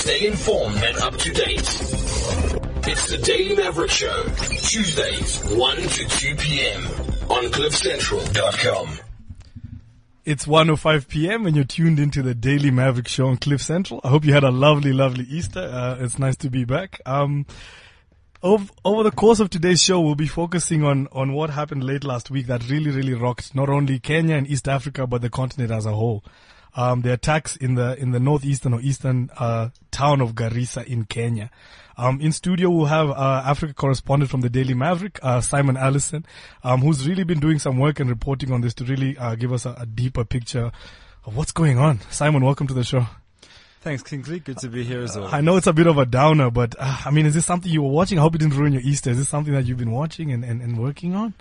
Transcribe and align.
Stay 0.00 0.26
informed 0.28 0.82
and 0.82 0.96
up 1.00 1.14
to 1.18 1.30
date. 1.30 1.58
It's 2.88 3.10
the 3.10 3.20
Daily 3.22 3.54
Maverick 3.54 3.90
Show, 3.90 4.24
Tuesdays, 4.38 5.42
1 5.54 5.76
to 5.76 6.08
2 6.08 6.36
p.m. 6.36 6.86
on 7.28 7.44
CliffCentral.com. 7.50 8.98
It's 10.24 10.46
1.05 10.46 11.06
p.m. 11.06 11.44
and 11.44 11.54
you're 11.54 11.66
tuned 11.66 12.00
into 12.00 12.22
the 12.22 12.34
Daily 12.34 12.70
Maverick 12.70 13.08
Show 13.08 13.26
on 13.26 13.36
Cliff 13.36 13.60
Central. 13.60 14.00
I 14.02 14.08
hope 14.08 14.24
you 14.24 14.32
had 14.32 14.42
a 14.42 14.50
lovely, 14.50 14.94
lovely 14.94 15.24
Easter. 15.24 15.60
Uh, 15.60 15.98
it's 16.00 16.18
nice 16.18 16.36
to 16.36 16.48
be 16.48 16.64
back. 16.64 16.98
Um, 17.04 17.44
over, 18.42 18.72
over 18.86 19.02
the 19.02 19.10
course 19.10 19.38
of 19.38 19.50
today's 19.50 19.82
show, 19.82 20.00
we'll 20.00 20.14
be 20.14 20.26
focusing 20.26 20.82
on, 20.82 21.08
on 21.12 21.34
what 21.34 21.50
happened 21.50 21.84
late 21.84 22.04
last 22.04 22.30
week 22.30 22.46
that 22.46 22.66
really, 22.70 22.90
really 22.90 23.12
rocked 23.12 23.54
not 23.54 23.68
only 23.68 23.98
Kenya 23.98 24.36
and 24.36 24.48
East 24.48 24.66
Africa, 24.66 25.06
but 25.06 25.20
the 25.20 25.28
continent 25.28 25.70
as 25.70 25.84
a 25.84 25.92
whole. 25.92 26.24
Um, 26.76 27.02
the 27.02 27.12
attacks 27.12 27.56
in 27.56 27.74
the, 27.74 27.98
in 27.98 28.12
the 28.12 28.20
northeastern 28.20 28.74
or 28.74 28.80
eastern, 28.80 29.30
uh, 29.38 29.70
town 29.90 30.20
of 30.20 30.34
Garissa 30.34 30.84
in 30.84 31.04
Kenya. 31.04 31.50
Um, 32.00 32.18
in 32.22 32.32
studio, 32.32 32.70
we'll 32.70 32.86
have 32.86 33.10
uh, 33.10 33.42
Africa 33.44 33.74
correspondent 33.74 34.30
from 34.30 34.40
the 34.40 34.48
Daily 34.48 34.72
Maverick, 34.72 35.18
uh, 35.22 35.42
Simon 35.42 35.76
Allison, 35.76 36.24
um, 36.64 36.80
who's 36.80 37.06
really 37.06 37.24
been 37.24 37.40
doing 37.40 37.58
some 37.58 37.78
work 37.78 38.00
and 38.00 38.08
reporting 38.08 38.52
on 38.52 38.62
this 38.62 38.72
to 38.74 38.84
really 38.84 39.18
uh, 39.18 39.34
give 39.34 39.52
us 39.52 39.66
a, 39.66 39.74
a, 39.78 39.84
deeper 39.84 40.24
picture 40.24 40.72
of 41.26 41.36
what's 41.36 41.52
going 41.52 41.78
on. 41.78 42.00
Simon, 42.10 42.42
welcome 42.42 42.66
to 42.66 42.72
the 42.72 42.84
show. 42.84 43.06
Thanks, 43.82 44.02
Kingsley. 44.02 44.40
Good 44.40 44.56
to 44.58 44.68
be 44.68 44.82
here 44.82 45.02
as 45.02 45.14
well. 45.14 45.28
I 45.30 45.42
know 45.42 45.58
it's 45.58 45.66
a 45.66 45.74
bit 45.74 45.86
of 45.86 45.98
a 45.98 46.06
downer, 46.06 46.50
but 46.50 46.74
uh, 46.78 47.02
I 47.04 47.10
mean, 47.10 47.26
is 47.26 47.34
this 47.34 47.44
something 47.44 47.70
you 47.70 47.82
were 47.82 47.90
watching? 47.90 48.18
I 48.18 48.22
hope 48.22 48.34
it 48.34 48.38
didn't 48.38 48.56
ruin 48.56 48.72
your 48.72 48.82
Easter. 48.82 49.10
Is 49.10 49.18
this 49.18 49.28
something 49.28 49.52
that 49.52 49.66
you've 49.66 49.76
been 49.76 49.90
watching 49.90 50.32
and, 50.32 50.42
and, 50.42 50.62
and 50.62 50.78
working 50.78 51.14
on? 51.14 51.34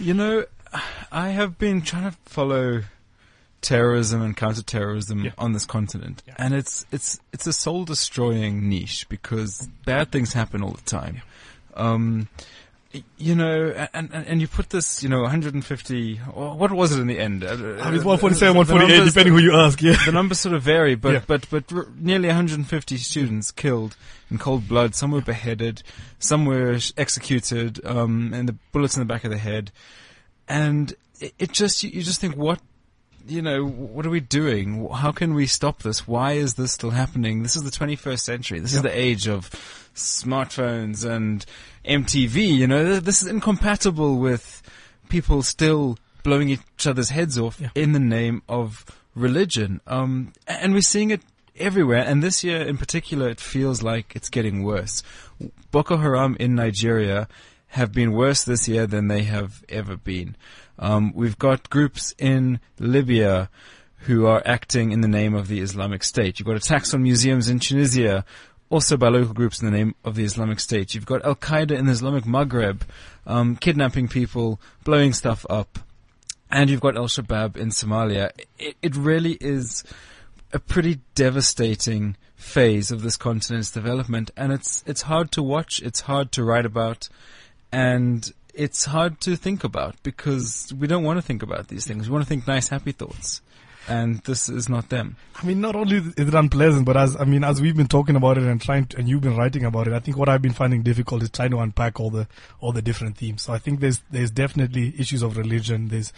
You 0.00 0.14
know, 0.14 0.46
I 1.12 1.28
have 1.28 1.58
been 1.58 1.82
trying 1.82 2.10
to 2.10 2.16
follow 2.24 2.82
terrorism 3.62 4.20
and 4.20 4.36
counterterrorism 4.36 5.24
yeah. 5.24 5.30
on 5.38 5.52
this 5.52 5.64
continent. 5.64 6.22
Yeah. 6.26 6.34
And 6.36 6.52
it's, 6.52 6.84
it's, 6.92 7.18
it's 7.32 7.46
a 7.46 7.52
soul 7.52 7.84
destroying 7.84 8.68
niche 8.68 9.08
because 9.08 9.68
bad 9.86 10.12
things 10.12 10.32
happen 10.34 10.62
all 10.62 10.72
the 10.72 10.82
time. 10.82 11.22
Yeah. 11.74 11.92
Um, 11.92 12.28
you 13.16 13.34
know, 13.34 13.70
and, 13.94 14.10
and, 14.12 14.26
and 14.26 14.40
you 14.40 14.48
put 14.48 14.68
this, 14.70 15.02
you 15.02 15.08
know, 15.08 15.22
150, 15.22 16.16
what 16.16 16.70
was 16.72 16.92
it 16.92 17.00
in 17.00 17.06
the 17.06 17.18
end? 17.18 17.42
I 17.42 17.56
mean, 17.56 17.76
147, 17.78 18.54
148, 18.54 19.04
depending 19.06 19.32
who 19.32 19.40
you 19.40 19.54
ask, 19.54 19.80
yeah. 19.80 19.96
The 20.04 20.12
numbers 20.12 20.40
sort 20.40 20.54
of 20.54 20.62
vary, 20.62 20.94
but, 20.94 21.26
but, 21.26 21.48
but 21.48 21.72
r- 21.72 21.86
nearly 21.98 22.28
150 22.28 22.96
students 22.98 23.50
killed 23.50 23.96
in 24.30 24.36
cold 24.36 24.68
blood. 24.68 24.94
Some 24.94 25.10
were 25.10 25.22
beheaded, 25.22 25.82
some 26.18 26.44
were 26.44 26.78
executed, 26.98 27.80
um, 27.86 28.34
and 28.34 28.48
the 28.48 28.56
bullets 28.72 28.94
in 28.94 29.00
the 29.00 29.06
back 29.06 29.24
of 29.24 29.30
the 29.30 29.38
head. 29.38 29.72
And 30.46 30.92
it, 31.18 31.32
it 31.38 31.52
just, 31.52 31.82
you, 31.82 31.90
you 31.90 32.02
just 32.02 32.20
think, 32.20 32.36
what 32.36 32.60
you 33.26 33.42
know, 33.42 33.64
what 33.64 34.06
are 34.06 34.10
we 34.10 34.20
doing? 34.20 34.88
How 34.88 35.12
can 35.12 35.34
we 35.34 35.46
stop 35.46 35.82
this? 35.82 36.06
Why 36.06 36.32
is 36.32 36.54
this 36.54 36.72
still 36.72 36.90
happening? 36.90 37.42
This 37.42 37.56
is 37.56 37.62
the 37.62 37.70
21st 37.70 38.20
century. 38.20 38.60
This 38.60 38.72
yep. 38.72 38.78
is 38.78 38.82
the 38.82 38.98
age 38.98 39.28
of 39.28 39.50
smartphones 39.94 41.08
and 41.08 41.44
MTV. 41.84 42.56
You 42.56 42.66
know, 42.66 43.00
this 43.00 43.22
is 43.22 43.28
incompatible 43.28 44.18
with 44.18 44.62
people 45.08 45.42
still 45.42 45.98
blowing 46.22 46.48
each 46.48 46.86
other's 46.86 47.10
heads 47.10 47.38
off 47.38 47.60
yeah. 47.60 47.70
in 47.74 47.92
the 47.92 48.00
name 48.00 48.42
of 48.48 48.84
religion. 49.14 49.80
Um, 49.86 50.32
and 50.46 50.72
we're 50.72 50.80
seeing 50.80 51.10
it 51.10 51.22
everywhere. 51.56 52.04
And 52.06 52.22
this 52.22 52.42
year 52.42 52.62
in 52.62 52.78
particular, 52.78 53.28
it 53.28 53.40
feels 53.40 53.82
like 53.82 54.14
it's 54.16 54.30
getting 54.30 54.62
worse. 54.62 55.02
Boko 55.70 55.96
Haram 55.96 56.36
in 56.38 56.54
Nigeria 56.54 57.28
have 57.68 57.92
been 57.92 58.12
worse 58.12 58.44
this 58.44 58.68
year 58.68 58.86
than 58.86 59.08
they 59.08 59.22
have 59.22 59.64
ever 59.68 59.96
been. 59.96 60.36
Um, 60.82 61.12
we've 61.14 61.38
got 61.38 61.70
groups 61.70 62.12
in 62.18 62.58
Libya 62.80 63.48
who 63.98 64.26
are 64.26 64.42
acting 64.44 64.90
in 64.90 65.00
the 65.00 65.06
name 65.06 65.32
of 65.32 65.46
the 65.46 65.60
Islamic 65.60 66.02
State. 66.02 66.40
You've 66.40 66.46
got 66.48 66.56
attacks 66.56 66.92
on 66.92 67.04
museums 67.04 67.48
in 67.48 67.60
Tunisia, 67.60 68.24
also 68.68 68.96
by 68.96 69.08
local 69.08 69.32
groups 69.32 69.62
in 69.62 69.70
the 69.70 69.76
name 69.78 69.94
of 70.04 70.16
the 70.16 70.24
Islamic 70.24 70.58
State. 70.58 70.92
You've 70.92 71.06
got 71.06 71.24
Al 71.24 71.36
Qaeda 71.36 71.70
in 71.70 71.86
the 71.86 71.92
Islamic 71.92 72.24
Maghreb, 72.24 72.80
um, 73.28 73.54
kidnapping 73.54 74.08
people, 74.08 74.60
blowing 74.82 75.12
stuff 75.12 75.46
up, 75.48 75.78
and 76.50 76.68
you've 76.68 76.80
got 76.80 76.96
Al 76.96 77.06
Shabaab 77.06 77.56
in 77.56 77.68
Somalia. 77.68 78.32
It, 78.58 78.76
it 78.82 78.96
really 78.96 79.38
is 79.40 79.84
a 80.52 80.58
pretty 80.58 80.98
devastating 81.14 82.16
phase 82.34 82.90
of 82.90 83.02
this 83.02 83.16
continent's 83.16 83.70
development, 83.70 84.32
and 84.36 84.52
it's 84.52 84.82
it's 84.84 85.02
hard 85.02 85.30
to 85.30 85.44
watch. 85.44 85.80
It's 85.80 86.00
hard 86.00 86.32
to 86.32 86.42
write 86.42 86.66
about, 86.66 87.08
and 87.70 88.32
it's 88.54 88.84
hard 88.84 89.20
to 89.22 89.36
think 89.36 89.64
about 89.64 89.96
because 90.02 90.72
we 90.78 90.86
don't 90.86 91.04
want 91.04 91.18
to 91.18 91.22
think 91.22 91.42
about 91.42 91.68
these 91.68 91.86
things. 91.86 92.08
We 92.08 92.12
want 92.12 92.24
to 92.24 92.28
think 92.28 92.46
nice, 92.46 92.68
happy 92.68 92.92
thoughts. 92.92 93.40
And 93.88 94.20
this 94.20 94.48
is 94.48 94.68
not 94.68 94.90
them. 94.90 95.16
I 95.34 95.44
mean, 95.44 95.60
not 95.60 95.74
only 95.74 95.96
is 95.96 96.28
it 96.28 96.34
unpleasant, 96.34 96.86
but 96.86 96.96
as, 96.96 97.16
I 97.16 97.24
mean, 97.24 97.42
as 97.42 97.60
we've 97.60 97.76
been 97.76 97.88
talking 97.88 98.14
about 98.14 98.38
it 98.38 98.44
and 98.44 98.60
trying 98.60 98.86
to, 98.86 98.98
and 98.98 99.08
you've 99.08 99.22
been 99.22 99.36
writing 99.36 99.64
about 99.64 99.88
it, 99.88 99.92
I 99.92 99.98
think 99.98 100.16
what 100.16 100.28
I've 100.28 100.42
been 100.42 100.52
finding 100.52 100.82
difficult 100.82 101.22
is 101.24 101.30
trying 101.30 101.50
to 101.50 101.58
unpack 101.58 101.98
all 101.98 102.08
the, 102.08 102.28
all 102.60 102.70
the 102.70 102.82
different 102.82 103.16
themes. 103.16 103.42
So 103.42 103.52
I 103.52 103.58
think 103.58 103.80
there's, 103.80 104.00
there's 104.08 104.30
definitely 104.30 104.94
issues 104.98 105.22
of 105.22 105.36
religion. 105.36 105.88
There's, 105.88 106.12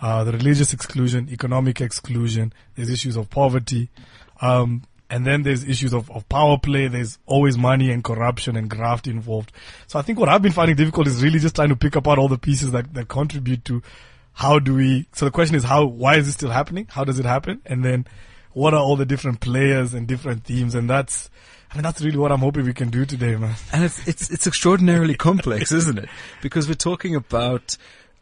uh, 0.00 0.22
the 0.22 0.30
religious 0.30 0.72
exclusion, 0.72 1.28
economic 1.28 1.80
exclusion. 1.80 2.52
There's 2.76 2.88
issues 2.88 3.16
of 3.16 3.30
poverty. 3.30 3.88
Um, 4.40 4.84
and 5.10 5.26
then 5.26 5.42
there's 5.42 5.64
issues 5.64 5.92
of, 5.92 6.10
of 6.10 6.28
power 6.28 6.58
play. 6.58 6.88
There's 6.88 7.18
always 7.26 7.56
money 7.56 7.90
and 7.90 8.04
corruption 8.04 8.56
and 8.56 8.68
graft 8.68 9.06
involved. 9.06 9.52
So 9.86 9.98
I 9.98 10.02
think 10.02 10.18
what 10.18 10.28
I've 10.28 10.42
been 10.42 10.52
finding 10.52 10.76
difficult 10.76 11.06
is 11.06 11.22
really 11.22 11.38
just 11.38 11.54
trying 11.54 11.70
to 11.70 11.76
pick 11.76 11.96
apart 11.96 12.18
all 12.18 12.28
the 12.28 12.38
pieces 12.38 12.72
that, 12.72 12.92
that 12.94 13.08
contribute 13.08 13.64
to 13.66 13.82
how 14.34 14.58
do 14.58 14.74
we, 14.74 15.08
so 15.12 15.24
the 15.24 15.30
question 15.30 15.56
is 15.56 15.64
how, 15.64 15.84
why 15.84 16.16
is 16.16 16.26
this 16.26 16.34
still 16.34 16.50
happening? 16.50 16.86
How 16.90 17.04
does 17.04 17.18
it 17.18 17.24
happen? 17.24 17.60
And 17.66 17.84
then 17.84 18.06
what 18.52 18.74
are 18.74 18.80
all 18.80 18.96
the 18.96 19.06
different 19.06 19.40
players 19.40 19.94
and 19.94 20.06
different 20.06 20.44
themes? 20.44 20.74
And 20.74 20.88
that's, 20.88 21.30
I 21.70 21.74
mean, 21.74 21.82
that's 21.82 22.00
really 22.02 22.18
what 22.18 22.30
I'm 22.30 22.40
hoping 22.40 22.64
we 22.64 22.74
can 22.74 22.90
do 22.90 23.04
today, 23.04 23.36
man. 23.36 23.56
And 23.72 23.84
it's, 23.84 24.06
it's, 24.06 24.30
it's 24.30 24.46
extraordinarily 24.46 25.14
complex, 25.14 25.72
isn't 25.72 25.98
it? 25.98 26.08
Because 26.42 26.68
we're 26.68 26.74
talking 26.74 27.14
about 27.14 27.76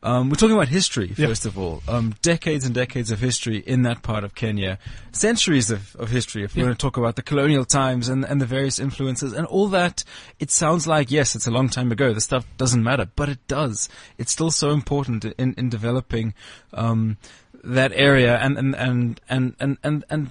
um, 0.07 0.31
we're 0.31 0.37
talking 0.37 0.55
about 0.55 0.69
history, 0.69 1.09
first 1.09 1.45
yeah. 1.45 1.49
of 1.49 1.59
all. 1.59 1.83
Um, 1.89 2.15
decades 2.23 2.65
and 2.65 2.73
decades 2.73 3.11
of 3.11 3.19
history 3.19 3.59
in 3.59 3.83
that 3.83 4.03
part 4.03 4.23
of 4.23 4.37
Kenya. 4.37 4.79
Centuries 5.11 5.73
of, 5.73 5.97
of 5.97 6.11
history, 6.11 6.45
if 6.45 6.55
you 6.55 6.63
yeah. 6.63 6.69
want 6.69 6.79
to 6.79 6.87
talk 6.87 6.97
about 6.97 7.17
the 7.17 7.23
colonial 7.23 7.65
times 7.65 8.09
and, 8.09 8.25
and 8.25 8.41
the 8.41 8.47
various 8.47 8.79
influences 8.79 9.33
and 9.33 9.49
all 9.49 9.67
that. 9.69 10.05
It 10.39 10.53
sounds 10.53 10.87
like, 10.87 11.11
yes, 11.11 11.35
it's 11.35 11.49
a 11.49 11.51
long 11.51 11.69
time 11.69 11.91
ago. 11.91 12.15
The 12.15 12.21
stuff 12.21 12.47
doesn't 12.57 12.85
matter, 12.85 13.09
but 13.17 13.29
it 13.29 13.45
does. 13.49 13.89
It's 14.17 14.31
still 14.31 14.53
so 14.53 14.71
important 14.71 15.25
in, 15.25 15.55
in 15.55 15.71
developing, 15.71 16.35
um, 16.73 17.17
that 17.65 17.91
area 17.93 18.39
and, 18.39 18.57
and, 18.57 18.77
and, 18.77 19.21
and, 19.29 19.57
and, 19.59 19.79
and, 19.83 20.05
and 20.09 20.31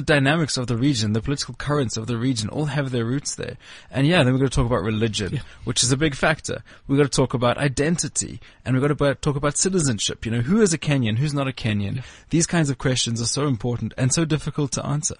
the 0.00 0.14
dynamics 0.14 0.56
of 0.56 0.66
the 0.66 0.76
region, 0.76 1.12
the 1.12 1.20
political 1.20 1.54
currents 1.54 1.96
of 1.96 2.06
the 2.06 2.16
region 2.16 2.48
all 2.48 2.66
have 2.66 2.90
their 2.90 3.04
roots 3.04 3.34
there. 3.34 3.56
And 3.90 4.06
yeah, 4.06 4.22
then 4.22 4.32
we're 4.32 4.38
going 4.38 4.50
to 4.50 4.54
talk 4.54 4.66
about 4.66 4.82
religion, 4.82 5.34
yeah. 5.34 5.40
which 5.64 5.82
is 5.82 5.92
a 5.92 5.96
big 5.96 6.14
factor. 6.14 6.62
We've 6.86 6.98
got 6.98 7.04
to 7.04 7.16
talk 7.16 7.34
about 7.34 7.58
identity 7.58 8.40
and 8.64 8.74
we've 8.74 8.86
got 8.86 8.96
to 8.96 9.14
talk 9.16 9.36
about 9.36 9.58
citizenship. 9.58 10.24
You 10.24 10.32
know, 10.32 10.40
who 10.40 10.62
is 10.62 10.72
a 10.72 10.78
Kenyan? 10.78 11.18
Who's 11.18 11.34
not 11.34 11.48
a 11.48 11.52
Kenyan? 11.52 11.96
Yeah. 11.96 12.02
These 12.30 12.46
kinds 12.46 12.70
of 12.70 12.78
questions 12.78 13.20
are 13.20 13.26
so 13.26 13.46
important 13.46 13.92
and 13.98 14.12
so 14.12 14.24
difficult 14.24 14.72
to 14.72 14.86
answer. 14.86 15.16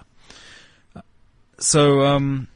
So, 1.58 2.00
um, 2.06 2.48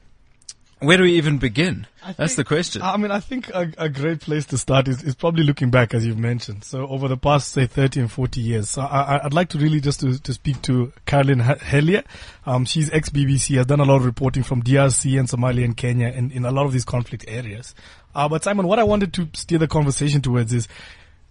where 0.86 0.96
do 0.96 1.02
we 1.02 1.12
even 1.14 1.38
begin? 1.38 1.86
Think, 2.04 2.16
That's 2.16 2.34
the 2.34 2.44
question. 2.44 2.82
I 2.82 2.96
mean, 2.96 3.10
I 3.10 3.20
think 3.20 3.48
a, 3.50 3.72
a 3.78 3.88
great 3.88 4.20
place 4.20 4.46
to 4.46 4.58
start 4.58 4.88
is, 4.88 5.02
is, 5.02 5.14
probably 5.14 5.44
looking 5.44 5.70
back, 5.70 5.94
as 5.94 6.06
you've 6.06 6.18
mentioned. 6.18 6.64
So 6.64 6.86
over 6.86 7.08
the 7.08 7.16
past, 7.16 7.52
say, 7.52 7.66
30 7.66 8.00
and 8.00 8.12
40 8.12 8.40
years. 8.40 8.70
So 8.70 8.82
I, 8.82 9.22
would 9.24 9.34
like 9.34 9.48
to 9.50 9.58
really 9.58 9.80
just 9.80 10.00
to, 10.00 10.18
to 10.20 10.32
speak 10.32 10.60
to 10.62 10.92
Caroline 11.06 11.40
Hellyer. 11.40 12.04
Um, 12.46 12.64
she's 12.64 12.90
ex-BBC, 12.90 13.56
has 13.56 13.66
done 13.66 13.80
a 13.80 13.84
lot 13.84 13.96
of 13.96 14.04
reporting 14.04 14.42
from 14.42 14.62
DRC 14.62 15.18
and 15.18 15.28
Somalia 15.28 15.64
and 15.64 15.76
Kenya 15.76 16.08
and 16.08 16.30
in 16.32 16.44
a 16.44 16.50
lot 16.50 16.66
of 16.66 16.72
these 16.72 16.84
conflict 16.84 17.24
areas. 17.28 17.74
Uh, 18.14 18.28
but 18.28 18.44
Simon, 18.44 18.66
what 18.66 18.78
I 18.78 18.84
wanted 18.84 19.12
to 19.14 19.28
steer 19.32 19.58
the 19.58 19.68
conversation 19.68 20.22
towards 20.22 20.52
is, 20.52 20.68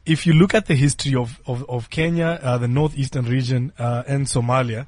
if 0.06 0.28
you 0.28 0.34
look 0.34 0.54
at 0.54 0.66
the 0.66 0.76
history 0.76 1.16
of, 1.16 1.40
of, 1.46 1.68
of 1.70 1.90
Kenya, 1.90 2.40
uh, 2.42 2.58
the 2.58 2.68
northeastern 2.68 3.26
region, 3.26 3.72
uh, 3.80 4.04
and 4.06 4.26
Somalia, 4.26 4.88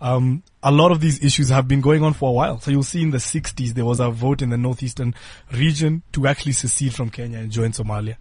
um, 0.00 0.42
a 0.62 0.70
lot 0.70 0.92
of 0.92 1.00
these 1.00 1.22
issues 1.24 1.48
have 1.50 1.68
been 1.68 1.80
going 1.80 2.02
on 2.02 2.12
for 2.12 2.28
a 2.30 2.32
while. 2.32 2.60
So 2.60 2.70
you'll 2.70 2.82
see 2.82 3.02
in 3.02 3.10
the 3.10 3.18
60s, 3.18 3.70
there 3.70 3.84
was 3.84 4.00
a 4.00 4.10
vote 4.10 4.42
in 4.42 4.50
the 4.50 4.56
northeastern 4.56 5.14
region 5.52 6.02
to 6.12 6.26
actually 6.26 6.52
secede 6.52 6.94
from 6.94 7.10
Kenya 7.10 7.38
and 7.38 7.50
join 7.50 7.72
Somalia. 7.72 8.16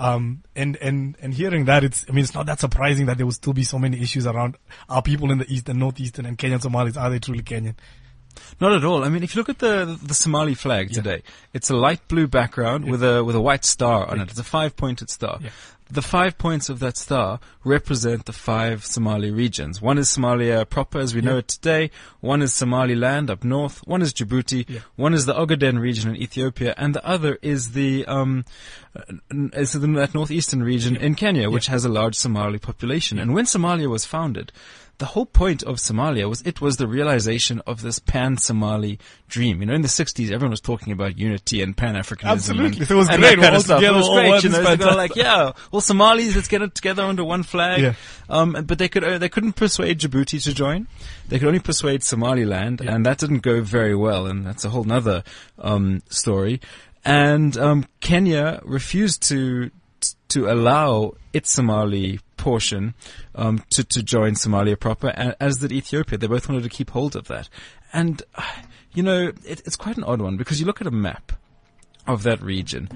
Um, 0.00 0.42
and, 0.54 0.76
and, 0.76 1.16
and 1.20 1.34
hearing 1.34 1.64
that, 1.66 1.84
it's, 1.84 2.06
I 2.08 2.12
mean, 2.12 2.24
it's 2.24 2.34
not 2.34 2.46
that 2.46 2.60
surprising 2.60 3.06
that 3.06 3.16
there 3.16 3.26
will 3.26 3.32
still 3.32 3.52
be 3.52 3.64
so 3.64 3.78
many 3.78 4.00
issues 4.00 4.26
around 4.26 4.56
our 4.88 5.02
people 5.02 5.30
in 5.30 5.38
the 5.38 5.52
east 5.52 5.68
and 5.68 5.78
northeastern 5.78 6.24
and 6.26 6.38
Kenyan 6.38 6.62
Somalis. 6.62 6.96
Are 6.96 7.10
they 7.10 7.18
truly 7.18 7.42
Kenyan? 7.42 7.74
Not 8.60 8.72
at 8.72 8.84
all. 8.84 9.04
I 9.04 9.08
mean, 9.08 9.22
if 9.22 9.34
you 9.34 9.40
look 9.40 9.48
at 9.48 9.58
the 9.58 9.98
the 10.02 10.14
Somali 10.14 10.54
flag 10.54 10.92
today, 10.92 11.22
it's 11.52 11.70
a 11.70 11.76
light 11.76 12.06
blue 12.08 12.26
background 12.26 12.84
yeah. 12.84 12.90
with 12.90 13.02
a 13.02 13.24
with 13.24 13.36
a 13.36 13.40
white 13.40 13.64
star 13.64 14.06
on 14.08 14.16
yeah. 14.16 14.22
it. 14.22 14.30
It's 14.30 14.38
a 14.38 14.44
five 14.44 14.76
pointed 14.76 15.10
star 15.10 15.38
the 15.90 16.02
five 16.02 16.36
points 16.38 16.68
of 16.68 16.80
that 16.80 16.96
star 16.96 17.40
represent 17.64 18.26
the 18.26 18.32
five 18.32 18.84
Somali 18.84 19.30
regions. 19.30 19.80
One 19.80 19.98
is 19.98 20.08
Somalia 20.08 20.68
proper 20.68 20.98
as 20.98 21.14
we 21.14 21.20
yeah. 21.20 21.30
know 21.30 21.38
it 21.38 21.48
today. 21.48 21.90
One 22.20 22.42
is 22.42 22.52
Somaliland 22.52 23.30
up 23.30 23.44
north. 23.44 23.86
One 23.86 24.02
is 24.02 24.12
Djibouti. 24.12 24.68
Yeah. 24.68 24.80
One 24.96 25.14
is 25.14 25.26
the 25.26 25.34
Ogaden 25.34 25.80
region 25.80 26.10
in 26.10 26.16
Ethiopia. 26.16 26.74
And 26.76 26.94
the 26.94 27.06
other 27.06 27.38
is 27.42 27.72
the, 27.72 28.04
um, 28.06 28.44
is 29.30 29.72
the, 29.72 29.78
that 29.78 30.14
northeastern 30.14 30.62
region 30.62 30.94
yeah. 30.94 31.02
in 31.02 31.14
Kenya, 31.14 31.50
which 31.50 31.66
has 31.66 31.84
a 31.84 31.88
large 31.88 32.14
Somali 32.14 32.58
population. 32.58 33.18
And 33.18 33.34
when 33.34 33.46
Somalia 33.46 33.88
was 33.88 34.04
founded, 34.04 34.52
the 34.98 35.06
whole 35.06 35.26
point 35.26 35.62
of 35.62 35.76
Somalia 35.76 36.28
was 36.28 36.42
it 36.42 36.60
was 36.60 36.76
the 36.76 36.88
realization 36.88 37.62
of 37.66 37.82
this 37.82 38.00
pan-Somali 38.00 38.98
dream. 39.28 39.60
You 39.60 39.66
know, 39.66 39.74
in 39.74 39.82
the 39.82 39.88
60s, 39.88 40.26
everyone 40.32 40.50
was 40.50 40.60
talking 40.60 40.92
about 40.92 41.16
unity 41.16 41.62
and 41.62 41.76
Pan-Africanism. 41.76 42.30
Absolutely. 42.32 42.78
And, 42.78 42.88
so 42.88 42.94
it 42.94 42.98
was 42.98 43.08
and 43.08 43.22
great. 43.22 43.36
That 43.36 43.42
kind 43.42 43.56
of 43.56 43.62
stuff. 43.62 43.78
together, 43.78 43.94
It 43.94 44.00
was 44.00 44.08
great. 44.08 44.44
You 44.44 44.50
know, 44.50 44.76
they 44.76 44.84
were 44.84 44.90
like, 44.96 45.14
yeah, 45.14 45.52
well, 45.70 45.80
Somalis, 45.80 46.34
let's 46.34 46.48
get 46.48 46.62
it 46.62 46.74
together 46.74 47.04
under 47.04 47.22
one 47.22 47.44
flag. 47.44 47.80
Yeah. 47.80 47.94
Um, 48.28 48.64
but 48.66 48.78
they 48.78 48.88
could, 48.88 49.04
uh, 49.04 49.18
they 49.18 49.28
couldn't 49.28 49.52
persuade 49.52 50.00
Djibouti 50.00 50.42
to 50.42 50.52
join. 50.52 50.88
They 51.28 51.38
could 51.38 51.46
only 51.46 51.60
persuade 51.60 52.02
Somaliland, 52.02 52.80
and 52.80 53.06
that 53.06 53.18
didn't 53.18 53.40
go 53.40 53.60
very 53.62 53.94
well, 53.94 54.26
and 54.26 54.44
that's 54.44 54.64
a 54.64 54.70
whole 54.70 54.84
nother, 54.84 55.22
um, 55.58 56.02
story. 56.08 56.60
And, 57.04 57.56
um, 57.56 57.86
Kenya 58.00 58.60
refused 58.64 59.22
to, 59.28 59.70
to 60.30 60.50
allow 60.50 61.14
its 61.38 61.50
Somali 61.50 62.20
portion 62.36 62.94
um, 63.34 63.62
to 63.70 63.82
to 63.84 64.02
join 64.02 64.32
Somalia 64.34 64.78
proper, 64.78 65.08
a- 65.08 65.36
as 65.42 65.58
did 65.58 65.72
Ethiopia. 65.72 66.18
They 66.18 66.26
both 66.26 66.48
wanted 66.48 66.64
to 66.64 66.68
keep 66.68 66.90
hold 66.90 67.16
of 67.16 67.28
that, 67.28 67.48
and 67.92 68.22
you 68.92 69.02
know 69.02 69.28
it, 69.44 69.62
it's 69.66 69.76
quite 69.76 69.96
an 69.96 70.04
odd 70.04 70.20
one 70.20 70.36
because 70.36 70.60
you 70.60 70.66
look 70.66 70.80
at 70.80 70.86
a 70.86 71.02
map 71.08 71.32
of 72.06 72.22
that 72.24 72.42
region, 72.42 72.88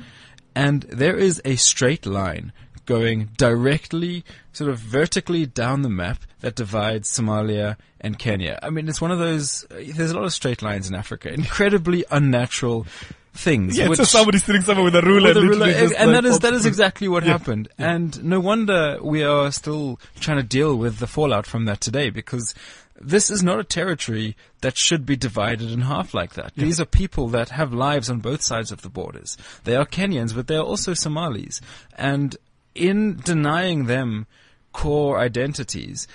and 0.55 0.83
there 0.83 1.17
is 1.17 1.41
a 1.44 1.56
straight 1.56 2.05
line 2.05 2.53
going 2.85 3.31
directly, 3.37 4.25
sort 4.53 4.69
of 4.69 4.79
vertically 4.79 5.47
down 5.47 5.83
the 5.83 5.89
map 5.89 6.19
that 6.41 6.56
divides 6.56 7.09
Somalia 7.09 7.77
and 8.00 8.19
Kenya. 8.19 8.59
I 8.61 8.71
mean, 8.71 8.89
it's 8.89 9.00
one 9.00 9.12
of 9.12 9.19
those. 9.21 9.65
There's 9.71 10.11
a 10.11 10.17
lot 10.17 10.25
of 10.25 10.33
straight 10.33 10.62
lines 10.62 10.89
in 10.89 10.94
Africa, 10.94 11.33
incredibly 11.33 12.05
unnatural 12.11 12.87
things. 13.34 13.76
Yeah, 13.76 13.84
it's 13.84 13.90
which- 13.90 13.99
just 14.00 14.12
somebody 14.12 14.38
sitting 14.38 14.62
somewhere 14.62 14.84
with 14.84 14.94
a 14.94 15.02
ruler. 15.02 15.29
with 15.29 15.37
a 15.38 15.43
ruler, 15.43 15.73
just 15.73 15.94
and 15.94 16.12
like 16.12 16.23
that 16.23 16.29
is 16.29 16.38
that 16.40 16.52
is 16.52 16.67
exactly 16.67 17.08
what 17.08 17.25
Yeah. 17.25 17.32
happened. 17.32 17.69
And 17.79 18.23
no 18.23 18.40
wonder 18.40 18.99
we 19.02 19.23
are 19.25 19.50
still 19.52 19.99
trying 20.20 20.37
to 20.38 20.43
deal 20.43 20.76
with 20.76 20.99
the 20.99 21.06
fallout 21.06 21.46
from 21.46 21.64
that 21.64 21.81
today 21.81 22.11
because 22.11 22.55
this 23.00 23.31
is 23.31 23.43
not 23.43 23.58
a 23.58 23.64
territory 23.64 24.37
that 24.61 24.76
should 24.76 25.05
be 25.06 25.17
divided 25.17 25.70
in 25.73 25.81
half 25.81 26.14
like 26.14 26.34
that. 26.34 26.52
These 26.56 26.79
are 26.81 26.84
people 26.84 27.26
that 27.29 27.49
have 27.49 27.73
lives 27.73 28.08
on 28.11 28.20
both 28.20 28.43
sides 28.43 28.70
of 28.70 28.82
the 28.82 28.88
borders. 28.90 29.37
They 29.64 29.75
are 29.75 29.87
Kenyans, 29.87 30.34
but 30.34 30.46
they 30.46 30.56
are 30.56 30.62
also 30.64 30.94
Somalis. 30.94 31.61
And 31.99 32.37
in 32.75 33.17
denying 33.25 33.87
them 33.87 34.26
core 34.73 35.19
identities, 35.19 36.06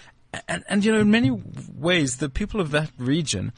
and, 0.48 0.64
and 0.70 0.86
you 0.86 0.94
know, 0.94 1.00
in 1.02 1.12
many 1.12 1.32
ways, 1.32 2.18
the 2.18 2.30
people 2.30 2.62
of 2.62 2.72
that 2.72 2.92
region, 2.98 3.52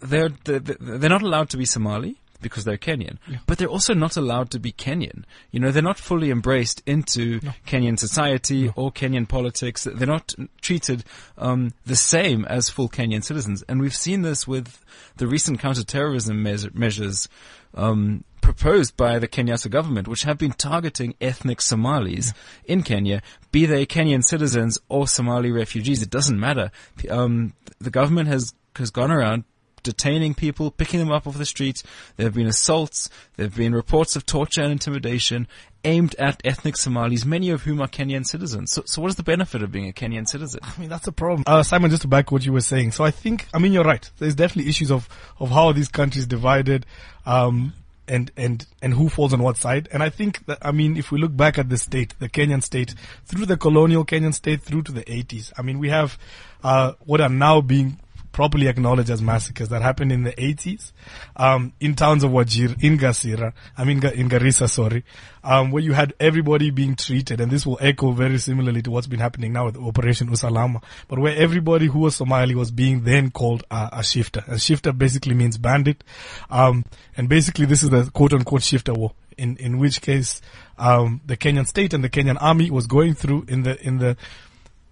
they're, 0.00 0.30
they're, 0.44 0.58
they're 0.58 1.08
not 1.08 1.22
allowed 1.22 1.48
to 1.50 1.56
be 1.56 1.64
Somali 1.64 2.20
because 2.40 2.64
they're 2.64 2.78
Kenyan, 2.78 3.18
but 3.46 3.58
they're 3.58 3.68
also 3.68 3.94
not 3.94 4.16
allowed 4.16 4.50
to 4.50 4.58
be 4.58 4.72
Kenyan. 4.72 5.24
You 5.50 5.60
know, 5.60 5.70
they're 5.70 5.82
not 5.82 5.98
fully 5.98 6.30
embraced 6.30 6.82
into 6.86 7.40
Kenyan 7.66 7.98
society 7.98 8.70
or 8.76 8.92
Kenyan 8.92 9.28
politics. 9.28 9.84
They're 9.84 10.06
not 10.06 10.34
treated 10.60 11.04
um, 11.36 11.72
the 11.86 11.96
same 11.96 12.44
as 12.44 12.68
full 12.68 12.88
Kenyan 12.88 13.24
citizens. 13.24 13.62
And 13.68 13.80
we've 13.80 13.94
seen 13.94 14.22
this 14.22 14.46
with 14.46 14.84
the 15.16 15.26
recent 15.26 15.58
counterterrorism 15.58 16.42
meas- 16.42 16.72
measures 16.74 17.28
um, 17.74 18.24
proposed 18.40 18.96
by 18.96 19.18
the 19.18 19.28
Kenyatta 19.28 19.70
government, 19.70 20.08
which 20.08 20.22
have 20.22 20.38
been 20.38 20.52
targeting 20.52 21.14
ethnic 21.20 21.60
Somalis 21.60 22.32
in 22.64 22.82
Kenya, 22.82 23.22
be 23.52 23.66
they 23.66 23.84
Kenyan 23.84 24.24
citizens 24.24 24.78
or 24.88 25.06
Somali 25.06 25.50
refugees. 25.50 26.02
It 26.02 26.10
doesn't 26.10 26.38
matter. 26.38 26.70
Um, 27.10 27.52
the 27.78 27.90
government 27.90 28.28
has 28.28 28.54
has 28.76 28.90
gone 28.90 29.10
around 29.10 29.44
detaining 29.82 30.34
people, 30.34 30.70
picking 30.70 31.00
them 31.00 31.10
up 31.10 31.26
off 31.26 31.38
the 31.38 31.46
streets. 31.46 31.82
There 32.16 32.26
have 32.26 32.34
been 32.34 32.46
assaults. 32.46 33.08
There 33.36 33.46
have 33.46 33.56
been 33.56 33.74
reports 33.74 34.16
of 34.16 34.26
torture 34.26 34.62
and 34.62 34.72
intimidation 34.72 35.46
aimed 35.84 36.14
at 36.16 36.40
ethnic 36.44 36.76
Somalis, 36.76 37.24
many 37.24 37.50
of 37.50 37.62
whom 37.62 37.80
are 37.80 37.88
Kenyan 37.88 38.26
citizens. 38.26 38.72
So, 38.72 38.82
so 38.84 39.00
what 39.00 39.08
is 39.08 39.16
the 39.16 39.22
benefit 39.22 39.62
of 39.62 39.70
being 39.70 39.88
a 39.88 39.92
Kenyan 39.92 40.28
citizen? 40.28 40.60
I 40.62 40.80
mean, 40.80 40.88
that's 40.88 41.06
a 41.06 41.12
problem. 41.12 41.44
Uh, 41.46 41.62
Simon, 41.62 41.90
just 41.90 42.02
to 42.02 42.08
back 42.08 42.32
what 42.32 42.44
you 42.44 42.52
were 42.52 42.60
saying. 42.60 42.92
So 42.92 43.04
I 43.04 43.10
think, 43.10 43.48
I 43.54 43.58
mean, 43.58 43.72
you're 43.72 43.84
right. 43.84 44.08
There's 44.18 44.34
definitely 44.34 44.68
issues 44.70 44.90
of, 44.90 45.08
of 45.38 45.50
how 45.50 45.72
these 45.72 45.88
countries 45.88 46.26
divided, 46.26 46.86
um, 47.26 47.74
and, 48.06 48.30
and, 48.38 48.66
and 48.80 48.94
who 48.94 49.08
falls 49.10 49.34
on 49.34 49.42
what 49.42 49.58
side. 49.58 49.88
And 49.92 50.02
I 50.02 50.08
think 50.08 50.46
that, 50.46 50.58
I 50.62 50.72
mean, 50.72 50.96
if 50.96 51.12
we 51.12 51.18
look 51.18 51.36
back 51.36 51.58
at 51.58 51.68
the 51.68 51.76
state, 51.76 52.14
the 52.18 52.28
Kenyan 52.28 52.62
state, 52.62 52.94
through 53.26 53.44
the 53.44 53.56
colonial 53.56 54.04
Kenyan 54.04 54.32
state 54.32 54.62
through 54.62 54.82
to 54.84 54.92
the 54.92 55.02
80s, 55.02 55.52
I 55.58 55.62
mean, 55.62 55.78
we 55.78 55.90
have, 55.90 56.18
uh, 56.64 56.92
what 57.00 57.20
are 57.20 57.28
now 57.28 57.60
being 57.60 57.98
properly 58.38 58.68
acknowledged 58.68 59.10
as 59.10 59.20
massacres 59.20 59.68
that 59.70 59.82
happened 59.82 60.12
in 60.12 60.22
the 60.22 60.30
80s, 60.30 60.92
um, 61.34 61.72
in 61.80 61.96
towns 61.96 62.22
of 62.22 62.30
Wajir, 62.30 62.80
in 62.80 62.96
Gasira, 62.96 63.52
I 63.76 63.82
mean, 63.82 63.96
in 64.06 64.28
Garissa, 64.28 64.70
sorry, 64.70 65.02
um, 65.42 65.72
where 65.72 65.82
you 65.82 65.92
had 65.92 66.14
everybody 66.20 66.70
being 66.70 66.94
treated, 66.94 67.40
and 67.40 67.50
this 67.50 67.66
will 67.66 67.78
echo 67.80 68.12
very 68.12 68.38
similarly 68.38 68.80
to 68.82 68.92
what's 68.92 69.08
been 69.08 69.18
happening 69.18 69.52
now 69.52 69.64
with 69.64 69.76
Operation 69.76 70.28
Usalama, 70.28 70.80
but 71.08 71.18
where 71.18 71.34
everybody 71.36 71.86
who 71.86 71.98
was 71.98 72.14
Somali 72.14 72.54
was 72.54 72.70
being 72.70 73.02
then 73.02 73.32
called 73.32 73.64
uh, 73.72 73.88
a 73.90 74.02
shifta. 74.02 74.46
A 74.46 74.52
shifta 74.52 74.96
basically 74.96 75.34
means 75.34 75.58
bandit, 75.58 76.04
um, 76.48 76.84
and 77.16 77.28
basically 77.28 77.66
this 77.66 77.82
is 77.82 77.90
the 77.90 78.08
quote 78.12 78.32
unquote 78.32 78.60
shifta 78.60 78.96
war. 78.96 79.14
In, 79.36 79.56
in 79.56 79.78
which 79.78 80.00
case, 80.00 80.40
um, 80.78 81.22
the 81.26 81.36
Kenyan 81.36 81.66
state 81.66 81.92
and 81.92 82.04
the 82.04 82.08
Kenyan 82.08 82.38
army 82.40 82.70
was 82.70 82.86
going 82.86 83.14
through 83.14 83.46
in 83.48 83.64
the, 83.64 83.84
in 83.84 83.98
the, 83.98 84.16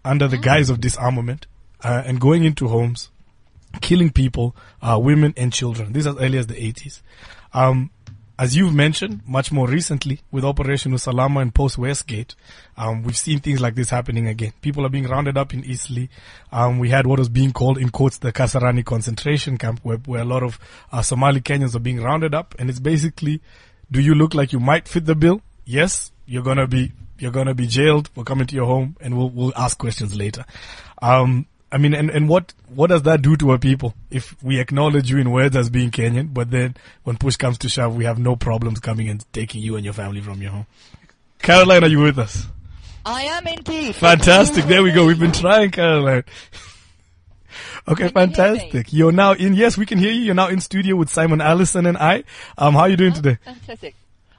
under 0.05 0.27
the 0.27 0.37
guise 0.37 0.69
of 0.69 0.81
disarmament, 0.81 1.47
uh, 1.85 2.03
and 2.05 2.21
going 2.21 2.43
into 2.43 2.67
homes, 2.67 3.11
killing 3.81 4.11
people, 4.11 4.57
uh, 4.83 4.99
women 5.01 5.35
and 5.37 5.53
children. 5.53 5.93
This 5.93 6.07
as 6.07 6.17
early 6.17 6.39
as 6.39 6.47
the 6.47 6.55
80s. 6.55 7.03
Um, 7.53 7.91
as 8.39 8.55
you've 8.55 8.75
mentioned, 8.75 9.23
much 9.27 9.51
more 9.51 9.67
recently 9.67 10.21
with 10.31 10.45
Operation 10.45 10.93
Usalama 10.93 11.41
and 11.41 11.55
post 11.55 11.79
Westgate, 11.79 12.35
um, 12.77 13.03
we've 13.03 13.17
seen 13.17 13.41
things 13.41 13.63
like 13.63 13.75
this 13.75 13.89
happening 13.89 14.27
again. 14.27 14.53
People 14.61 14.85
are 14.85 14.91
being 14.91 15.09
rounded 15.09 15.39
up 15.39 15.55
in 15.55 15.65
Eastleigh. 15.65 16.09
Um, 16.53 16.79
we 16.79 16.91
had 16.91 17.07
what 17.07 17.19
was 17.19 17.31
being 17.31 17.53
called 17.53 17.79
in 17.79 17.89
quotes 17.89 18.19
the 18.19 18.33
Kasarani 18.33 18.85
concentration 18.85 19.57
camp 19.57 19.81
where, 19.83 19.97
where 19.99 20.21
a 20.21 20.27
lot 20.27 20.43
of 20.43 20.59
uh, 20.93 21.01
Somali 21.01 21.41
Kenyans 21.41 21.75
are 21.75 21.81
being 21.81 22.03
rounded 22.03 22.35
up 22.35 22.55
and 22.59 22.69
it's 22.69 22.81
basically, 22.81 23.41
do 23.91 24.03
you 24.03 24.15
look 24.15 24.35
like 24.35 24.53
you 24.53 24.61
might 24.61 24.87
fit 24.87 25.07
the 25.07 25.15
bill? 25.15 25.41
Yes, 25.65 26.13
you're 26.27 26.43
gonna 26.43 26.67
be, 26.67 26.93
you're 27.19 27.33
gonna 27.33 27.55
be 27.55 27.67
jailed. 27.67 28.11
We're 28.15 28.25
coming 28.25 28.47
to 28.49 28.55
your 28.55 28.67
home 28.67 28.97
and 29.01 29.17
we'll, 29.17 29.31
we'll 29.31 29.53
ask 29.57 29.79
questions 29.79 30.15
later. 30.15 30.45
Um, 31.01 31.47
I 31.73 31.79
mean, 31.79 31.95
and, 31.95 32.11
and 32.11 32.29
what, 32.29 32.55
what 32.69 32.89
does 32.89 33.03
that 33.03 33.23
do 33.23 33.37
to 33.39 33.51
our 33.51 33.59
people 33.59 33.95
if 34.11 34.41
we 34.43 34.61
acknowledge 34.61 35.11
you 35.11 35.19
in 35.19 35.31
words 35.31 35.57
as 35.57 35.69
being 35.69 35.91
Kenyan, 35.91 36.33
but 36.33 36.51
then 36.51 36.77
when 37.03 37.17
push 37.17 37.37
comes 37.37 37.59
to 37.59 37.69
shove, 37.69 37.97
we 37.97 38.05
have 38.05 38.19
no 38.19 38.37
problems 38.37 38.79
coming 38.79 39.09
and 39.09 39.25
taking 39.33 39.63
you 39.63 39.77
and 39.77 39.85
your 39.85 39.95
family 39.95 40.21
from 40.21 40.41
your 40.41 40.53
home? 40.53 40.67
Caroline, 41.41 41.85
are 41.85 41.89
you 41.89 42.01
with 42.01 42.19
us? 42.19 42.47
I 43.05 43.23
am 43.23 43.47
indeed. 43.47 43.95
Fantastic. 43.97 44.65
There 44.67 44.83
we 44.83 44.93
go. 44.93 45.07
We've 45.07 45.19
been 45.19 45.33
trying, 45.33 45.71
Caroline. 45.71 46.25
Okay, 47.89 47.99
Can 47.99 48.07
you 48.07 48.13
fantastic. 48.13 48.93
You're 48.93 49.13
now 49.13 49.33
in, 49.33 49.55
yes, 49.55 49.79
we 49.79 49.87
can 49.87 49.99
hear 49.99 50.11
you. 50.11 50.23
You're 50.23 50.35
now 50.35 50.49
in 50.49 50.61
studio 50.61 50.97
with 50.97 51.09
Simon 51.09 51.41
Allison 51.41 51.87
and 51.87 51.97
I. 51.97 52.25
Um, 52.59 52.75
how 52.75 52.81
are 52.81 52.89
you 52.89 52.97
doing 52.97 53.13
today? 53.13 53.39
Fantastic. 53.45 53.95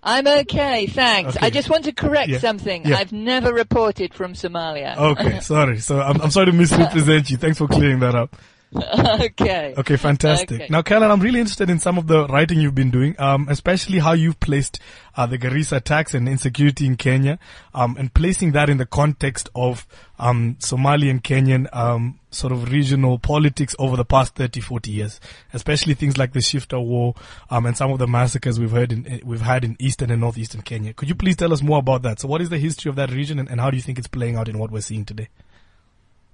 I'm 0.07 0.25
okay, 0.25 0.87
thanks. 0.87 1.35
Okay. 1.35 1.45
I 1.45 1.49
just 1.49 1.69
want 1.69 1.83
to 1.83 1.91
correct 1.91 2.29
Yeah. 2.29 2.39
something. 2.39 2.85
Yeah. 2.87 2.95
I've 2.97 3.11
never 3.11 3.51
reported 3.53 4.13
from 4.13 4.33
Somalia. 4.35 4.95
Okay, 4.97 5.41
sorry. 5.41 5.79
So 5.79 5.99
I'm, 5.99 6.21
I'm 6.21 6.31
sorry 6.31 6.45
to 6.45 6.53
misrepresent 6.53 7.29
you. 7.29 7.35
Thanks 7.35 7.57
for 7.57 7.67
clearing 7.67 7.99
that 7.99 8.15
up. 8.15 8.33
okay. 8.75 9.73
Okay, 9.77 9.95
fantastic. 9.95 10.51
Okay. 10.51 10.67
Now, 10.69 10.81
Caroline, 10.81 11.11
I'm 11.11 11.21
really 11.21 11.39
interested 11.39 11.69
in 11.69 11.79
some 11.79 11.97
of 11.97 12.07
the 12.07 12.27
writing 12.27 12.59
you've 12.59 12.75
been 12.75 12.91
doing, 12.91 13.15
um, 13.17 13.47
especially 13.49 13.99
how 13.99 14.11
you've 14.11 14.39
placed 14.41 14.79
uh, 15.15 15.25
the 15.25 15.37
Garissa 15.37 15.77
attacks 15.77 16.13
and 16.13 16.27
insecurity 16.27 16.85
in 16.85 16.97
Kenya, 16.97 17.39
um, 17.73 17.95
and 17.97 18.13
placing 18.13 18.51
that 18.51 18.69
in 18.69 18.77
the 18.77 18.85
context 18.85 19.49
of 19.55 19.87
um, 20.19 20.57
Somali 20.59 21.09
and 21.09 21.23
Kenyan 21.23 21.73
um, 21.73 22.19
sort 22.29 22.51
of 22.51 22.69
regional 22.69 23.17
politics 23.17 23.73
over 23.79 23.95
the 23.95 24.03
past 24.03 24.35
30, 24.35 24.59
40 24.59 24.91
years, 24.91 25.21
especially 25.53 25.93
things 25.93 26.17
like 26.17 26.33
the 26.33 26.39
Shifta 26.39 26.83
War 26.83 27.15
um, 27.49 27.65
and 27.65 27.77
some 27.77 27.91
of 27.91 27.99
the 27.99 28.07
massacres 28.07 28.59
we've 28.59 28.71
heard 28.71 28.91
in, 28.91 29.21
we've 29.23 29.41
had 29.41 29.63
in 29.63 29.77
eastern 29.79 30.11
and 30.11 30.19
northeastern 30.19 30.61
Kenya. 30.61 30.93
Could 30.93 31.07
you 31.07 31.15
please 31.15 31.37
tell 31.37 31.53
us 31.53 31.61
more 31.61 31.79
about 31.79 32.01
that? 32.01 32.19
So, 32.19 32.27
what 32.27 32.41
is 32.41 32.49
the 32.49 32.57
history 32.57 32.89
of 32.89 32.97
that 32.97 33.11
region, 33.11 33.39
and, 33.39 33.49
and 33.49 33.61
how 33.61 33.71
do 33.71 33.77
you 33.77 33.83
think 33.83 33.97
it's 33.97 34.07
playing 34.07 34.35
out 34.35 34.49
in 34.49 34.59
what 34.59 34.71
we're 34.71 34.81
seeing 34.81 35.05
today? 35.05 35.29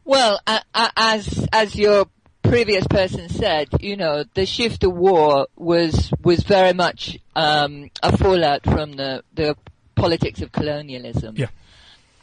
Well, 0.06 0.42
uh, 0.48 0.60
uh, 0.74 0.90
as 0.98 1.48
as 1.54 1.76
your 1.76 2.08
previous 2.44 2.86
person 2.88 3.30
said, 3.30 3.70
you 3.80 3.96
know, 3.96 4.24
the 4.34 4.42
Shifta 4.42 4.92
War 4.92 5.48
was 5.56 6.12
was 6.24 6.44
very 6.44 6.74
much 6.74 7.18
um, 7.36 7.90
a 8.02 8.16
fallout 8.18 8.64
from 8.64 8.94
the 8.94 9.24
the 9.34 9.56
politics 9.96 10.42
of 10.42 10.52
colonialism. 10.52 11.36
Yeah. 11.38 11.48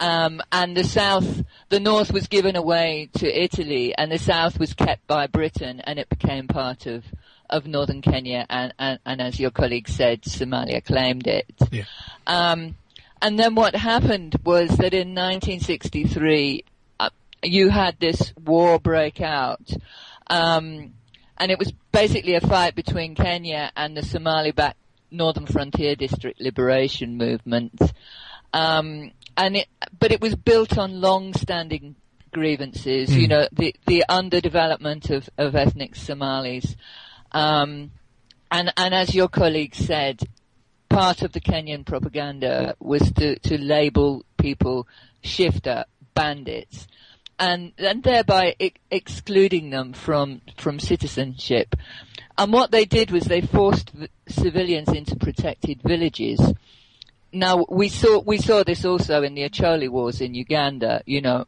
Um, 0.01 0.41
and 0.51 0.75
the 0.75 0.85
south, 0.85 1.45
the 1.69 1.79
north 1.79 2.11
was 2.11 2.27
given 2.27 2.57
away 2.57 3.11
to 3.19 3.27
Italy, 3.45 3.95
and 3.97 4.11
the 4.11 4.19
south 4.19 4.59
was 4.59 4.73
kept 4.73 5.07
by 5.07 5.27
Britain, 5.27 5.81
and 5.85 5.99
it 5.99 6.09
became 6.09 6.49
part 6.49 6.87
of 6.87 7.05
of 7.51 7.67
northern 7.67 8.01
Kenya. 8.01 8.47
And, 8.49 8.73
and, 8.79 8.99
and 9.05 9.21
as 9.21 9.39
your 9.39 9.51
colleague 9.51 9.89
said, 9.89 10.23
Somalia 10.23 10.85
claimed 10.85 11.27
it. 11.27 11.51
Yeah. 11.71 11.85
Um, 12.27 12.77
and 13.21 13.39
then 13.39 13.55
what 13.55 13.75
happened 13.75 14.37
was 14.45 14.71
that 14.79 14.95
in 14.95 15.15
1963, 15.15 16.65
uh, 16.99 17.11
you 17.43 17.69
had 17.69 17.99
this 18.01 18.33
war 18.43 18.79
break 18.79 19.21
out. 19.21 19.73
Um, 20.31 20.95
and 21.37 21.51
it 21.51 21.59
was 21.59 21.73
basically 21.93 22.35
a 22.37 22.41
fight 22.41 22.75
between 22.75 23.15
Kenya 23.15 23.73
and 23.77 23.97
the 23.97 24.03
Somali-backed 24.03 24.79
Northern 25.11 25.47
Frontier 25.47 25.97
District 25.97 26.41
Liberation 26.41 27.19
Movement. 27.19 27.81
Um, 28.53 29.11
and 29.37 29.57
it, 29.57 29.67
but 29.99 30.13
it 30.13 30.21
was 30.21 30.37
built 30.37 30.79
on 30.79 31.01
long-standing 31.01 31.97
grievances, 32.33 33.11
mm. 33.11 33.21
you 33.21 33.29
know, 33.29 33.49
the, 33.53 33.75
the 33.87 34.05
underdevelopment 34.09 35.11
of, 35.11 35.29
of 35.37 35.57
ethnic 35.57 35.97
Somalis. 35.97 36.77
Um, 37.33 37.91
and, 38.51 38.73
and 38.77 38.95
as 38.95 39.15
your 39.15 39.29
colleague 39.29 39.75
said, 39.75 40.23
part 40.89 41.23
of 41.23 41.33
the 41.33 41.41
Kenyan 41.41 41.85
propaganda 41.85 42.77
was 42.79 43.13
to, 43.13 43.39
to 43.41 43.59
label 43.59 44.25
people 44.37 44.87
shifta, 45.25 45.85
bandits, 46.15 46.87
and, 47.41 47.73
and 47.79 48.03
thereby 48.03 48.55
excluding 48.91 49.71
them 49.71 49.95
from, 49.95 50.43
from 50.59 50.79
citizenship. 50.79 51.75
And 52.37 52.53
what 52.53 52.71
they 52.71 52.85
did 52.85 53.11
was 53.11 53.25
they 53.25 53.41
forced 53.41 53.91
v- 53.91 54.09
civilians 54.29 54.91
into 54.91 55.17
protected 55.17 55.83
villages. 55.83 56.41
Now 57.33 57.65
we 57.69 57.89
saw 57.89 58.21
we 58.21 58.39
saw 58.39 58.65
this 58.65 58.85
also 58.85 59.23
in 59.23 59.35
the 59.35 59.49
Acholi 59.49 59.89
wars 59.89 60.21
in 60.21 60.35
Uganda, 60.35 61.03
you 61.07 61.21
know, 61.21 61.47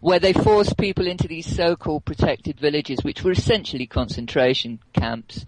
where 0.00 0.18
they 0.18 0.32
forced 0.32 0.76
people 0.76 1.06
into 1.06 1.26
these 1.26 1.46
so-called 1.46 2.04
protected 2.04 2.60
villages, 2.60 3.02
which 3.02 3.22
were 3.22 3.32
essentially 3.32 3.86
concentration 3.86 4.78
camps. 4.92 5.46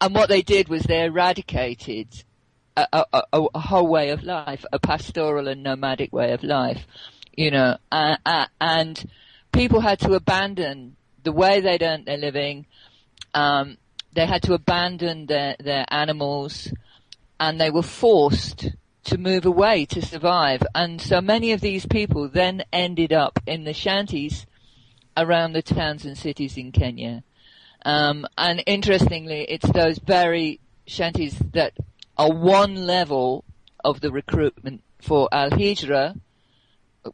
And 0.00 0.14
what 0.14 0.28
they 0.28 0.42
did 0.42 0.68
was 0.68 0.82
they 0.82 1.04
eradicated 1.04 2.08
a, 2.76 2.86
a, 2.92 3.22
a, 3.32 3.46
a 3.54 3.60
whole 3.60 3.88
way 3.88 4.10
of 4.10 4.22
life, 4.22 4.64
a 4.72 4.78
pastoral 4.78 5.48
and 5.48 5.62
nomadic 5.62 6.12
way 6.12 6.32
of 6.32 6.42
life, 6.42 6.86
you 7.38 7.52
know, 7.52 7.76
uh, 7.92 8.16
uh, 8.26 8.46
and 8.60 9.08
people 9.52 9.78
had 9.78 10.00
to 10.00 10.14
abandon 10.14 10.96
the 11.22 11.30
way 11.30 11.60
they'd 11.60 11.84
earned 11.84 12.06
their 12.06 12.18
living. 12.18 12.66
Um, 13.32 13.78
they 14.12 14.26
had 14.26 14.42
to 14.42 14.54
abandon 14.54 15.26
their, 15.26 15.54
their 15.60 15.84
animals 15.88 16.72
and 17.38 17.60
they 17.60 17.70
were 17.70 17.84
forced 17.84 18.70
to 19.04 19.18
move 19.18 19.46
away 19.46 19.84
to 19.84 20.04
survive. 20.04 20.64
And 20.74 21.00
so 21.00 21.20
many 21.20 21.52
of 21.52 21.60
these 21.60 21.86
people 21.86 22.28
then 22.28 22.64
ended 22.72 23.12
up 23.12 23.38
in 23.46 23.62
the 23.62 23.72
shanties 23.72 24.44
around 25.16 25.52
the 25.52 25.62
towns 25.62 26.04
and 26.04 26.18
cities 26.18 26.56
in 26.56 26.72
Kenya. 26.72 27.22
Um, 27.86 28.26
and 28.36 28.64
interestingly, 28.66 29.42
it's 29.42 29.70
those 29.70 30.00
very 30.00 30.58
shanties 30.88 31.38
that 31.52 31.74
are 32.16 32.32
one 32.32 32.74
level 32.74 33.44
of 33.84 34.00
the 34.00 34.10
recruitment 34.10 34.82
for 35.00 35.28
Al 35.30 35.50
Hijra, 35.50 36.18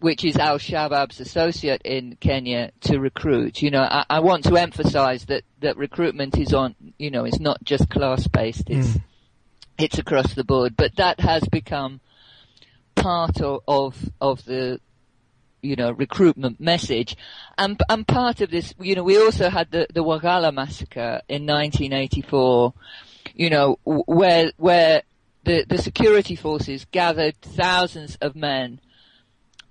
which 0.01 0.25
is 0.25 0.37
Al 0.37 0.59
Shabaab's 0.59 1.21
associate 1.21 1.83
in 1.85 2.17
Kenya, 2.21 2.73
to 2.83 2.99
recruit. 2.99 3.63
You 3.63 3.71
know, 3.71 3.83
I, 3.83 4.05
I, 4.09 4.21
want 4.21 4.45
to 4.45 4.57
emphasize 4.57 5.27
that, 5.27 5.45
that 5.61 5.77
recruitment 5.77 6.39
is 6.39 6.53
on, 6.53 6.75
you 6.99 7.11
know, 7.11 7.25
it's 7.25 7.41
not 7.41 7.63
just 7.65 7.91
class 7.91 8.27
based, 8.27 8.69
it's, 8.69 8.89
mm. 8.89 9.03
it's 9.79 9.99
across 9.99 10.35
the 10.35 10.45
board, 10.45 10.77
but 10.77 10.97
that 10.97 11.21
has 11.21 11.43
become 11.51 12.01
part 12.95 13.41
of, 13.41 13.61
of, 13.69 13.97
of 14.21 14.45
the, 14.45 14.81
you 15.63 15.77
know, 15.77 15.91
recruitment 15.93 16.61
message. 16.61 17.17
And, 17.59 17.81
and 17.89 18.07
part 18.07 18.41
of 18.41 18.51
this, 18.51 18.75
you 18.79 18.95
know, 18.95 19.05
we 19.05 19.19
also 19.21 19.51
had 19.51 19.71
the, 19.71 19.87
the 19.93 20.05
Wagala 20.05 20.53
massacre 20.53 21.21
in 21.29 21.47
1984, 21.47 22.75
you 23.35 23.51
know, 23.51 23.79
where, 23.85 24.53
where 24.57 25.03
the, 25.45 25.65
the 25.69 25.79
security 25.79 26.37
forces 26.37 26.87
gathered 26.91 27.37
thousands 27.41 28.17
of 28.17 28.35
men 28.35 28.81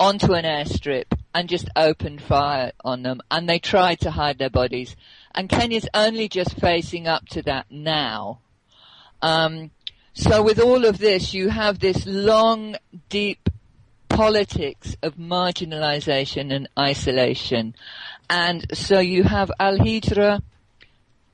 onto 0.04 0.34
an 0.34 0.44
airstrip 0.44 1.06
and 1.34 1.48
just 1.48 1.70
opened 1.78 2.22
fire 2.22 2.74
on 2.84 3.04
them 3.04 3.22
and 3.32 3.48
they 3.48 3.58
tried 3.58 4.02
to 4.02 4.12
hide 4.12 4.38
their 4.38 4.50
bodies. 4.50 4.98
And 5.34 5.48
Kenya's 5.48 5.88
only 5.94 6.28
just 6.28 6.60
facing 6.60 7.08
up 7.08 7.26
to 7.30 7.42
that 7.44 7.68
now. 7.70 8.40
Um, 9.22 9.72
so 10.14 10.44
with 10.44 10.60
all 10.60 10.84
of 10.84 10.98
this, 10.98 11.34
you 11.34 11.48
have 11.48 11.80
this 11.80 12.06
long, 12.06 12.76
deep 13.08 13.50
politics 14.10 14.98
of 15.02 15.16
marginalization 15.16 16.54
and 16.54 16.68
isolation. 16.78 17.74
And 18.30 18.66
so 18.78 19.00
you 19.00 19.24
have 19.24 19.52
Al-Hijra, 19.58 20.42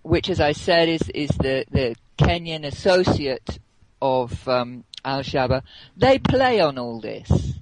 which 0.03 0.29
as 0.29 0.39
I 0.39 0.51
said 0.51 0.89
is, 0.89 1.09
is 1.09 1.31
the, 1.31 1.65
the 1.71 1.95
Kenyan 2.19 2.65
associate 2.65 3.57
of 3.99 4.47
um, 4.47 4.83
Al-Shabaab. 5.03 5.63
They 5.97 6.19
play 6.19 6.61
on 6.61 6.77
all 6.77 7.01
this. 7.01 7.55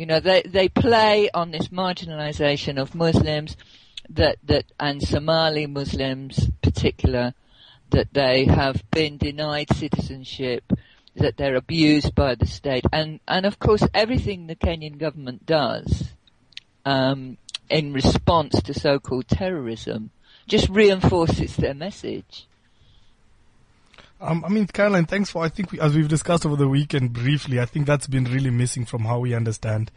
You 0.00 0.06
know, 0.06 0.18
they, 0.18 0.40
they 0.40 0.70
play 0.70 1.28
on 1.34 1.50
this 1.50 1.68
marginalization 1.68 2.80
of 2.80 2.94
Muslims 2.94 3.54
that, 4.08 4.38
that, 4.44 4.64
and 4.80 5.02
Somali 5.02 5.66
Muslims 5.66 6.48
particular, 6.62 7.34
that 7.90 8.14
they 8.14 8.46
have 8.46 8.82
been 8.90 9.18
denied 9.18 9.68
citizenship, 9.76 10.72
that 11.16 11.36
they're 11.36 11.54
abused 11.54 12.14
by 12.14 12.34
the 12.34 12.46
state, 12.46 12.86
and 12.90 13.20
and 13.28 13.44
of 13.44 13.58
course 13.58 13.82
everything 13.92 14.46
the 14.46 14.56
Kenyan 14.56 14.96
government 14.96 15.44
does 15.44 16.04
um, 16.86 17.36
in 17.68 17.92
response 17.92 18.62
to 18.62 18.72
so-called 18.72 19.28
terrorism 19.28 20.12
just 20.46 20.70
reinforces 20.70 21.56
their 21.56 21.74
message. 21.74 22.46
Um, 24.20 24.44
I 24.44 24.48
mean, 24.48 24.66
Caroline, 24.66 25.06
thanks 25.06 25.30
for, 25.30 25.42
I 25.42 25.48
think 25.48 25.72
we, 25.72 25.80
as 25.80 25.96
we've 25.96 26.08
discussed 26.08 26.44
over 26.44 26.56
the 26.56 26.68
weekend 26.68 27.12
briefly, 27.12 27.58
I 27.58 27.64
think 27.64 27.86
that's 27.86 28.06
been 28.06 28.24
really 28.24 28.50
missing 28.50 28.84
from 28.84 29.02
how 29.02 29.18
we 29.18 29.34
understand 29.34 29.90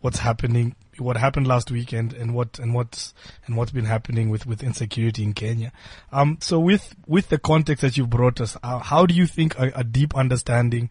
what's 0.00 0.18
happening, 0.18 0.76
what 0.98 1.16
happened 1.16 1.48
last 1.48 1.70
weekend 1.70 2.12
and 2.12 2.34
what, 2.34 2.58
and 2.60 2.72
what's, 2.72 3.14
and 3.46 3.56
what's 3.56 3.72
been 3.72 3.86
happening 3.86 4.30
with, 4.30 4.46
with 4.46 4.62
insecurity 4.62 5.24
in 5.24 5.32
Kenya. 5.32 5.72
Um, 6.12 6.38
so 6.40 6.60
with, 6.60 6.94
with 7.06 7.30
the 7.30 7.38
context 7.38 7.82
that 7.82 7.96
you 7.96 8.06
brought 8.06 8.40
us, 8.40 8.56
uh, 8.62 8.78
how 8.78 9.06
do 9.06 9.14
you 9.14 9.26
think 9.26 9.58
a, 9.58 9.72
a 9.74 9.82
deep 9.82 10.14
understanding 10.14 10.90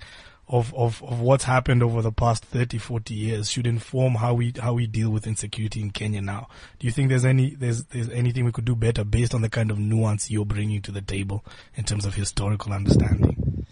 of, 0.53 0.71
of, 0.75 1.03
of 1.03 1.19
what's 1.19 1.45
happened 1.45 1.81
over 1.81 2.03
the 2.03 2.11
past 2.11 2.45
30, 2.45 2.77
40 2.77 3.13
years 3.15 3.49
should 3.49 3.65
inform 3.65 4.13
how 4.13 4.35
we, 4.35 4.53
how 4.61 4.73
we 4.73 4.85
deal 4.85 5.09
with 5.09 5.25
insecurity 5.25 5.81
in 5.81 5.89
Kenya 5.89 6.21
now. 6.21 6.47
Do 6.77 6.85
you 6.85 6.93
think 6.93 7.09
there's 7.09 7.25
any, 7.25 7.55
there's, 7.55 7.85
there's 7.85 8.09
anything 8.09 8.45
we 8.45 8.51
could 8.51 8.63
do 8.63 8.75
better 8.75 9.03
based 9.03 9.33
on 9.33 9.41
the 9.41 9.49
kind 9.49 9.71
of 9.71 9.79
nuance 9.79 10.29
you're 10.29 10.45
bringing 10.45 10.79
to 10.83 10.91
the 10.91 11.01
table 11.01 11.43
in 11.73 11.85
terms 11.85 12.05
of 12.05 12.13
historical 12.13 12.71
understanding? 12.71 13.65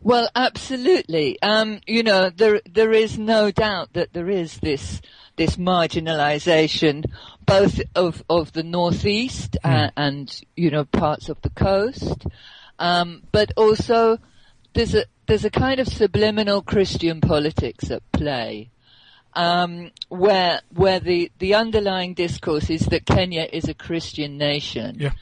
Well, 0.00 0.28
absolutely. 0.36 1.42
Um, 1.42 1.80
you 1.88 2.04
know, 2.04 2.30
there, 2.30 2.60
there 2.70 2.92
is 2.92 3.18
no 3.18 3.50
doubt 3.50 3.94
that 3.94 4.12
there 4.12 4.30
is 4.30 4.58
this, 4.58 5.02
this 5.34 5.56
marginalization 5.56 7.04
both 7.44 7.80
of, 7.96 8.22
of 8.30 8.52
the 8.52 8.62
northeast 8.62 9.56
mm. 9.64 9.68
and, 9.68 9.92
and, 9.96 10.40
you 10.54 10.70
know, 10.70 10.84
parts 10.84 11.28
of 11.28 11.42
the 11.42 11.50
coast. 11.50 12.26
Um, 12.78 13.24
but 13.32 13.52
also 13.56 14.18
there's 14.74 14.94
a, 14.94 15.04
there's 15.26 15.44
a 15.44 15.50
kind 15.50 15.80
of 15.80 15.88
subliminal 15.88 16.62
Christian 16.62 17.20
politics 17.20 17.90
at 17.90 18.02
play. 18.12 18.70
Um, 19.34 19.92
where 20.10 20.60
where 20.74 21.00
the, 21.00 21.32
the 21.38 21.54
underlying 21.54 22.12
discourse 22.12 22.68
is 22.68 22.82
that 22.86 23.06
Kenya 23.06 23.48
is 23.50 23.66
a 23.66 23.72
Christian 23.72 24.36
nation. 24.36 24.96
Yeah. 25.00 25.12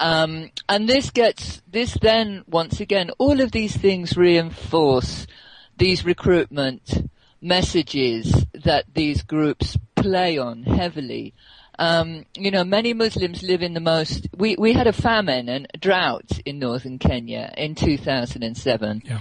Um, 0.00 0.50
and 0.68 0.88
this 0.88 1.10
gets 1.10 1.62
this 1.70 1.96
then 2.00 2.42
once 2.48 2.80
again 2.80 3.10
all 3.18 3.40
of 3.40 3.52
these 3.52 3.76
things 3.76 4.16
reinforce 4.16 5.28
these 5.76 6.04
recruitment 6.04 7.08
messages 7.40 8.46
that 8.52 8.84
these 8.94 9.22
groups 9.22 9.76
play 9.94 10.38
on 10.38 10.64
heavily. 10.64 11.34
Um, 11.78 12.26
you 12.36 12.50
know, 12.50 12.64
many 12.64 12.92
Muslims 12.92 13.42
live 13.42 13.62
in 13.62 13.74
the 13.74 13.80
most. 13.80 14.28
We 14.36 14.56
we 14.56 14.72
had 14.72 14.86
a 14.86 14.92
famine 14.92 15.48
and 15.48 15.66
drought 15.80 16.40
in 16.44 16.58
northern 16.58 16.98
Kenya 16.98 17.52
in 17.56 17.74
2007. 17.74 19.02
Yeah 19.04 19.20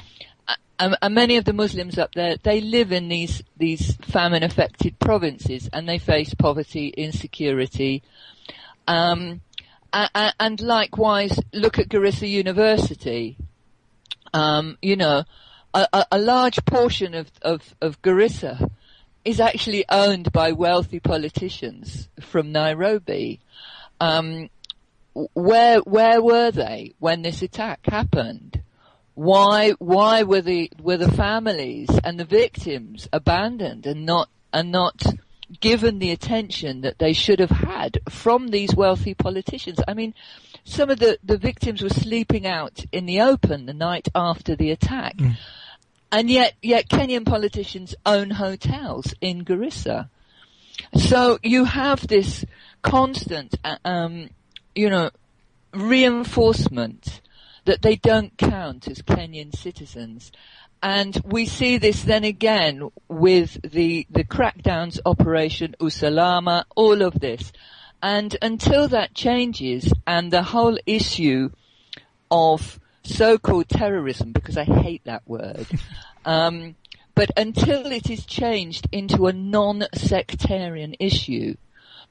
and, 0.81 0.98
and, 1.00 1.13
many 1.13 1.38
of 1.38 1.46
the 1.46 1.53
Muslims 1.53 2.00
up 2.00 2.15
there, 2.15 2.38
they 2.41 2.60
live 2.60 2.91
in 2.91 3.08
these, 3.08 3.43
these 3.55 3.96
famine 3.98 4.41
affected 4.41 4.98
provinces 4.98 5.70
and 5.72 5.88
they 5.88 6.00
face 6.00 6.34
poverty, 6.34 6.88
insecurity, 6.89 8.01
um, 8.88 9.41
and, 9.93 10.34
and, 10.39 10.60
likewise 10.60 11.39
look 11.53 11.77
at 11.77 11.88
Garissa 11.88 12.27
University. 12.27 13.38
Um, 14.34 14.77
you 14.81 14.96
know, 14.96 15.24
a, 15.74 16.05
a, 16.12 16.17
large 16.17 16.65
portion 16.65 17.13
of, 17.13 17.29
of, 17.43 17.75
of 17.79 18.01
Garissa 18.01 18.70
is 19.23 19.39
actually 19.39 19.85
owned 19.89 20.31
by 20.31 20.51
wealthy 20.51 20.99
politicians 20.99 22.09
from 22.19 22.51
Nairobi. 22.51 23.39
Um, 23.99 24.49
where 25.33 25.79
where 25.79 26.21
were 26.21 26.51
they 26.51 26.93
when 26.99 27.21
this 27.21 27.41
attack 27.41 27.81
happened? 27.85 28.61
Why, 29.13 29.71
why 29.77 30.23
were 30.23 30.41
the, 30.41 30.71
were 30.81 30.97
the 30.97 31.11
families 31.11 31.89
and 32.03 32.19
the 32.19 32.25
victims 32.25 33.09
abandoned 33.11 33.85
and 33.85 34.05
not, 34.05 34.29
and 34.53 34.71
not 34.71 35.03
given 35.59 35.99
the 35.99 36.11
attention 36.11 36.81
that 36.81 36.97
they 36.97 37.13
should 37.13 37.39
have 37.39 37.51
had 37.51 37.99
from 38.09 38.47
these 38.47 38.73
wealthy 38.73 39.13
politicians? 39.13 39.79
I 39.87 39.93
mean, 39.93 40.13
some 40.63 40.89
of 40.89 40.99
the, 40.99 41.19
the 41.23 41.37
victims 41.37 41.81
were 41.81 41.89
sleeping 41.89 42.47
out 42.47 42.85
in 42.91 43.05
the 43.05 43.21
open 43.21 43.65
the 43.65 43.73
night 43.73 44.07
after 44.15 44.55
the 44.55 44.71
attack. 44.71 45.17
Mm. 45.17 45.37
And 46.11 46.29
yet, 46.29 46.55
yet 46.61 46.89
Kenyan 46.89 47.25
politicians 47.25 47.95
own 48.05 48.31
hotels 48.31 49.13
in 49.21 49.45
Garissa. 49.45 50.09
So 50.95 51.39
you 51.41 51.65
have 51.65 52.05
this 52.07 52.43
constant, 52.81 53.55
uh, 53.63 53.77
um, 53.85 54.29
you 54.75 54.89
know, 54.89 55.11
reinforcement 55.73 57.21
that 57.65 57.81
they 57.81 57.95
don't 57.95 58.37
count 58.37 58.87
as 58.87 59.01
Kenyan 59.01 59.55
citizens. 59.55 60.31
And 60.83 61.21
we 61.23 61.45
see 61.45 61.77
this 61.77 62.03
then 62.03 62.23
again 62.23 62.89
with 63.07 63.61
the, 63.61 64.07
the 64.09 64.23
crackdowns 64.23 64.99
operation 65.05 65.75
Usalama, 65.79 66.65
all 66.75 67.01
of 67.03 67.19
this. 67.19 67.53
And 68.01 68.35
until 68.41 68.87
that 68.87 69.13
changes 69.13 69.93
and 70.07 70.31
the 70.31 70.41
whole 70.41 70.77
issue 70.87 71.51
of 72.31 72.79
so-called 73.03 73.70
terrorism, 73.70 74.31
because 74.31 74.58
I 74.58 74.63
hate 74.63 75.03
that 75.05 75.27
word, 75.27 75.67
um, 76.25 76.75
but 77.15 77.31
until 77.38 77.91
it 77.91 78.10
is 78.10 78.25
changed 78.25 78.88
into 78.91 79.27
a 79.27 79.34
non-sectarian 79.34 80.96
issue, 81.00 81.55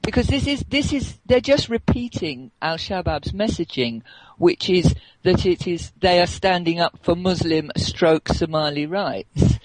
because 0.01 0.27
this 0.27 0.47
is 0.47 0.65
this 0.69 0.93
is 0.93 1.19
they're 1.25 1.39
just 1.39 1.69
repeating 1.69 2.51
Al 2.61 2.77
Shabaab's 2.77 3.31
messaging, 3.31 4.01
which 4.37 4.69
is 4.69 4.95
that 5.23 5.45
it 5.45 5.67
is 5.67 5.91
they 5.99 6.19
are 6.19 6.27
standing 6.27 6.79
up 6.79 6.97
for 7.03 7.15
Muslim 7.15 7.71
stroke 7.77 8.27
Somali 8.29 8.85
rights. 8.85 9.59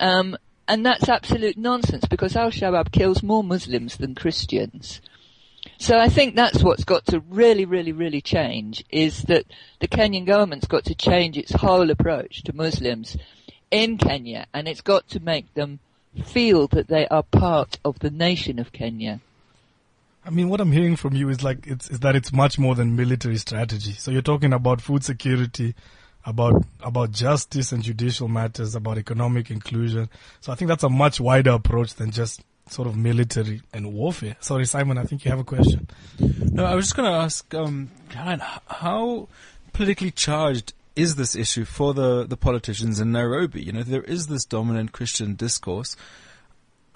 Um, 0.00 0.36
and 0.68 0.84
that's 0.84 1.08
absolute 1.08 1.56
nonsense 1.56 2.04
because 2.08 2.36
Al 2.36 2.50
Shabaab 2.50 2.90
kills 2.90 3.22
more 3.22 3.44
Muslims 3.44 3.96
than 3.96 4.14
Christians. 4.14 5.00
So 5.78 5.98
I 5.98 6.08
think 6.08 6.34
that's 6.34 6.62
what's 6.62 6.84
got 6.84 7.06
to 7.06 7.20
really, 7.20 7.64
really, 7.64 7.92
really 7.92 8.20
change 8.20 8.84
is 8.90 9.22
that 9.24 9.44
the 9.80 9.88
Kenyan 9.88 10.26
government's 10.26 10.66
got 10.66 10.84
to 10.86 10.94
change 10.94 11.36
its 11.36 11.52
whole 11.52 11.90
approach 11.90 12.42
to 12.44 12.56
Muslims 12.56 13.16
in 13.70 13.98
Kenya 13.98 14.46
and 14.54 14.68
it's 14.68 14.80
got 14.80 15.08
to 15.10 15.20
make 15.20 15.52
them 15.54 15.80
feel 16.24 16.66
that 16.68 16.88
they 16.88 17.06
are 17.08 17.22
part 17.22 17.78
of 17.84 17.98
the 17.98 18.10
nation 18.10 18.58
of 18.58 18.72
Kenya. 18.72 19.20
I 20.24 20.30
mean, 20.30 20.48
what 20.48 20.60
I'm 20.60 20.72
hearing 20.72 20.96
from 20.96 21.14
you 21.14 21.28
is 21.28 21.44
like 21.44 21.66
it's 21.66 21.88
is 21.88 22.00
that 22.00 22.16
it's 22.16 22.32
much 22.32 22.58
more 22.58 22.74
than 22.74 22.96
military 22.96 23.36
strategy. 23.36 23.92
So 23.92 24.10
you're 24.10 24.22
talking 24.22 24.52
about 24.52 24.80
food 24.80 25.04
security, 25.04 25.74
about 26.24 26.64
about 26.80 27.12
justice 27.12 27.70
and 27.70 27.82
judicial 27.82 28.26
matters, 28.26 28.74
about 28.74 28.98
economic 28.98 29.52
inclusion. 29.52 30.08
So 30.40 30.52
I 30.52 30.56
think 30.56 30.68
that's 30.68 30.82
a 30.82 30.88
much 30.88 31.20
wider 31.20 31.52
approach 31.52 31.94
than 31.94 32.10
just 32.10 32.42
sort 32.68 32.88
of 32.88 32.96
military 32.96 33.62
and 33.72 33.92
warfare. 33.92 34.36
Sorry, 34.40 34.66
Simon, 34.66 34.98
I 34.98 35.04
think 35.04 35.24
you 35.24 35.30
have 35.30 35.40
a 35.40 35.44
question. 35.44 35.88
No, 36.18 36.64
I 36.64 36.74
was 36.74 36.86
just 36.86 36.96
going 36.96 37.10
to 37.10 37.16
ask, 37.16 37.54
um, 37.54 37.90
Caroline, 38.08 38.42
how 38.66 39.28
politically 39.72 40.10
charged 40.10 40.72
is 40.96 41.16
this 41.16 41.36
issue 41.36 41.64
for 41.64 41.94
the, 41.94 42.24
the 42.24 42.36
politicians 42.36 43.00
in 43.00 43.12
Nairobi? 43.12 43.62
You 43.62 43.72
know, 43.72 43.82
there 43.82 44.02
is 44.02 44.26
this 44.26 44.44
dominant 44.44 44.92
Christian 44.92 45.34
discourse 45.34 45.96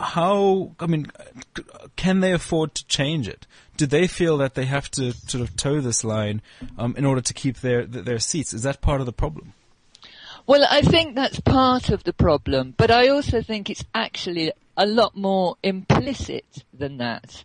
how, 0.01 0.73
I 0.81 0.87
mean, 0.87 1.13
can 1.97 2.21
they 2.21 2.33
afford 2.33 2.75
to 2.77 2.87
change 2.87 3.29
it? 3.29 3.47
Do 3.77 3.87
they 3.87 4.07
feel 4.07 4.39
that 4.39 4.55
they 4.55 4.65
have 4.65 4.91
to 4.93 5.13
sort 5.13 5.43
of 5.43 5.57
toe 5.57 5.81
this 5.81 6.05
line 6.05 6.43
um, 6.79 6.95
in 6.97 7.05
order 7.05 7.21
to 7.21 7.35
keep 7.35 7.59
their 7.59 7.85
their 7.85 8.19
seats? 8.19 8.53
Is 8.53 8.63
that 8.63 8.81
part 8.81 9.01
of 9.01 9.07
the 9.07 9.13
problem? 9.13 9.53
Well, 10.47 10.67
I 10.69 10.83
think 10.83 11.15
that's 11.15 11.41
part 11.41 11.91
of 11.91 12.05
the 12.05 12.13
problem, 12.13 12.75
but 12.77 12.91
I 12.91 13.09
also 13.09 13.43
think 13.43 13.71
it's 13.71 13.85
actually 13.95 14.53
a 14.81 14.87
lot 14.87 15.15
more 15.15 15.57
implicit 15.63 16.65
than 16.73 16.97
that. 16.97 17.45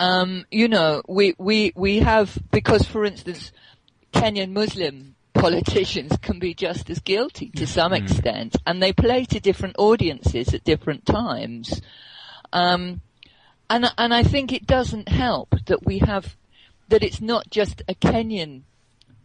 Um, 0.00 0.44
you 0.50 0.66
know, 0.66 1.00
we, 1.08 1.36
we, 1.38 1.72
we 1.76 2.00
have, 2.00 2.36
because 2.50 2.84
for 2.84 3.04
instance, 3.04 3.52
Kenyan 4.12 4.50
Muslim 4.50 5.14
politicians 5.34 6.16
can 6.20 6.40
be 6.40 6.52
just 6.52 6.90
as 6.90 6.98
guilty 6.98 7.50
to 7.50 7.66
some 7.66 7.92
mm. 7.92 8.02
extent, 8.02 8.56
and 8.66 8.82
they 8.82 8.92
play 8.92 9.24
to 9.26 9.38
different 9.38 9.76
audiences 9.78 10.52
at 10.52 10.64
different 10.64 11.06
times. 11.06 11.80
Um, 12.52 13.00
and 13.70 13.90
and 13.96 14.12
I 14.12 14.22
think 14.24 14.52
it 14.52 14.66
doesn't 14.66 15.08
help 15.08 15.54
that 15.66 15.86
we 15.86 15.98
have 16.00 16.36
that 16.88 17.02
it's 17.02 17.20
not 17.20 17.50
just 17.50 17.82
a 17.88 17.94
Kenyan. 17.94 18.62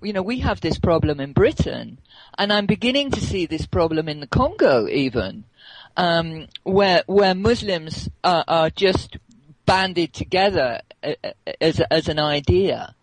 You 0.01 0.13
know, 0.13 0.21
we 0.21 0.39
have 0.39 0.61
this 0.61 0.77
problem 0.77 1.19
in 1.19 1.33
Britain, 1.33 1.99
and 2.37 2.53
I'm 2.53 2.67
beginning 2.67 3.11
to 3.11 3.19
see 3.19 3.47
this 3.47 3.65
problem 3.65 4.07
in 4.07 4.19
the 4.19 4.27
Congo 4.27 4.87
even, 4.87 5.45
um, 5.97 6.47
where 6.63 7.03
where 7.07 7.35
Muslims 7.35 8.07
are, 8.23 8.45
are 8.47 8.69
just 8.69 9.17
banded 9.65 10.13
together 10.13 10.81
uh, 11.03 11.13
uh, 11.23 11.31
as 11.59 11.81
as 11.91 12.07
an 12.07 12.19
idea, 12.19 12.95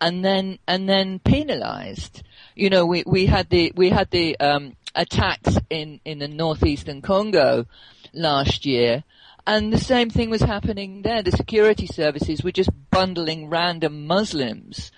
and 0.00 0.22
then 0.24 0.58
and 0.68 0.86
then 0.88 1.18
penalised 1.20 2.22
you 2.60 2.68
know, 2.68 2.84
we, 2.84 3.02
we 3.06 3.26
had 3.26 3.48
the, 3.48 3.72
we 3.74 3.88
had 3.88 4.10
the, 4.10 4.38
um, 4.38 4.76
attacks 4.94 5.56
in, 5.70 6.00
in 6.04 6.18
the 6.18 6.28
northeastern 6.28 7.00
Congo 7.00 7.64
last 8.12 8.66
year. 8.66 9.02
And 9.46 9.72
the 9.72 9.78
same 9.78 10.10
thing 10.10 10.28
was 10.28 10.42
happening 10.42 11.00
there. 11.00 11.22
The 11.22 11.32
security 11.32 11.86
services 11.86 12.42
were 12.44 12.52
just 12.52 12.70
bundling 12.90 13.48
random 13.48 14.06
Muslims, 14.06 14.92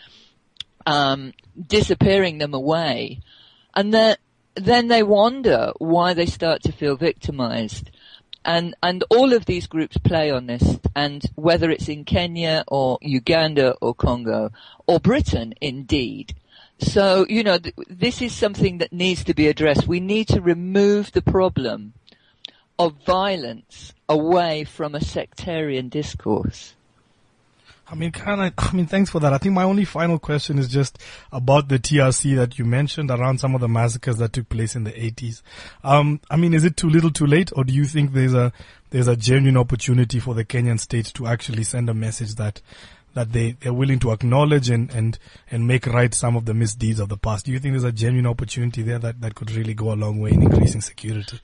um, 0.86 1.32
disappearing 1.68 2.38
them 2.38 2.52
away. 2.52 3.20
And 3.74 3.94
then, 3.94 4.16
then 4.54 4.88
they 4.88 5.02
wonder 5.02 5.72
why 5.78 6.14
they 6.14 6.26
start 6.26 6.62
to 6.62 6.72
feel 6.72 6.96
victimized. 6.96 7.90
And, 8.44 8.74
and 8.82 9.04
all 9.08 9.32
of 9.32 9.44
these 9.44 9.68
groups 9.68 9.96
play 9.98 10.30
on 10.30 10.46
this, 10.46 10.78
and 10.96 11.22
whether 11.36 11.70
it's 11.70 11.88
in 11.88 12.04
Kenya 12.04 12.64
or 12.66 12.98
Uganda 13.00 13.76
or 13.80 13.94
Congo 13.94 14.50
or 14.86 14.98
Britain 14.98 15.54
indeed, 15.60 16.34
so, 16.82 17.26
you 17.28 17.44
know, 17.44 17.58
th- 17.58 17.74
this 17.88 18.20
is 18.20 18.34
something 18.34 18.78
that 18.78 18.92
needs 18.92 19.22
to 19.24 19.34
be 19.34 19.46
addressed. 19.46 19.86
We 19.86 20.00
need 20.00 20.26
to 20.28 20.40
remove 20.40 21.12
the 21.12 21.22
problem 21.22 21.92
of 22.76 22.94
violence 23.06 23.94
away 24.08 24.64
from 24.64 24.94
a 24.94 25.00
sectarian 25.00 25.88
discourse. 25.88 26.74
I 27.92 27.94
mean, 27.94 28.10
kind 28.10 28.40
of, 28.40 28.52
I 28.58 28.72
mean, 28.74 28.86
thanks 28.86 29.10
for 29.10 29.20
that. 29.20 29.34
I 29.34 29.38
think 29.38 29.54
my 29.54 29.64
only 29.64 29.84
final 29.84 30.18
question 30.18 30.58
is 30.58 30.68
just 30.68 30.98
about 31.30 31.68
the 31.68 31.78
TRC 31.78 32.34
that 32.36 32.58
you 32.58 32.64
mentioned 32.64 33.10
around 33.10 33.38
some 33.38 33.54
of 33.54 33.60
the 33.60 33.68
massacres 33.68 34.16
that 34.16 34.32
took 34.32 34.48
place 34.48 34.74
in 34.74 34.84
the 34.84 34.92
80s. 34.92 35.42
Um, 35.84 36.20
I 36.30 36.36
mean, 36.36 36.54
is 36.54 36.64
it 36.64 36.78
too 36.78 36.88
little 36.88 37.10
too 37.10 37.26
late 37.26 37.52
or 37.54 37.64
do 37.64 37.74
you 37.74 37.84
think 37.84 38.12
there's 38.12 38.34
a, 38.34 38.52
there's 38.90 39.08
a 39.08 39.16
genuine 39.16 39.58
opportunity 39.58 40.18
for 40.18 40.34
the 40.34 40.44
Kenyan 40.44 40.80
state 40.80 41.06
to 41.14 41.26
actually 41.26 41.64
send 41.64 41.90
a 41.90 41.94
message 41.94 42.34
that 42.36 42.62
that 43.14 43.30
they, 43.32 43.52
they're 43.60 43.74
willing 43.74 43.98
to 43.98 44.10
acknowledge 44.10 44.70
and, 44.70 44.90
and, 44.90 45.18
and 45.50 45.66
make 45.66 45.86
right 45.86 46.14
some 46.14 46.34
of 46.34 46.46
the 46.46 46.54
misdeeds 46.54 46.98
of 46.98 47.10
the 47.10 47.16
past. 47.18 47.44
Do 47.44 47.52
you 47.52 47.58
think 47.58 47.74
there's 47.74 47.84
a 47.84 47.92
genuine 47.92 48.26
opportunity 48.26 48.80
there 48.80 48.98
that, 48.98 49.20
that 49.20 49.34
could 49.34 49.50
really 49.50 49.74
go 49.74 49.92
a 49.92 49.96
long 49.96 50.18
way 50.18 50.30
in 50.30 50.42
increasing 50.42 50.80
security? 50.80 51.38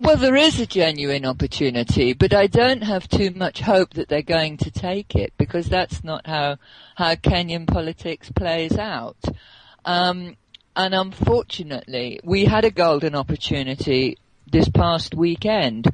Well, 0.00 0.16
there 0.16 0.34
is 0.34 0.58
a 0.58 0.66
genuine 0.66 1.24
opportunity, 1.24 2.14
but 2.14 2.34
I 2.34 2.48
don't 2.48 2.82
have 2.82 3.06
too 3.06 3.30
much 3.30 3.60
hope 3.60 3.94
that 3.94 4.08
they're 4.08 4.22
going 4.22 4.56
to 4.58 4.70
take 4.70 5.14
it 5.14 5.32
because 5.38 5.68
that's 5.68 6.02
not 6.02 6.26
how, 6.26 6.56
how 6.96 7.14
Kenyan 7.14 7.68
politics 7.68 8.28
plays 8.32 8.76
out. 8.76 9.16
Um, 9.84 10.36
and 10.74 10.94
unfortunately, 10.94 12.18
we 12.24 12.44
had 12.44 12.64
a 12.64 12.72
golden 12.72 13.14
opportunity 13.14 14.18
this 14.50 14.68
past 14.68 15.14
weekend. 15.14 15.86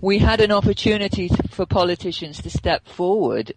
We 0.00 0.18
had 0.18 0.40
an 0.40 0.52
opportunity 0.52 1.28
for 1.50 1.66
politicians 1.66 2.40
to 2.42 2.50
step 2.50 2.86
forward 2.86 3.54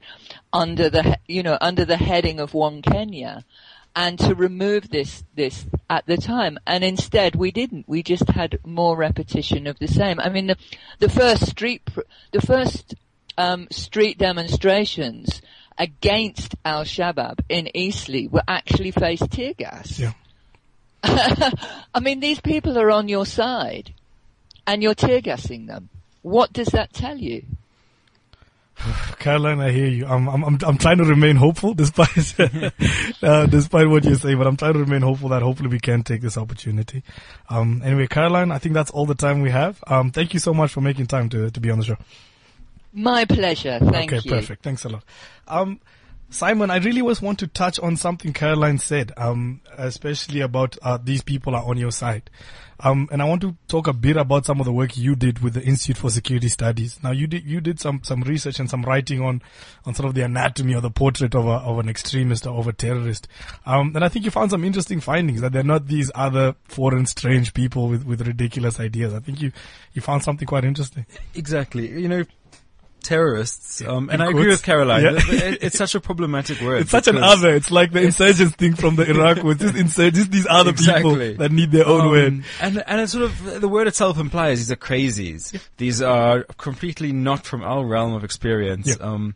under 0.51 0.89
the, 0.89 1.19
you 1.27 1.43
know, 1.43 1.59
under 1.61 1.85
the 1.85 1.97
heading 1.97 2.39
of 2.39 2.55
One 2.55 2.81
Kenya 2.81 3.45
and 3.95 4.17
to 4.19 4.35
remove 4.35 4.89
this, 4.89 5.23
this 5.35 5.65
at 5.89 6.05
the 6.05 6.17
time. 6.17 6.57
And 6.65 6.83
instead 6.83 7.35
we 7.35 7.51
didn't. 7.51 7.87
We 7.87 8.03
just 8.03 8.29
had 8.29 8.59
more 8.65 8.95
repetition 8.95 9.67
of 9.67 9.79
the 9.79 9.87
same. 9.87 10.19
I 10.19 10.29
mean, 10.29 10.47
the, 10.47 10.57
the 10.99 11.09
first 11.09 11.47
street, 11.47 11.81
the 12.31 12.41
first, 12.41 12.95
um, 13.37 13.67
street 13.71 14.17
demonstrations 14.17 15.41
against 15.77 16.55
Al-Shabaab 16.63 17.39
in 17.49 17.75
Eastleigh 17.75 18.27
were 18.29 18.43
actually 18.47 18.91
faced 18.91 19.31
tear 19.31 19.53
gas. 19.53 19.99
Yeah. 19.99 20.13
I 21.03 21.99
mean, 21.99 22.19
these 22.19 22.39
people 22.39 22.77
are 22.77 22.91
on 22.91 23.09
your 23.09 23.25
side 23.25 23.93
and 24.67 24.83
you're 24.83 24.95
tear 24.95 25.21
gassing 25.21 25.65
them. 25.65 25.89
What 26.21 26.53
does 26.53 26.67
that 26.67 26.93
tell 26.93 27.17
you? 27.17 27.43
Caroline, 29.19 29.59
I 29.59 29.71
hear 29.71 29.87
you. 29.87 30.05
I'm, 30.05 30.27
I'm, 30.27 30.43
I'm, 30.43 30.57
I'm 30.65 30.77
trying 30.77 30.97
to 30.97 31.05
remain 31.05 31.35
hopeful 31.35 31.73
despite, 31.73 32.39
uh, 33.23 33.45
despite 33.45 33.87
what 33.87 34.03
you 34.03 34.15
say, 34.15 34.35
but 34.35 34.47
I'm 34.47 34.57
trying 34.57 34.73
to 34.73 34.79
remain 34.79 35.01
hopeful 35.01 35.29
that 35.29 35.41
hopefully 35.41 35.69
we 35.69 35.79
can 35.79 36.03
take 36.03 36.21
this 36.21 36.37
opportunity. 36.37 37.03
Um, 37.49 37.81
anyway, 37.83 38.07
Caroline, 38.07 38.51
I 38.51 38.57
think 38.57 38.73
that's 38.73 38.91
all 38.91 39.05
the 39.05 39.15
time 39.15 39.41
we 39.41 39.51
have. 39.51 39.83
Um, 39.87 40.11
thank 40.11 40.33
you 40.33 40.39
so 40.39 40.53
much 40.53 40.71
for 40.71 40.81
making 40.81 41.07
time 41.07 41.29
to, 41.29 41.51
to 41.51 41.59
be 41.59 41.69
on 41.69 41.79
the 41.79 41.85
show. 41.85 41.97
My 42.93 43.25
pleasure. 43.25 43.79
Thank 43.79 44.11
okay, 44.11 44.15
you. 44.15 44.19
Okay, 44.19 44.29
perfect. 44.29 44.63
Thanks 44.63 44.83
a 44.85 44.89
lot. 44.89 45.03
Um, 45.47 45.79
Simon, 46.29 46.71
I 46.71 46.77
really 46.77 47.01
was 47.01 47.21
want 47.21 47.39
to 47.39 47.47
touch 47.47 47.77
on 47.79 47.97
something 47.97 48.31
Caroline 48.31 48.77
said, 48.77 49.11
um, 49.17 49.59
especially 49.77 50.39
about 50.39 50.77
uh, 50.81 50.97
these 51.01 51.21
people 51.21 51.55
are 51.55 51.63
on 51.63 51.77
your 51.77 51.91
side. 51.91 52.29
Um, 52.83 53.07
and 53.11 53.21
I 53.21 53.25
want 53.25 53.41
to 53.41 53.55
talk 53.67 53.87
a 53.87 53.93
bit 53.93 54.17
about 54.17 54.45
some 54.45 54.59
of 54.59 54.65
the 54.65 54.73
work 54.73 54.97
you 54.97 55.15
did 55.15 55.39
with 55.39 55.53
the 55.53 55.61
Institute 55.61 55.97
for 55.97 56.09
Security 56.09 56.47
Studies. 56.47 56.99
Now, 57.03 57.11
you 57.11 57.27
did 57.27 57.45
you 57.45 57.61
did 57.61 57.79
some 57.79 58.01
some 58.03 58.21
research 58.21 58.59
and 58.59 58.69
some 58.69 58.83
writing 58.83 59.21
on 59.21 59.41
on 59.85 59.93
sort 59.93 60.07
of 60.07 60.15
the 60.15 60.21
anatomy 60.21 60.73
or 60.73 60.81
the 60.81 60.89
portrait 60.89 61.35
of 61.35 61.45
a 61.45 61.51
of 61.51 61.79
an 61.79 61.89
extremist 61.89 62.47
or 62.47 62.57
of 62.57 62.67
a 62.67 62.73
terrorist. 62.73 63.27
Um, 63.65 63.91
and 63.95 64.03
I 64.03 64.09
think 64.09 64.25
you 64.25 64.31
found 64.31 64.51
some 64.51 64.63
interesting 64.63 64.99
findings 64.99 65.41
that 65.41 65.53
they're 65.53 65.63
not 65.63 65.87
these 65.87 66.11
other 66.15 66.55
foreign 66.63 67.05
strange 67.05 67.53
people 67.53 67.87
with 67.87 68.05
with 68.05 68.25
ridiculous 68.27 68.79
ideas. 68.79 69.13
I 69.13 69.19
think 69.19 69.41
you 69.41 69.51
you 69.93 70.01
found 70.01 70.23
something 70.23 70.47
quite 70.47 70.65
interesting. 70.65 71.05
Exactly. 71.35 71.87
You 71.87 72.07
know, 72.07 72.23
terrorists, 73.03 73.81
um, 73.81 74.09
and 74.09 74.21
In 74.21 74.27
I 74.27 74.29
agree 74.29 74.47
with 74.47 74.63
Caroline. 74.63 75.03
Yeah. 75.03 75.11
It- 75.27 75.59
it's 75.61 75.77
such 75.77 75.95
a 75.95 75.99
problematic 75.99 76.61
word. 76.65 76.81
It's 76.81 76.91
such 76.91 77.07
an 77.07 77.17
other. 77.17 77.53
It's 77.55 77.71
like 77.71 77.91
the 77.91 78.01
insurgents 78.01 78.55
thing 78.55 78.75
from 78.75 78.95
the 78.95 79.09
Iraq 79.09 79.43
was 79.43 79.57
just 79.57 79.75
insurgents, 79.75 80.29
these 80.29 80.47
other 80.49 80.71
Exactly. 80.71 81.11
people 81.31 81.37
that 81.37 81.51
need 81.51 81.71
their 81.71 81.87
own 81.87 82.01
Um, 82.01 82.09
word. 82.11 82.43
And 82.61 82.83
and 82.87 83.01
it's 83.01 83.11
sort 83.11 83.23
of 83.25 83.61
the 83.61 83.67
word 83.67 83.87
itself 83.87 84.17
implies 84.19 84.59
these 84.59 84.71
are 84.71 84.75
crazies. 84.75 85.59
These 85.77 86.01
are 86.01 86.43
completely 86.57 87.11
not 87.11 87.45
from 87.45 87.63
our 87.63 87.85
realm 87.85 88.13
of 88.13 88.23
experience. 88.23 88.87
Yeah. 88.87 88.95
Um, 89.05 89.35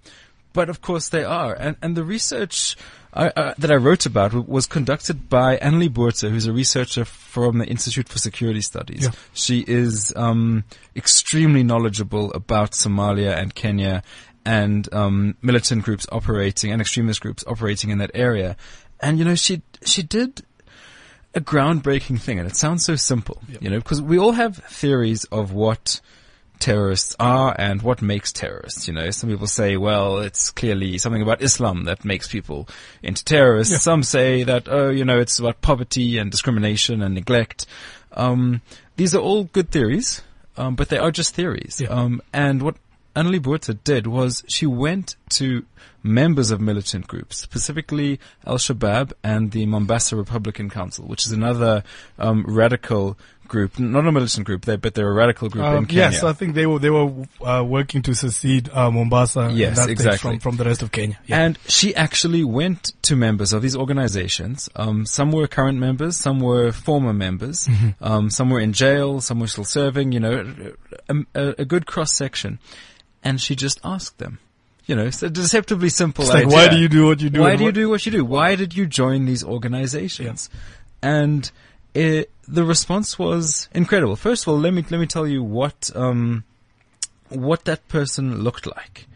but 0.54 0.69
of 0.69 0.82
course 0.82 1.10
they 1.10 1.23
are. 1.23 1.54
And 1.54 1.75
and 1.82 1.97
the 1.97 2.04
research 2.04 2.78
I, 3.15 3.28
uh, 3.30 3.54
that 3.58 3.71
I 3.71 3.75
wrote 3.75 4.06
about 4.06 4.47
was 4.47 4.65
conducted 4.65 5.30
by 5.30 5.58
Anneli 5.58 5.91
Botha, 5.91 6.30
who's 6.30 6.47
a 6.47 6.54
researcher 6.54 7.06
from 7.06 7.60
the 7.60 7.65
Institute 7.65 8.10
for 8.10 8.19
Security 8.19 8.62
Studies. 8.62 9.04
Yeah. 9.04 9.12
She 9.34 9.63
is 9.65 10.13
um, 10.17 10.65
extremely 10.95 11.63
knowledgeable 11.63 12.34
about 12.34 12.71
Somalia 12.71 13.38
and 13.38 13.56
Kenya 13.56 14.04
and 14.45 14.93
um, 14.93 15.38
militant 15.41 15.84
groups 15.84 16.06
operating 16.12 16.71
and 16.71 16.82
extremist 16.82 17.21
groups 17.21 17.43
operating 17.47 17.89
in 17.89 17.99
that 17.99 18.12
area. 18.13 18.58
And 18.99 19.17
you 19.17 19.25
know, 19.25 19.36
she 19.36 19.62
she 19.84 20.04
did 20.04 20.43
a 21.34 21.41
groundbreaking 21.41 22.19
thing, 22.19 22.39
and 22.39 22.47
it 22.47 22.56
sounds 22.56 22.86
so 22.86 22.95
simple, 22.95 23.41
you 23.60 23.69
know, 23.69 23.78
because 23.78 24.01
we 24.01 24.17
all 24.17 24.34
have 24.34 24.58
theories 24.58 25.25
of 25.25 25.51
what 25.51 25.99
terrorists 26.59 27.15
are 27.19 27.55
and 27.57 27.81
what 27.81 28.01
makes 28.01 28.31
terrorists. 28.31 28.87
You 28.87 28.93
know, 28.93 29.11
some 29.11 29.29
people 29.29 29.47
say, 29.47 29.77
well, 29.77 30.19
it's 30.19 30.51
clearly 30.51 30.97
something 30.97 31.21
about 31.21 31.41
Islam 31.41 31.85
that 31.85 32.05
makes 32.05 32.27
people 32.27 32.67
into 33.03 33.23
terrorists. 33.23 33.81
Some 33.81 34.03
say 34.03 34.43
that, 34.43 34.67
oh, 34.67 34.89
you 34.89 35.05
know, 35.05 35.19
it's 35.19 35.39
about 35.39 35.61
poverty 35.61 36.17
and 36.17 36.31
discrimination 36.31 37.01
and 37.01 37.15
neglect. 37.15 37.65
Um, 38.11 38.61
these 38.95 39.13
are 39.13 39.21
all 39.21 39.45
good 39.45 39.71
theories, 39.71 40.21
um, 40.57 40.75
but 40.75 40.89
they 40.89 40.97
are 40.97 41.11
just 41.11 41.35
theories. 41.35 41.81
Yeah. 41.81 41.89
Um, 41.89 42.21
and 42.33 42.61
what 42.61 42.75
Anneli 43.15 43.41
Botha 43.41 43.73
did 43.73 44.07
was 44.07 44.43
she 44.47 44.65
went 44.65 45.15
to 45.29 45.65
members 46.05 46.51
of 46.51 46.61
militant 46.61 47.07
groups, 47.07 47.37
specifically 47.37 48.19
Al-Shabaab 48.45 49.11
and 49.23 49.51
the 49.51 49.65
Mombasa 49.65 50.15
Republican 50.15 50.69
Council, 50.69 51.05
which 51.07 51.25
is 51.25 51.31
another 51.31 51.83
um, 52.19 52.45
radical 52.47 53.17
group, 53.47 53.77
not 53.79 54.05
a 54.07 54.11
militant 54.11 54.45
group, 54.45 54.65
they, 54.65 54.75
but 54.75 54.93
they're 54.95 55.09
a 55.09 55.13
radical 55.13 55.49
group 55.49 55.65
in 55.65 55.73
Um, 55.75 55.85
Kenya. 55.85 56.01
yes, 56.03 56.23
I 56.23 56.33
think 56.33 56.55
they 56.55 56.65
were 56.65 56.79
they 56.79 56.89
were 56.89 57.11
uh, 57.45 57.63
working 57.63 58.01
to 58.03 58.13
secede 58.15 58.69
uh, 58.73 58.89
Mombasa. 58.89 59.51
Yes, 59.53 59.85
exactly. 59.87 60.31
From, 60.33 60.39
from 60.39 60.57
the 60.57 60.65
rest 60.65 60.81
of 60.81 60.91
Kenya. 60.91 61.17
Yeah. 61.27 61.41
And 61.43 61.59
she 61.67 61.95
actually 61.95 62.43
went 62.43 62.93
to 63.03 63.15
members 63.15 63.53
of 63.53 63.61
these 63.61 63.75
organizations. 63.75 64.67
Um, 64.75 65.05
some 65.05 65.31
were 65.31 65.47
current 65.47 65.77
members, 65.79 66.17
some 66.17 66.39
were 66.39 66.71
former 66.71 67.13
members, 67.13 67.67
Mm-hmm. 67.67 68.03
um, 68.03 68.29
some 68.29 68.49
were 68.49 68.59
in 68.59 68.73
jail, 68.73 69.21
some 69.21 69.39
were 69.39 69.47
still 69.47 69.65
serving. 69.65 70.11
You 70.11 70.19
know, 70.21 70.33
a, 71.09 71.15
a, 71.35 71.55
a 71.59 71.65
good 71.65 71.85
cross 71.85 72.13
section. 72.15 72.59
And 73.23 73.41
she 73.41 73.55
just 73.55 73.79
asked 73.83 74.17
them. 74.19 74.37
You 74.85 74.95
know, 74.95 75.05
it's 75.05 75.23
a 75.23 75.29
deceptively 75.29 75.89
simple 75.89 76.23
it's 76.25 76.33
like, 76.33 76.45
idea. 76.45 76.55
why 76.55 76.67
do 76.67 76.77
you 76.77 76.87
do 76.87 77.07
what 77.07 77.21
you 77.21 77.29
do? 77.29 77.41
Why 77.41 77.55
do 77.55 77.63
you 77.63 77.71
do 77.71 77.89
what 77.89 78.05
you 78.05 78.11
do? 78.11 78.23
Why 78.23 78.55
did 78.55 78.75
you 78.75 78.85
join 78.85 79.25
these 79.25 79.43
organizations? 79.43 80.49
And 81.01 81.49
it, 81.95 82.29
the 82.47 82.63
response 82.63 83.17
was 83.17 83.67
incredible. 83.73 84.15
First 84.15 84.43
of 84.43 84.49
all, 84.49 84.59
let 84.59 84.73
me 84.73 84.85
let 84.89 84.99
me 84.99 85.07
tell 85.07 85.25
you 85.25 85.43
what 85.43 85.89
um, 85.95 86.43
what 87.29 87.65
that 87.65 87.87
person 87.87 88.43
looked 88.43 88.67
like. 88.67 89.07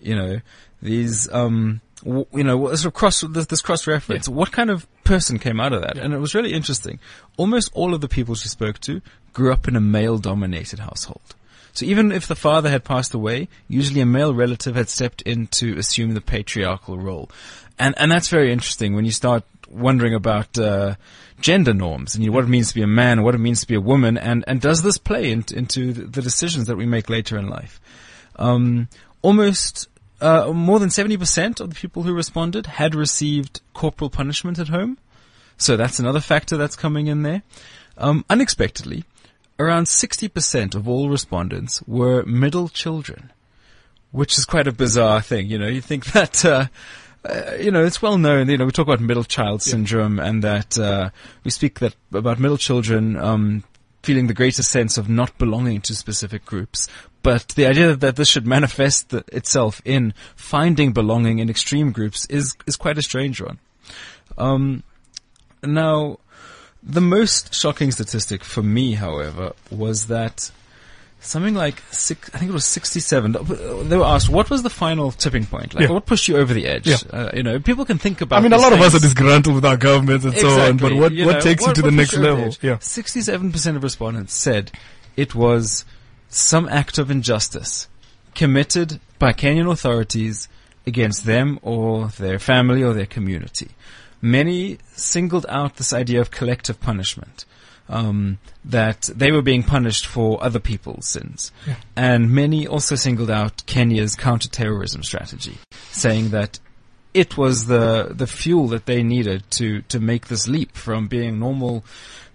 You 0.00 0.16
know, 0.16 0.40
these 0.82 1.32
um, 1.32 1.80
w- 2.04 2.26
you 2.32 2.44
know, 2.44 2.66
sort 2.74 2.86
of 2.86 2.94
cross 2.94 3.20
this, 3.20 3.46
this 3.46 3.62
cross 3.62 3.86
reference. 3.86 4.28
What 4.28 4.52
kind 4.52 4.70
of 4.70 4.86
person 5.04 5.38
came 5.38 5.60
out 5.60 5.72
of 5.72 5.82
that? 5.82 5.98
And 5.98 6.12
it 6.12 6.18
was 6.18 6.34
really 6.34 6.52
interesting. 6.52 6.98
Almost 7.36 7.70
all 7.74 7.94
of 7.94 8.00
the 8.00 8.08
people 8.08 8.34
she 8.34 8.48
spoke 8.48 8.80
to 8.80 9.00
grew 9.32 9.52
up 9.52 9.68
in 9.68 9.76
a 9.76 9.80
male 9.80 10.18
dominated 10.18 10.78
household. 10.78 11.34
So 11.76 11.84
even 11.84 12.12
if 12.12 12.26
the 12.26 12.36
father 12.36 12.70
had 12.70 12.84
passed 12.84 13.14
away, 13.14 13.48
usually 13.68 14.00
a 14.00 14.06
male 14.06 14.34
relative 14.34 14.76
had 14.76 14.88
stepped 14.88 15.22
in 15.22 15.46
to 15.48 15.76
assume 15.78 16.14
the 16.14 16.20
patriarchal 16.20 16.98
role. 16.98 17.30
And, 17.78 17.94
and 17.98 18.10
that's 18.10 18.28
very 18.28 18.52
interesting 18.52 18.94
when 18.94 19.04
you 19.04 19.10
start 19.10 19.44
wondering 19.68 20.14
about, 20.14 20.56
uh, 20.58 20.94
gender 21.40 21.74
norms 21.74 22.14
and 22.14 22.24
you 22.24 22.30
know, 22.30 22.34
what 22.34 22.44
it 22.44 22.48
means 22.48 22.68
to 22.68 22.74
be 22.74 22.82
a 22.82 22.86
man, 22.86 23.22
what 23.22 23.34
it 23.34 23.38
means 23.38 23.60
to 23.60 23.66
be 23.66 23.74
a 23.74 23.80
woman, 23.80 24.16
and, 24.16 24.44
and 24.46 24.60
does 24.60 24.82
this 24.82 24.98
play 24.98 25.30
in, 25.30 25.44
into 25.54 25.92
the 25.92 26.22
decisions 26.22 26.66
that 26.66 26.76
we 26.76 26.86
make 26.86 27.10
later 27.10 27.36
in 27.36 27.48
life? 27.48 27.80
Um, 28.36 28.88
almost, 29.22 29.88
uh, 30.20 30.52
more 30.52 30.78
than 30.78 30.88
70% 30.88 31.60
of 31.60 31.70
the 31.70 31.76
people 31.76 32.02
who 32.04 32.14
responded 32.14 32.66
had 32.66 32.94
received 32.94 33.60
corporal 33.74 34.10
punishment 34.10 34.58
at 34.58 34.68
home. 34.68 34.98
So 35.58 35.76
that's 35.76 35.98
another 35.98 36.20
factor 36.20 36.56
that's 36.56 36.76
coming 36.76 37.06
in 37.06 37.22
there. 37.22 37.42
Um, 37.98 38.24
unexpectedly, 38.28 39.04
around 39.58 39.84
60% 39.84 40.74
of 40.74 40.88
all 40.88 41.08
respondents 41.08 41.82
were 41.86 42.24
middle 42.24 42.68
children, 42.68 43.32
which 44.10 44.38
is 44.38 44.44
quite 44.44 44.66
a 44.66 44.72
bizarre 44.72 45.20
thing. 45.20 45.46
You 45.46 45.58
know, 45.58 45.68
you 45.68 45.80
think 45.80 46.04
that, 46.12 46.44
uh, 46.44 46.66
uh, 47.24 47.54
you 47.58 47.70
know, 47.70 47.84
it's 47.84 48.02
well 48.02 48.18
known, 48.18 48.48
you 48.48 48.56
know, 48.56 48.66
we 48.66 48.72
talk 48.72 48.86
about 48.86 49.00
middle 49.00 49.24
child 49.24 49.62
syndrome 49.62 50.18
and 50.18 50.42
that, 50.44 50.78
uh, 50.78 51.10
we 51.44 51.50
speak 51.50 51.80
that 51.80 51.96
about 52.12 52.38
middle 52.38 52.58
children, 52.58 53.16
um, 53.16 53.64
feeling 54.02 54.28
the 54.28 54.34
greatest 54.34 54.70
sense 54.70 54.96
of 54.96 55.08
not 55.08 55.36
belonging 55.36 55.80
to 55.80 55.94
specific 55.94 56.44
groups. 56.44 56.88
But 57.24 57.48
the 57.56 57.66
idea 57.66 57.96
that 57.96 58.14
this 58.14 58.28
should 58.28 58.46
manifest 58.46 59.08
the, 59.08 59.24
itself 59.32 59.82
in 59.84 60.14
finding 60.36 60.92
belonging 60.92 61.40
in 61.40 61.50
extreme 61.50 61.90
groups 61.90 62.24
is, 62.26 62.54
is 62.66 62.76
quite 62.76 62.98
a 62.98 63.02
strange 63.02 63.40
one. 63.40 63.58
Um, 64.38 64.84
now, 65.64 66.20
the 66.88 67.00
most 67.00 67.52
shocking 67.54 67.90
statistic 67.90 68.44
for 68.44 68.62
me, 68.62 68.94
however, 68.94 69.52
was 69.70 70.06
that 70.06 70.50
something 71.20 71.54
like 71.54 71.82
six, 71.90 72.30
I 72.32 72.38
think 72.38 72.50
it 72.50 72.54
was 72.54 72.64
67. 72.64 73.32
They 73.88 73.96
were 73.96 74.04
asked, 74.04 74.28
what 74.28 74.48
was 74.50 74.62
the 74.62 74.70
final 74.70 75.10
tipping 75.10 75.44
point? 75.46 75.74
Like, 75.74 75.84
Yeah. 75.88 75.90
what 75.94 76.06
pushed 76.06 76.28
you 76.28 76.36
over 76.36 76.54
the 76.54 76.66
edge? 76.66 76.86
Yeah. 76.86 76.98
Uh, 77.12 77.30
you 77.34 77.42
know, 77.42 77.58
people 77.58 77.84
can 77.84 77.98
think 77.98 78.20
about 78.20 78.38
I 78.38 78.42
mean, 78.42 78.52
a 78.52 78.58
lot 78.58 78.72
of 78.72 78.80
us 78.80 78.94
are 78.94 79.00
disgruntled 79.00 79.56
with 79.56 79.64
our 79.64 79.76
governments 79.76 80.24
and 80.24 80.36
so 80.36 80.48
on, 80.60 80.76
but 80.76 80.92
what, 80.94 81.10
You 81.12 81.26
what 81.26 81.32
know, 81.36 81.40
takes 81.40 81.66
you 81.66 81.72
to 81.74 81.82
the 81.82 81.90
next 81.90 82.10
pushed 82.10 82.22
you 82.22 82.28
over 82.28 82.34
level? 82.36 82.44
edge? 82.52 82.58
Yeah. 82.62 82.76
67% 82.76 83.76
of 83.76 83.82
respondents 83.82 84.34
said 84.34 84.70
it 85.16 85.34
was 85.34 85.84
some 86.28 86.68
act 86.68 86.98
of 86.98 87.10
injustice 87.10 87.88
committed 88.36 89.00
by 89.18 89.32
Kenyan 89.32 89.68
authorities 89.70 90.48
against 90.86 91.24
them 91.24 91.58
or 91.62 92.08
their 92.08 92.38
family 92.38 92.82
or 92.84 92.92
their 92.92 93.06
community. 93.06 93.70
Many 94.26 94.78
singled 94.94 95.46
out 95.48 95.76
this 95.76 95.92
idea 95.92 96.20
of 96.20 96.30
collective 96.30 96.80
punishment. 96.80 97.44
Um, 97.88 98.38
that 98.64 99.02
they 99.14 99.30
were 99.30 99.42
being 99.42 99.62
punished 99.62 100.06
for 100.06 100.42
other 100.42 100.58
people's 100.58 101.06
sins. 101.06 101.52
And 101.94 102.32
many 102.32 102.66
also 102.66 102.96
singled 102.96 103.30
out 103.30 103.64
Kenya's 103.66 104.16
counterterrorism 104.16 105.04
strategy, 105.04 105.58
saying 105.92 106.30
that 106.30 106.58
it 107.16 107.38
was 107.38 107.66
the 107.66 108.08
the 108.10 108.26
fuel 108.26 108.66
that 108.68 108.86
they 108.86 109.02
needed 109.02 109.50
to 109.52 109.82
to 109.82 109.98
make 109.98 110.26
this 110.26 110.46
leap 110.46 110.76
from 110.76 111.06
being 111.06 111.38
normal 111.38 111.82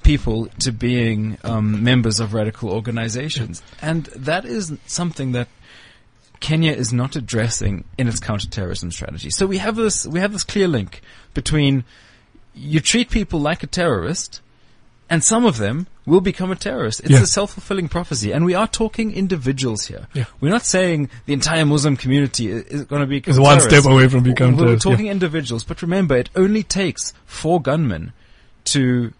people 0.03 0.47
to 0.59 0.71
being 0.71 1.37
um, 1.43 1.83
members 1.83 2.19
of 2.19 2.33
radical 2.33 2.71
organizations, 2.71 3.61
and 3.81 4.05
that 4.15 4.43
is 4.43 4.73
something 4.87 5.33
that 5.33 5.47
Kenya 6.41 6.73
is 6.73 6.91
not 6.91 7.15
addressing 7.15 7.85
in 7.97 8.07
its 8.09 8.19
counterterrorism 8.19 8.91
strategy. 8.91 9.29
So 9.29 9.47
we 9.47 9.59
have 9.59 9.77
this 9.77 10.05
we 10.05 10.19
have 10.19 10.33
this 10.33 10.43
clear 10.43 10.67
link 10.67 11.01
between 11.33 11.85
you 12.53 12.81
treat 12.81 13.09
people 13.09 13.39
like 13.39 13.63
a 13.63 13.67
terrorist, 13.67 14.41
and 15.09 15.23
some 15.23 15.45
of 15.45 15.57
them 15.57 15.87
will 16.05 16.19
become 16.19 16.51
a 16.51 16.55
terrorist. 16.55 16.99
It's 17.01 17.11
Yeah. 17.11 17.21
a 17.21 17.25
self-fulfilling 17.27 17.87
prophecy, 17.89 18.33
and 18.33 18.43
we 18.43 18.55
are 18.55 18.67
talking 18.67 19.13
individuals 19.13 19.85
here. 19.85 20.07
Yeah. 20.13 20.25
We're 20.41 20.49
not 20.49 20.65
saying 20.65 21.09
the 21.27 21.33
entire 21.33 21.63
Muslim 21.63 21.95
community 21.95 22.49
is 22.49 22.83
going 22.85 23.01
to 23.01 23.07
be 23.07 23.19
Is 23.25 23.39
one 23.39 23.59
step 23.61 23.85
away 23.85 24.09
from 24.09 24.23
becoming 24.23 24.55
We're 24.57 24.63
terrorists, 24.63 24.85
yeah. 24.85 24.91
talking 24.91 25.07
individuals, 25.07 25.63
but 25.63 25.81
remember, 25.81 26.17
it 26.17 26.29
only 26.35 26.63
takes 26.63 27.13
four 27.25 27.61
gunmen 27.61 28.13
to 28.65 29.13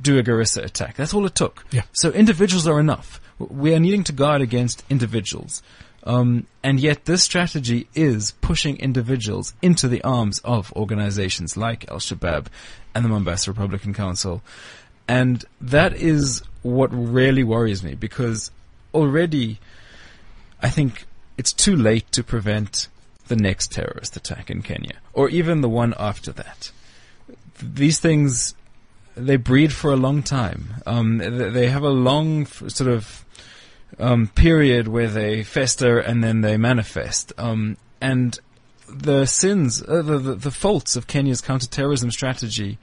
do 0.00 0.18
a 0.18 0.22
Garissa 0.22 0.62
attack. 0.62 0.94
That's 0.96 1.14
all 1.14 1.24
it 1.26 1.34
took. 1.34 1.64
Yeah. 1.72 1.82
So 1.92 2.10
individuals 2.10 2.66
are 2.68 2.78
enough. 2.78 3.18
We 3.38 3.74
are 3.74 3.80
needing 3.80 4.04
to 4.04 4.12
guard 4.12 4.42
against 4.42 4.84
individuals. 4.90 5.62
Um, 6.06 6.46
and 6.62 6.78
yet 6.78 7.04
this 7.04 7.24
strategy 7.24 7.88
is 7.94 8.30
pushing 8.40 8.78
individuals 8.78 9.54
into 9.60 9.88
the 9.88 10.02
arms 10.04 10.38
of 10.44 10.72
organizations 10.74 11.56
like 11.56 11.90
Al-Shabaab 11.90 12.46
and 12.94 13.04
the 13.04 13.08
Mombasa 13.08 13.50
Republican 13.50 13.92
Council. 13.92 14.40
And 15.08 15.44
that 15.60 15.94
is 15.94 16.42
what 16.62 16.88
really 16.92 17.42
worries 17.42 17.82
me 17.82 17.94
because 17.94 18.52
already 18.94 19.58
I 20.62 20.70
think 20.70 21.06
it's 21.36 21.52
too 21.52 21.76
late 21.76 22.10
to 22.12 22.22
prevent 22.22 22.88
the 23.26 23.36
next 23.36 23.72
terrorist 23.72 24.16
attack 24.16 24.48
in 24.48 24.62
Kenya 24.62 24.94
or 25.12 25.28
even 25.28 25.60
the 25.60 25.68
one 25.68 25.92
after 25.98 26.30
that. 26.32 26.70
These 27.60 27.98
things, 27.98 28.54
they 29.16 29.36
breed 29.36 29.72
for 29.72 29.92
a 29.92 29.96
long 29.96 30.22
time. 30.22 30.76
Um, 30.86 31.18
they 31.18 31.68
have 31.68 31.82
a 31.82 31.90
long 31.90 32.46
sort 32.46 32.90
of 32.90 33.24
um, 33.98 34.28
period 34.28 34.88
where 34.88 35.08
they 35.08 35.42
fester 35.42 35.98
and 35.98 36.22
then 36.22 36.40
they 36.40 36.56
manifest. 36.56 37.32
Um, 37.38 37.76
and 38.00 38.38
the 38.88 39.26
sins, 39.26 39.82
uh, 39.82 40.02
the, 40.02 40.18
the, 40.18 40.34
the 40.34 40.50
faults 40.50 40.96
of 40.96 41.06
Kenya's 41.06 41.40
counterterrorism 41.40 42.10
strategy 42.10 42.78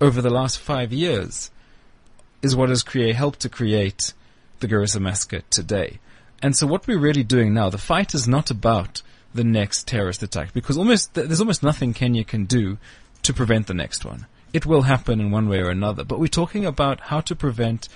over 0.00 0.22
the 0.22 0.30
last 0.30 0.58
five 0.58 0.92
years 0.92 1.50
is 2.42 2.54
what 2.54 2.68
has 2.68 2.82
create, 2.82 3.16
helped 3.16 3.40
to 3.40 3.48
create 3.48 4.12
the 4.60 4.68
Garissa 4.68 5.00
massacre 5.00 5.42
today. 5.50 5.98
And 6.40 6.54
so 6.54 6.66
what 6.66 6.86
we're 6.86 6.98
really 6.98 7.24
doing 7.24 7.52
now, 7.52 7.68
the 7.68 7.78
fight 7.78 8.14
is 8.14 8.28
not 8.28 8.50
about 8.50 9.02
the 9.34 9.44
next 9.44 9.86
terrorist 9.86 10.22
attack 10.22 10.52
because 10.52 10.78
almost 10.78 11.14
there's 11.14 11.40
almost 11.40 11.62
nothing 11.62 11.92
Kenya 11.92 12.24
can 12.24 12.44
do 12.44 12.78
to 13.22 13.34
prevent 13.34 13.66
the 13.66 13.74
next 13.74 14.04
one. 14.04 14.26
It 14.52 14.64
will 14.64 14.82
happen 14.82 15.20
in 15.20 15.30
one 15.30 15.48
way 15.48 15.58
or 15.60 15.68
another, 15.68 16.04
but 16.04 16.18
we're 16.18 16.28
talking 16.28 16.64
about 16.64 17.00
how 17.00 17.20
to 17.20 17.36
prevent 17.36 17.88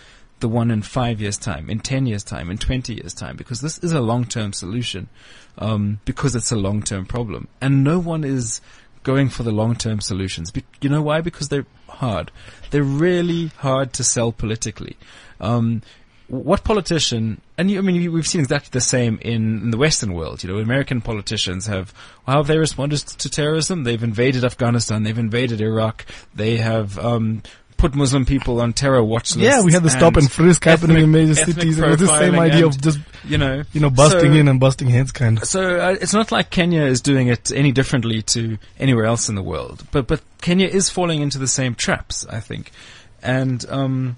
the 0.43 0.49
one 0.49 0.71
in 0.71 0.83
five 0.83 1.21
years 1.21 1.39
time, 1.39 1.71
in 1.71 1.81
10 1.81 2.05
years 2.05 2.23
time, 2.23 2.51
in 2.51 2.59
20 2.59 2.95
years 2.95 3.15
time, 3.15 3.37
because 3.37 3.63
this 3.63 3.79
is 3.79 3.93
a 3.93 4.01
long-term 4.01 4.53
solution, 4.53 5.09
um, 5.57 6.01
because 6.05 6.35
it's 6.35 6.53
a 6.53 6.57
long-term 6.57 7.07
problem. 7.07 7.49
And 7.63 7.83
no 7.83 7.99
one 7.99 8.25
is 8.25 8.61
going 9.05 9.31
for 9.31 9.45
the 9.45 9.53
long-term 9.53 10.01
solutions. 10.01 10.51
Be- 10.51 10.65
you 10.83 10.91
know 10.91 11.01
why? 11.01 11.23
Because 11.23 11.49
they're 11.49 11.67
hard. 11.89 12.31
They're 12.71 12.83
really 12.83 13.47
hard 13.59 13.93
to 13.95 14.05
sell 14.05 14.33
politically. 14.33 14.97
Um, 15.41 15.83
what 16.29 16.65
politician, 16.65 17.43
and 17.59 17.71
you, 17.71 17.79
I 17.79 17.83
mean, 17.83 18.11
we've 18.11 18.27
seen 18.27 18.41
exactly 18.41 18.71
the 18.73 18.81
same 18.81 19.19
in, 19.21 19.63
in, 19.63 19.71
the 19.71 19.77
Western 19.77 20.15
world. 20.15 20.43
You 20.43 20.51
know, 20.51 20.59
American 20.59 21.03
politicians 21.03 21.67
have, 21.67 21.93
how 22.27 22.39
have 22.39 22.47
they 22.47 22.59
responded 22.59 23.01
to 23.01 23.29
terrorism? 23.29 23.85
They've 23.85 24.03
invaded 24.03 24.43
Afghanistan, 24.43 25.03
they've 25.03 25.19
invaded 25.19 25.61
Iraq, 25.61 26.07
they 26.35 26.57
have, 26.57 26.99
um, 26.99 27.43
put 27.83 27.97
Muslim 27.97 28.25
people 28.25 28.61
on 28.61 28.73
terror 28.73 29.03
watch 29.03 29.35
lists. 29.35 29.43
Yeah, 29.43 29.61
we 29.61 29.73
had 29.73 29.83
the 29.83 29.91
stop 29.91 30.17
and 30.17 30.31
frisk 30.31 30.63
happening 30.65 31.03
in 31.03 31.11
major 31.11 31.35
cities. 31.35 31.81
It 31.81 31.85
was 31.85 31.99
the 31.99 32.07
same 32.07 32.39
idea 32.39 32.65
of 32.65 32.81
just, 32.81 33.01
you 33.25 33.39
know, 33.39 33.65
you 33.73 33.81
know, 33.81 33.91
busting 33.91 34.33
so, 34.33 34.39
in 34.39 34.47
and 34.47 34.61
busting 34.61 34.89
heads 34.89 35.11
kind 35.11 35.39
of. 35.39 35.45
So 35.45 35.81
uh, 35.81 35.97
it's 36.01 36.15
not 36.15 36.31
like 36.31 36.51
Kenya 36.51 36.83
is 36.83 37.01
doing 37.01 37.27
it 37.27 37.51
any 37.51 37.73
differently 37.73 38.23
to 38.35 38.57
anywhere 38.79 39.05
else 39.05 39.29
in 39.29 39.35
the 39.35 39.43
world, 39.43 39.85
but, 39.91 40.07
but 40.07 40.23
Kenya 40.41 40.69
is 40.69 40.91
falling 40.91 41.23
into 41.23 41.41
the 41.41 41.49
same 41.49 41.75
traps, 41.75 42.25
I 42.31 42.39
think. 42.39 42.71
And, 43.21 43.67
um, 43.69 44.17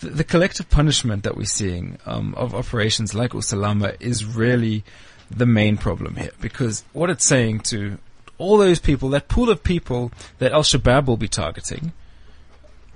the, 0.00 0.10
the 0.10 0.24
collective 0.24 0.68
punishment 0.68 1.22
that 1.22 1.36
we're 1.36 1.44
seeing, 1.44 1.98
um, 2.06 2.34
of 2.34 2.52
operations 2.52 3.14
like 3.14 3.30
Usalama 3.30 3.96
is 4.00 4.24
really 4.24 4.82
the 5.30 5.46
main 5.46 5.76
problem 5.76 6.16
here 6.16 6.32
because 6.40 6.82
what 6.92 7.10
it's 7.10 7.24
saying 7.24 7.60
to 7.60 7.98
all 8.38 8.58
those 8.58 8.80
people, 8.80 9.08
that 9.10 9.28
pool 9.28 9.50
of 9.50 9.62
people 9.62 10.10
that 10.38 10.50
Al 10.50 10.64
Shabaab 10.64 11.06
will 11.06 11.16
be 11.16 11.28
targeting, 11.28 11.92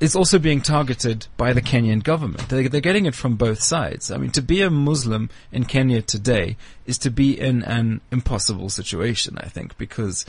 is 0.00 0.14
also 0.14 0.38
being 0.38 0.60
targeted 0.60 1.26
by 1.36 1.52
the 1.52 1.62
Kenyan 1.62 2.02
government. 2.02 2.48
They're, 2.48 2.68
they're, 2.68 2.80
getting 2.80 3.06
it 3.06 3.14
from 3.14 3.36
both 3.36 3.60
sides. 3.60 4.10
I 4.10 4.16
mean, 4.16 4.30
to 4.32 4.42
be 4.42 4.62
a 4.62 4.70
Muslim 4.70 5.28
in 5.50 5.64
Kenya 5.64 6.02
today 6.02 6.56
is 6.86 6.98
to 6.98 7.10
be 7.10 7.38
in 7.38 7.64
an 7.64 8.00
impossible 8.10 8.68
situation, 8.68 9.38
I 9.38 9.48
think, 9.48 9.76
because 9.76 10.24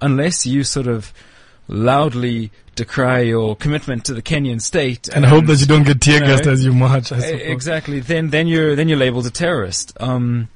unless 0.00 0.46
you 0.46 0.64
sort 0.64 0.86
of 0.86 1.12
loudly 1.68 2.50
decry 2.74 3.20
your 3.20 3.54
commitment 3.54 4.04
to 4.06 4.14
the 4.14 4.22
Kenyan 4.22 4.60
state 4.60 5.06
and, 5.08 5.18
and 5.18 5.26
hope 5.26 5.46
that 5.46 5.60
you 5.60 5.66
don't 5.66 5.84
get 5.84 6.00
tear 6.00 6.20
gassed 6.20 6.44
you 6.44 6.46
know, 6.46 6.52
as 6.52 6.64
you 6.64 6.72
march, 6.72 7.12
exactly, 7.12 8.00
then 8.00 8.30
then 8.30 8.48
you're 8.48 8.74
then 8.74 8.88
you're 8.88 8.98
labeled 8.98 9.26
a 9.26 9.30
terrorist. 9.30 9.92
Um, 10.00 10.48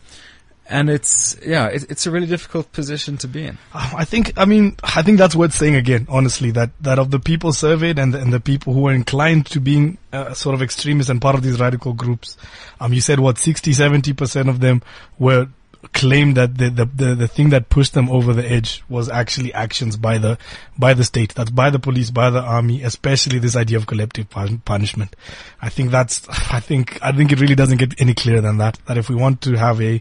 and 0.66 0.88
it's 0.88 1.36
yeah, 1.44 1.66
it, 1.66 1.90
it's 1.90 2.06
a 2.06 2.10
really 2.10 2.26
difficult 2.26 2.72
position 2.72 3.16
to 3.18 3.28
be 3.28 3.44
in. 3.44 3.58
I 3.72 4.04
think, 4.04 4.32
I 4.38 4.44
mean, 4.44 4.76
I 4.82 5.02
think 5.02 5.18
that's 5.18 5.36
worth 5.36 5.52
saying 5.52 5.74
again. 5.74 6.06
Honestly, 6.08 6.50
that 6.52 6.70
that 6.80 6.98
of 6.98 7.10
the 7.10 7.20
people 7.20 7.52
surveyed 7.52 7.98
and 7.98 8.14
the, 8.14 8.20
and 8.20 8.32
the 8.32 8.40
people 8.40 8.72
who 8.72 8.86
are 8.88 8.92
inclined 8.92 9.46
to 9.46 9.60
being 9.60 9.98
uh, 10.12 10.32
sort 10.32 10.54
of 10.54 10.62
extremists 10.62 11.10
and 11.10 11.20
part 11.20 11.34
of 11.34 11.42
these 11.42 11.60
radical 11.60 11.92
groups, 11.92 12.36
um, 12.80 12.92
you 12.92 13.00
said 13.00 13.20
what 13.20 13.38
60, 13.38 13.72
70 13.72 14.12
percent 14.14 14.48
of 14.48 14.60
them 14.60 14.82
were 15.18 15.48
claimed 15.92 16.36
that 16.36 16.56
the, 16.56 16.70
the, 16.70 16.84
the 16.86 17.14
the 17.14 17.28
thing 17.28 17.50
that 17.50 17.68
pushed 17.68 17.92
them 17.92 18.08
over 18.08 18.32
the 18.32 18.50
edge 18.50 18.82
was 18.88 19.10
actually 19.10 19.52
actions 19.52 19.96
by 19.96 20.16
the 20.16 20.38
by 20.78 20.94
the 20.94 21.04
state. 21.04 21.34
That's 21.34 21.50
by 21.50 21.68
the 21.68 21.78
police, 21.78 22.10
by 22.10 22.30
the 22.30 22.40
army, 22.40 22.82
especially 22.82 23.38
this 23.38 23.56
idea 23.56 23.76
of 23.76 23.86
collective 23.86 24.28
punishment. 24.64 25.14
I 25.60 25.68
think 25.68 25.90
that's 25.90 26.26
I 26.52 26.60
think 26.60 26.98
I 27.02 27.12
think 27.12 27.32
it 27.32 27.40
really 27.40 27.54
doesn't 27.54 27.78
get 27.78 28.00
any 28.00 28.14
clearer 28.14 28.40
than 28.40 28.58
that. 28.58 28.78
That 28.86 28.96
if 28.96 29.10
we 29.10 29.14
want 29.14 29.42
to 29.42 29.56
have 29.56 29.80
a 29.82 30.00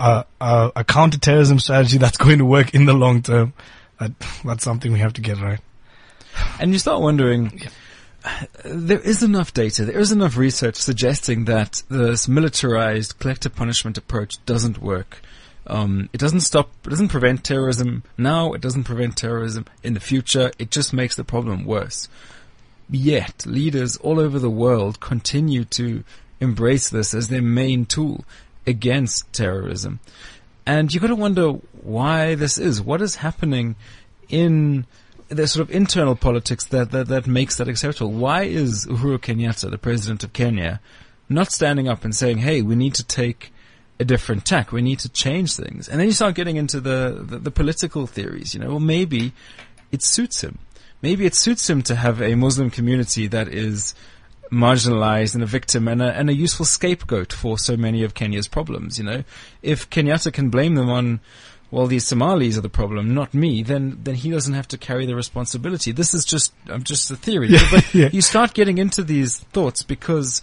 a, 0.00 0.24
a, 0.40 0.72
a 0.76 0.84
counterterrorism 0.84 1.58
strategy 1.58 1.98
that's 1.98 2.16
going 2.16 2.38
to 2.38 2.44
work 2.44 2.74
in 2.74 2.86
the 2.86 2.94
long 2.94 3.22
term. 3.22 3.52
That, 3.98 4.12
that's 4.44 4.64
something 4.64 4.92
we 4.92 4.98
have 5.00 5.12
to 5.14 5.20
get 5.20 5.40
right. 5.40 5.60
And 6.58 6.72
you 6.72 6.78
start 6.78 7.02
wondering, 7.02 7.60
yeah. 8.24 8.46
there 8.64 8.98
is 8.98 9.22
enough 9.22 9.52
data, 9.52 9.84
there 9.84 9.98
is 9.98 10.10
enough 10.10 10.36
research 10.36 10.76
suggesting 10.76 11.44
that 11.44 11.82
this 11.90 12.26
militarized 12.26 13.18
collective 13.18 13.54
punishment 13.54 13.98
approach 13.98 14.44
doesn't 14.46 14.78
work. 14.78 15.20
Um, 15.66 16.08
it 16.12 16.18
doesn't 16.18 16.40
stop, 16.40 16.70
it 16.84 16.90
doesn't 16.90 17.08
prevent 17.08 17.44
terrorism 17.44 18.02
now, 18.16 18.54
it 18.54 18.62
doesn't 18.62 18.84
prevent 18.84 19.16
terrorism 19.16 19.66
in 19.82 19.92
the 19.92 20.00
future, 20.00 20.50
it 20.58 20.70
just 20.70 20.92
makes 20.92 21.14
the 21.14 21.24
problem 21.24 21.64
worse. 21.64 22.08
Yet, 22.88 23.44
leaders 23.46 23.96
all 23.98 24.18
over 24.18 24.38
the 24.38 24.50
world 24.50 24.98
continue 24.98 25.64
to 25.66 26.02
embrace 26.40 26.88
this 26.88 27.12
as 27.12 27.28
their 27.28 27.42
main 27.42 27.84
tool 27.84 28.24
against 28.66 29.32
terrorism. 29.32 30.00
And 30.66 30.92
you've 30.92 31.02
got 31.02 31.08
to 31.08 31.16
wonder 31.16 31.52
why 31.82 32.34
this 32.34 32.58
is. 32.58 32.80
What 32.80 33.02
is 33.02 33.16
happening 33.16 33.76
in 34.28 34.86
the 35.28 35.46
sort 35.46 35.68
of 35.68 35.74
internal 35.74 36.14
politics 36.14 36.64
that, 36.66 36.90
that, 36.90 37.08
that 37.08 37.26
makes 37.26 37.56
that 37.56 37.68
acceptable? 37.68 38.12
Why 38.12 38.42
is 38.42 38.86
Uhuru 38.86 39.18
Kenyatta, 39.18 39.70
the 39.70 39.78
president 39.78 40.22
of 40.22 40.32
Kenya, 40.32 40.80
not 41.28 41.52
standing 41.52 41.88
up 41.88 42.04
and 42.04 42.14
saying, 42.14 42.38
hey, 42.38 42.62
we 42.62 42.74
need 42.74 42.94
to 42.94 43.04
take 43.04 43.52
a 44.00 44.04
different 44.04 44.46
tack. 44.46 44.72
We 44.72 44.80
need 44.80 44.98
to 45.00 45.10
change 45.10 45.54
things. 45.54 45.86
And 45.86 46.00
then 46.00 46.06
you 46.06 46.12
start 46.12 46.34
getting 46.34 46.56
into 46.56 46.80
the, 46.80 47.22
the, 47.22 47.38
the 47.38 47.50
political 47.50 48.06
theories, 48.06 48.54
you 48.54 48.60
know, 48.60 48.70
well, 48.70 48.80
maybe 48.80 49.32
it 49.92 50.02
suits 50.02 50.42
him. 50.42 50.58
Maybe 51.02 51.26
it 51.26 51.34
suits 51.34 51.68
him 51.68 51.82
to 51.82 51.94
have 51.94 52.20
a 52.20 52.34
Muslim 52.34 52.70
community 52.70 53.26
that 53.28 53.48
is 53.48 53.94
marginalized 54.50 55.34
and 55.34 55.42
a 55.42 55.46
victim 55.46 55.88
and 55.88 56.02
a, 56.02 56.12
and 56.12 56.28
a 56.28 56.34
useful 56.34 56.66
scapegoat 56.66 57.32
for 57.32 57.58
so 57.58 57.76
many 57.76 58.02
of 58.02 58.14
Kenya's 58.14 58.48
problems. 58.48 58.98
You 58.98 59.04
know, 59.04 59.24
if 59.62 59.88
Kenyatta 59.90 60.32
can 60.32 60.50
blame 60.50 60.74
them 60.74 60.88
on, 60.88 61.20
well, 61.70 61.86
these 61.86 62.06
Somalis 62.06 62.58
are 62.58 62.62
the 62.62 62.68
problem, 62.68 63.14
not 63.14 63.32
me, 63.32 63.62
then, 63.62 63.98
then 64.02 64.16
he 64.16 64.30
doesn't 64.30 64.54
have 64.54 64.68
to 64.68 64.78
carry 64.78 65.06
the 65.06 65.14
responsibility. 65.14 65.92
This 65.92 66.14
is 66.14 66.24
just, 66.24 66.52
um, 66.68 66.82
just 66.82 67.10
a 67.10 67.16
theory. 67.16 67.48
Yeah, 67.48 67.66
but 67.70 67.94
yeah. 67.94 68.08
you 68.12 68.22
start 68.22 68.54
getting 68.54 68.78
into 68.78 69.02
these 69.04 69.38
thoughts 69.38 69.82
because 69.82 70.42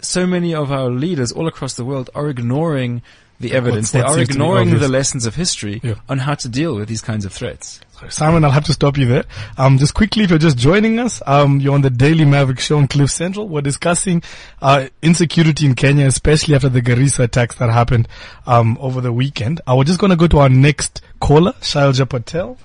so 0.00 0.26
many 0.26 0.54
of 0.54 0.72
our 0.72 0.90
leaders 0.90 1.32
all 1.32 1.46
across 1.46 1.74
the 1.74 1.84
world 1.84 2.10
are 2.14 2.28
ignoring 2.28 3.02
the 3.40 3.52
evidence. 3.52 3.92
What, 3.92 4.04
what 4.04 4.14
they 4.14 4.20
are 4.20 4.22
ignoring 4.22 4.78
the 4.78 4.88
lessons 4.88 5.26
of 5.26 5.34
history 5.34 5.80
yeah. 5.82 5.94
on 6.08 6.18
how 6.18 6.34
to 6.34 6.48
deal 6.48 6.76
with 6.76 6.88
these 6.88 7.02
kinds 7.02 7.24
of 7.24 7.32
threats. 7.32 7.80
Simon, 8.08 8.44
I'll 8.44 8.50
have 8.50 8.64
to 8.64 8.72
stop 8.72 8.98
you 8.98 9.06
there. 9.06 9.24
Um, 9.56 9.78
just 9.78 9.94
quickly, 9.94 10.24
if 10.24 10.30
you're 10.30 10.38
just 10.38 10.58
joining 10.58 10.98
us, 10.98 11.22
um, 11.26 11.60
you're 11.60 11.74
on 11.74 11.82
the 11.82 11.90
Daily 11.90 12.24
Maverick 12.24 12.60
show 12.60 12.76
on 12.76 12.86
Cliff 12.86 13.10
Central. 13.10 13.48
We're 13.48 13.62
discussing, 13.62 14.22
uh, 14.60 14.88
insecurity 15.00 15.64
in 15.66 15.74
Kenya, 15.74 16.06
especially 16.06 16.54
after 16.54 16.68
the 16.68 16.82
Garissa 16.82 17.24
attacks 17.24 17.56
that 17.56 17.70
happened, 17.70 18.08
um, 18.46 18.76
over 18.80 19.00
the 19.00 19.12
weekend. 19.12 19.60
Uh, 19.66 19.76
we're 19.76 19.84
just 19.84 20.00
going 20.00 20.10
to 20.10 20.16
go 20.16 20.26
to 20.26 20.38
our 20.38 20.48
next 20.48 21.00
caller, 21.20 21.52
Shailja 21.60 22.08
Patel. 22.08 22.58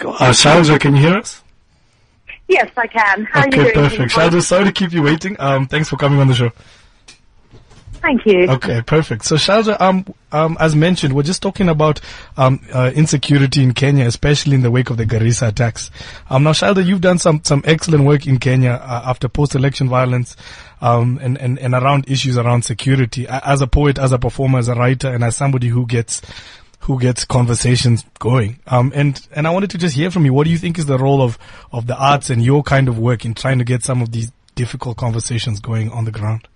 Uh, 0.00 0.32
Shailja, 0.32 0.80
can 0.80 0.94
you 0.94 1.02
hear 1.02 1.18
us? 1.18 1.42
Yes, 2.48 2.70
I 2.76 2.86
can. 2.86 3.24
How 3.26 3.46
okay, 3.46 3.72
perfect. 3.72 4.12
Shailja, 4.12 4.42
sorry 4.42 4.64
to 4.64 4.72
keep 4.72 4.92
you 4.92 5.02
waiting. 5.02 5.36
Um, 5.38 5.66
thanks 5.66 5.88
for 5.88 5.96
coming 5.96 6.18
on 6.18 6.28
the 6.28 6.34
show. 6.34 6.50
Thank 8.02 8.24
you. 8.24 8.46
Okay, 8.48 8.80
perfect. 8.82 9.24
So 9.24 9.36
Shailja, 9.36 9.78
um, 9.80 10.06
um, 10.32 10.56
as 10.58 10.74
mentioned, 10.74 11.14
we're 11.14 11.22
just 11.22 11.42
talking 11.42 11.68
about 11.68 12.00
um, 12.36 12.60
uh, 12.72 12.90
insecurity 12.94 13.62
in 13.62 13.74
Kenya, 13.74 14.06
especially 14.06 14.54
in 14.54 14.62
the 14.62 14.70
wake 14.70 14.88
of 14.88 14.96
the 14.96 15.04
Garissa 15.04 15.48
attacks. 15.48 15.90
Um, 16.30 16.42
now, 16.44 16.52
Shailja, 16.52 16.84
you've 16.84 17.02
done 17.02 17.18
some 17.18 17.42
some 17.44 17.62
excellent 17.66 18.04
work 18.04 18.26
in 18.26 18.38
Kenya 18.38 18.80
uh, 18.82 19.02
after 19.04 19.28
post-election 19.28 19.88
violence, 19.88 20.34
um, 20.80 21.18
and, 21.20 21.36
and 21.38 21.58
and 21.58 21.74
around 21.74 22.08
issues 22.08 22.38
around 22.38 22.64
security. 22.64 23.26
As 23.28 23.60
a 23.60 23.66
poet, 23.66 23.98
as 23.98 24.12
a 24.12 24.18
performer, 24.18 24.58
as 24.58 24.68
a 24.68 24.74
writer, 24.74 25.08
and 25.08 25.22
as 25.22 25.36
somebody 25.36 25.68
who 25.68 25.86
gets 25.86 26.22
who 26.80 26.98
gets 26.98 27.26
conversations 27.26 28.06
going. 28.18 28.58
Um, 28.66 28.90
and, 28.94 29.26
and 29.32 29.46
I 29.46 29.50
wanted 29.50 29.68
to 29.70 29.78
just 29.78 29.94
hear 29.94 30.10
from 30.10 30.24
you. 30.24 30.32
What 30.32 30.44
do 30.44 30.50
you 30.50 30.56
think 30.56 30.78
is 30.78 30.86
the 30.86 30.96
role 30.96 31.20
of, 31.20 31.38
of 31.72 31.86
the 31.86 31.94
arts 31.94 32.30
and 32.30 32.42
your 32.42 32.62
kind 32.62 32.88
of 32.88 32.98
work 32.98 33.26
in 33.26 33.34
trying 33.34 33.58
to 33.58 33.64
get 33.64 33.82
some 33.82 34.00
of 34.00 34.12
these 34.12 34.32
difficult 34.54 34.96
conversations 34.96 35.60
going 35.60 35.90
on 35.90 36.06
the 36.06 36.10
ground? 36.10 36.48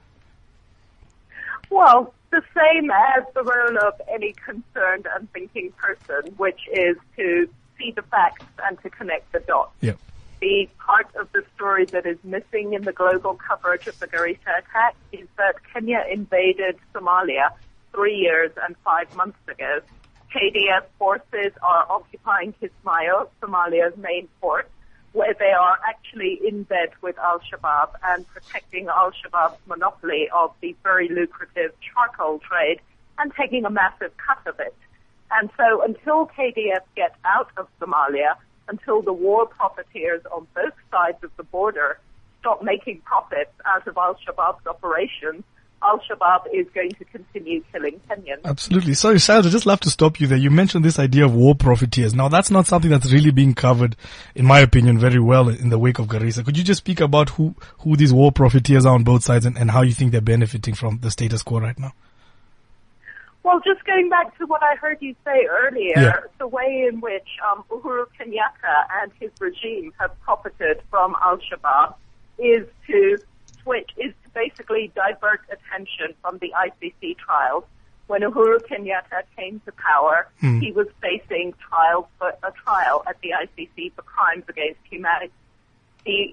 Well, 1.74 2.14
the 2.30 2.40
same 2.54 2.88
as 2.92 3.24
the 3.34 3.42
role 3.42 3.78
of 3.84 3.94
any 4.08 4.32
concerned 4.32 5.08
and 5.12 5.28
thinking 5.32 5.72
person, 5.72 6.32
which 6.36 6.60
is 6.72 6.96
to 7.16 7.48
see 7.76 7.90
the 7.90 8.02
facts 8.02 8.46
and 8.64 8.80
to 8.82 8.90
connect 8.90 9.32
the 9.32 9.40
dots. 9.40 9.72
Yep. 9.80 9.98
The 10.40 10.68
part 10.78 11.08
of 11.16 11.32
the 11.32 11.42
story 11.56 11.86
that 11.86 12.06
is 12.06 12.18
missing 12.22 12.74
in 12.74 12.82
the 12.82 12.92
global 12.92 13.34
coverage 13.34 13.88
of 13.88 13.98
the 13.98 14.06
Garissa 14.06 14.56
attack 14.56 14.94
is 15.10 15.26
that 15.36 15.56
Kenya 15.72 16.04
invaded 16.08 16.76
Somalia 16.94 17.50
three 17.92 18.18
years 18.18 18.52
and 18.64 18.76
five 18.84 19.12
months 19.16 19.38
ago. 19.48 19.80
KDF 20.32 20.84
forces 20.96 21.52
are 21.60 21.86
occupying 21.90 22.54
Kismayo, 22.62 23.28
Somalia's 23.42 23.96
main 23.96 24.28
port 24.40 24.70
where 25.14 25.34
they 25.38 25.52
are 25.52 25.78
actually 25.88 26.40
in 26.46 26.64
bed 26.64 26.90
with 27.00 27.16
Al-Shabaab 27.18 27.90
and 28.02 28.26
protecting 28.28 28.88
Al-Shabaab's 28.88 29.60
monopoly 29.66 30.28
of 30.34 30.52
the 30.60 30.74
very 30.82 31.08
lucrative 31.08 31.70
charcoal 31.80 32.40
trade 32.40 32.80
and 33.18 33.32
taking 33.38 33.64
a 33.64 33.70
massive 33.70 34.10
cut 34.16 34.44
of 34.46 34.58
it. 34.58 34.74
And 35.30 35.50
so 35.56 35.82
until 35.82 36.26
KDF 36.26 36.82
get 36.96 37.14
out 37.24 37.48
of 37.56 37.68
Somalia, 37.80 38.34
until 38.68 39.02
the 39.02 39.12
war 39.12 39.46
profiteers 39.46 40.22
on 40.32 40.48
both 40.52 40.74
sides 40.90 41.22
of 41.22 41.30
the 41.36 41.44
border 41.44 41.98
stop 42.40 42.62
making 42.62 43.00
profits 43.02 43.52
out 43.64 43.86
of 43.86 43.96
Al-Shabaab's 43.96 44.66
operations, 44.66 45.44
Al-Shabaab 45.84 46.46
is 46.52 46.66
going 46.74 46.90
to 46.92 47.04
continue 47.04 47.62
killing 47.72 48.00
Kenyans. 48.08 48.44
Absolutely. 48.44 48.94
Sorry, 48.94 49.16
Shaz, 49.16 49.44
I'd 49.46 49.50
just 49.50 49.66
love 49.66 49.80
to 49.80 49.90
stop 49.90 50.20
you 50.20 50.26
there. 50.26 50.38
You 50.38 50.50
mentioned 50.50 50.84
this 50.84 50.98
idea 50.98 51.24
of 51.24 51.34
war 51.34 51.54
profiteers. 51.54 52.14
Now, 52.14 52.28
that's 52.28 52.50
not 52.50 52.66
something 52.66 52.90
that's 52.90 53.12
really 53.12 53.30
being 53.30 53.54
covered, 53.54 53.96
in 54.34 54.46
my 54.46 54.60
opinion, 54.60 54.98
very 54.98 55.20
well 55.20 55.48
in 55.48 55.68
the 55.68 55.78
wake 55.78 55.98
of 55.98 56.06
Garissa. 56.06 56.44
Could 56.44 56.56
you 56.56 56.64
just 56.64 56.78
speak 56.78 57.00
about 57.00 57.30
who, 57.30 57.54
who 57.78 57.96
these 57.96 58.12
war 58.12 58.32
profiteers 58.32 58.86
are 58.86 58.94
on 58.94 59.04
both 59.04 59.22
sides 59.24 59.44
and, 59.46 59.56
and 59.58 59.70
how 59.70 59.82
you 59.82 59.92
think 59.92 60.12
they're 60.12 60.20
benefiting 60.20 60.74
from 60.74 60.98
the 61.00 61.10
status 61.10 61.42
quo 61.42 61.60
right 61.60 61.78
now? 61.78 61.92
Well, 63.42 63.60
just 63.60 63.84
going 63.84 64.08
back 64.08 64.36
to 64.38 64.46
what 64.46 64.62
I 64.62 64.74
heard 64.76 64.96
you 65.00 65.14
say 65.24 65.46
earlier, 65.50 65.92
Yeah. 65.96 66.12
the 66.38 66.46
way 66.46 66.88
in 66.90 67.00
which 67.00 67.28
um, 67.52 67.62
Uhuru 67.70 68.06
Kenyatta 68.18 69.02
and 69.02 69.12
his 69.20 69.30
regime 69.38 69.92
have 70.00 70.18
profited 70.22 70.80
from 70.90 71.14
Al-Shabaab 71.22 71.94
is 72.38 72.66
to 72.86 73.18
switch, 73.62 73.90
is 73.98 74.14
basically 74.34 74.92
divert 74.94 75.40
attention 75.50 76.14
from 76.20 76.38
the 76.38 76.52
ICC 76.56 77.16
trials. 77.18 77.64
When 78.06 78.20
Uhuru 78.20 78.60
Kenyatta 78.68 79.22
came 79.36 79.60
to 79.64 79.72
power, 79.72 80.28
hmm. 80.40 80.60
he 80.60 80.72
was 80.72 80.88
facing 81.00 81.54
trials 81.68 82.06
for 82.18 82.28
a 82.42 82.52
trial 82.52 83.02
at 83.08 83.16
the 83.22 83.30
ICC 83.30 83.92
for 83.94 84.02
crimes 84.02 84.44
against 84.48 84.80
humanity. 84.90 85.32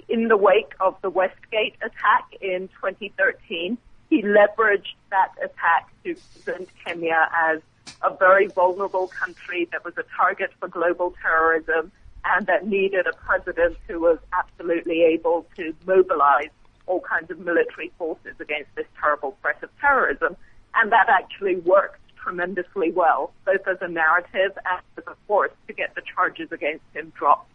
In 0.09 0.27
the 0.27 0.35
wake 0.35 0.73
of 0.81 0.97
the 1.01 1.09
Westgate 1.09 1.75
attack 1.81 2.25
in 2.41 2.67
2013, 2.67 3.77
he 4.09 4.21
leveraged 4.21 4.95
that 5.11 5.31
attack 5.41 5.89
to 6.03 6.15
present 6.33 6.67
Kenya 6.83 7.29
as 7.33 7.61
a 8.03 8.13
very 8.13 8.47
vulnerable 8.47 9.07
country 9.07 9.69
that 9.71 9.85
was 9.85 9.93
a 9.97 10.03
target 10.17 10.51
for 10.59 10.67
global 10.67 11.13
terrorism 11.21 11.91
and 12.25 12.45
that 12.47 12.67
needed 12.67 13.07
a 13.07 13.13
president 13.13 13.77
who 13.87 13.99
was 13.99 14.17
absolutely 14.33 15.03
able 15.03 15.47
to 15.55 15.73
mobilize 15.85 16.49
all 16.91 16.99
kinds 16.99 17.31
of 17.31 17.39
military 17.39 17.89
forces 17.97 18.35
against 18.41 18.69
this 18.75 18.85
terrible 18.99 19.37
threat 19.41 19.63
of 19.63 19.69
terrorism. 19.79 20.35
And 20.75 20.91
that 20.91 21.07
actually 21.07 21.55
worked 21.55 22.01
tremendously 22.21 22.91
well, 22.91 23.31
both 23.45 23.65
as 23.65 23.77
a 23.79 23.87
narrative 23.87 24.57
and 24.65 24.81
as 24.97 25.03
a 25.07 25.15
force 25.25 25.53
to 25.67 25.73
get 25.73 25.95
the 25.95 26.01
charges 26.13 26.51
against 26.51 26.83
him 26.93 27.13
dropped. 27.17 27.49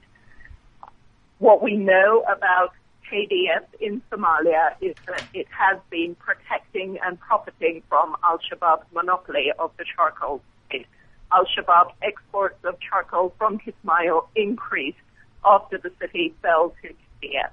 What 1.38 1.62
we 1.62 1.76
know 1.76 2.24
about 2.26 2.72
KDF 3.12 3.66
in 3.78 4.00
Somalia 4.10 4.74
is 4.80 4.94
that 5.06 5.22
it 5.34 5.46
has 5.50 5.78
been 5.90 6.14
protecting 6.14 6.98
and 7.04 7.20
profiting 7.20 7.82
from 7.90 8.16
Al-Shabaab's 8.24 8.86
monopoly 8.92 9.52
of 9.58 9.70
the 9.76 9.84
charcoal 9.84 10.40
trade. 10.70 10.86
Al-Shabaab 11.30 11.92
exports 12.02 12.58
of 12.64 12.76
charcoal 12.80 13.34
from 13.36 13.58
Kismayo 13.58 14.26
increased 14.34 14.98
after 15.44 15.76
the 15.76 15.92
city 16.00 16.34
fell 16.42 16.74
to 16.82 16.88
KDF. 16.88 17.50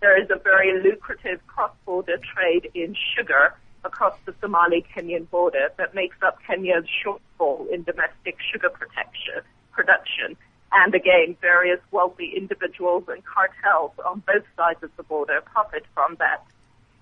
There 0.00 0.20
is 0.20 0.30
a 0.30 0.38
very 0.38 0.80
lucrative 0.80 1.44
cross-border 1.46 2.18
trade 2.34 2.70
in 2.74 2.94
sugar 3.16 3.54
across 3.84 4.16
the 4.26 4.34
Somali-Kenyan 4.40 5.28
border 5.30 5.70
that 5.76 5.94
makes 5.94 6.16
up 6.22 6.38
Kenya's 6.46 6.86
shortfall 7.04 7.68
in 7.70 7.82
domestic 7.82 8.36
sugar 8.52 8.70
production. 8.70 10.36
And 10.70 10.94
again, 10.94 11.36
various 11.40 11.80
wealthy 11.90 12.34
individuals 12.36 13.04
and 13.08 13.24
cartels 13.24 13.92
on 14.04 14.22
both 14.26 14.44
sides 14.56 14.82
of 14.82 14.90
the 14.96 15.02
border 15.02 15.40
profit 15.40 15.84
from 15.94 16.16
that. 16.18 16.44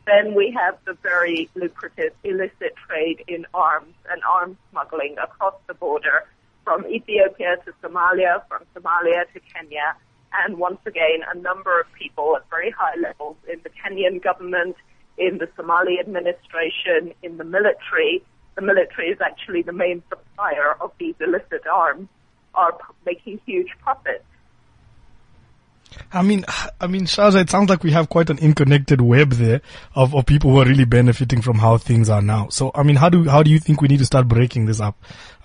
Then 0.06 0.34
we 0.34 0.56
have 0.56 0.78
the 0.84 0.94
very 1.02 1.50
lucrative 1.54 2.12
illicit 2.22 2.74
trade 2.86 3.24
in 3.26 3.44
arms 3.52 3.94
and 4.08 4.22
arms 4.22 4.56
smuggling 4.70 5.16
across 5.22 5.54
the 5.66 5.74
border 5.74 6.24
from 6.64 6.86
Ethiopia 6.86 7.56
to 7.64 7.72
Somalia, 7.82 8.42
from 8.48 8.62
Somalia 8.74 9.24
to 9.32 9.40
Kenya. 9.52 9.96
And 10.44 10.58
once 10.58 10.80
again, 10.86 11.20
a 11.32 11.38
number 11.38 11.80
of 11.80 11.86
people 11.94 12.36
at 12.36 12.48
very 12.50 12.70
high 12.70 12.96
levels 13.00 13.36
in 13.50 13.60
the 13.62 13.70
Kenyan 13.70 14.22
government, 14.22 14.76
in 15.18 15.38
the 15.38 15.48
Somali 15.56 15.98
administration, 15.98 17.14
in 17.22 17.38
the 17.38 17.44
military. 17.44 18.22
The 18.54 18.62
military 18.62 19.08
is 19.08 19.20
actually 19.20 19.62
the 19.62 19.72
main 19.72 20.02
supplier 20.08 20.74
of 20.80 20.92
these 20.98 21.14
illicit 21.20 21.66
arms 21.66 22.08
are 22.54 22.76
making 23.04 23.40
huge 23.46 23.68
profits. 23.82 24.24
I 26.12 26.22
mean, 26.22 26.44
I 26.80 26.86
mean, 26.86 27.06
Shailja, 27.06 27.42
it 27.42 27.50
sounds 27.50 27.70
like 27.70 27.82
we 27.82 27.92
have 27.92 28.08
quite 28.08 28.30
an 28.30 28.38
interconnected 28.38 29.00
web 29.00 29.32
there 29.32 29.60
of, 29.94 30.14
of 30.14 30.26
people 30.26 30.50
who 30.50 30.60
are 30.60 30.66
really 30.66 30.84
benefiting 30.84 31.42
from 31.42 31.58
how 31.58 31.78
things 31.78 32.10
are 32.10 32.22
now. 32.22 32.48
So, 32.50 32.70
I 32.74 32.82
mean, 32.82 32.96
how 32.96 33.08
do 33.08 33.28
how 33.28 33.42
do 33.42 33.50
you 33.50 33.58
think 33.58 33.80
we 33.80 33.88
need 33.88 33.98
to 33.98 34.06
start 34.06 34.28
breaking 34.28 34.66
this 34.66 34.80
up, 34.80 34.96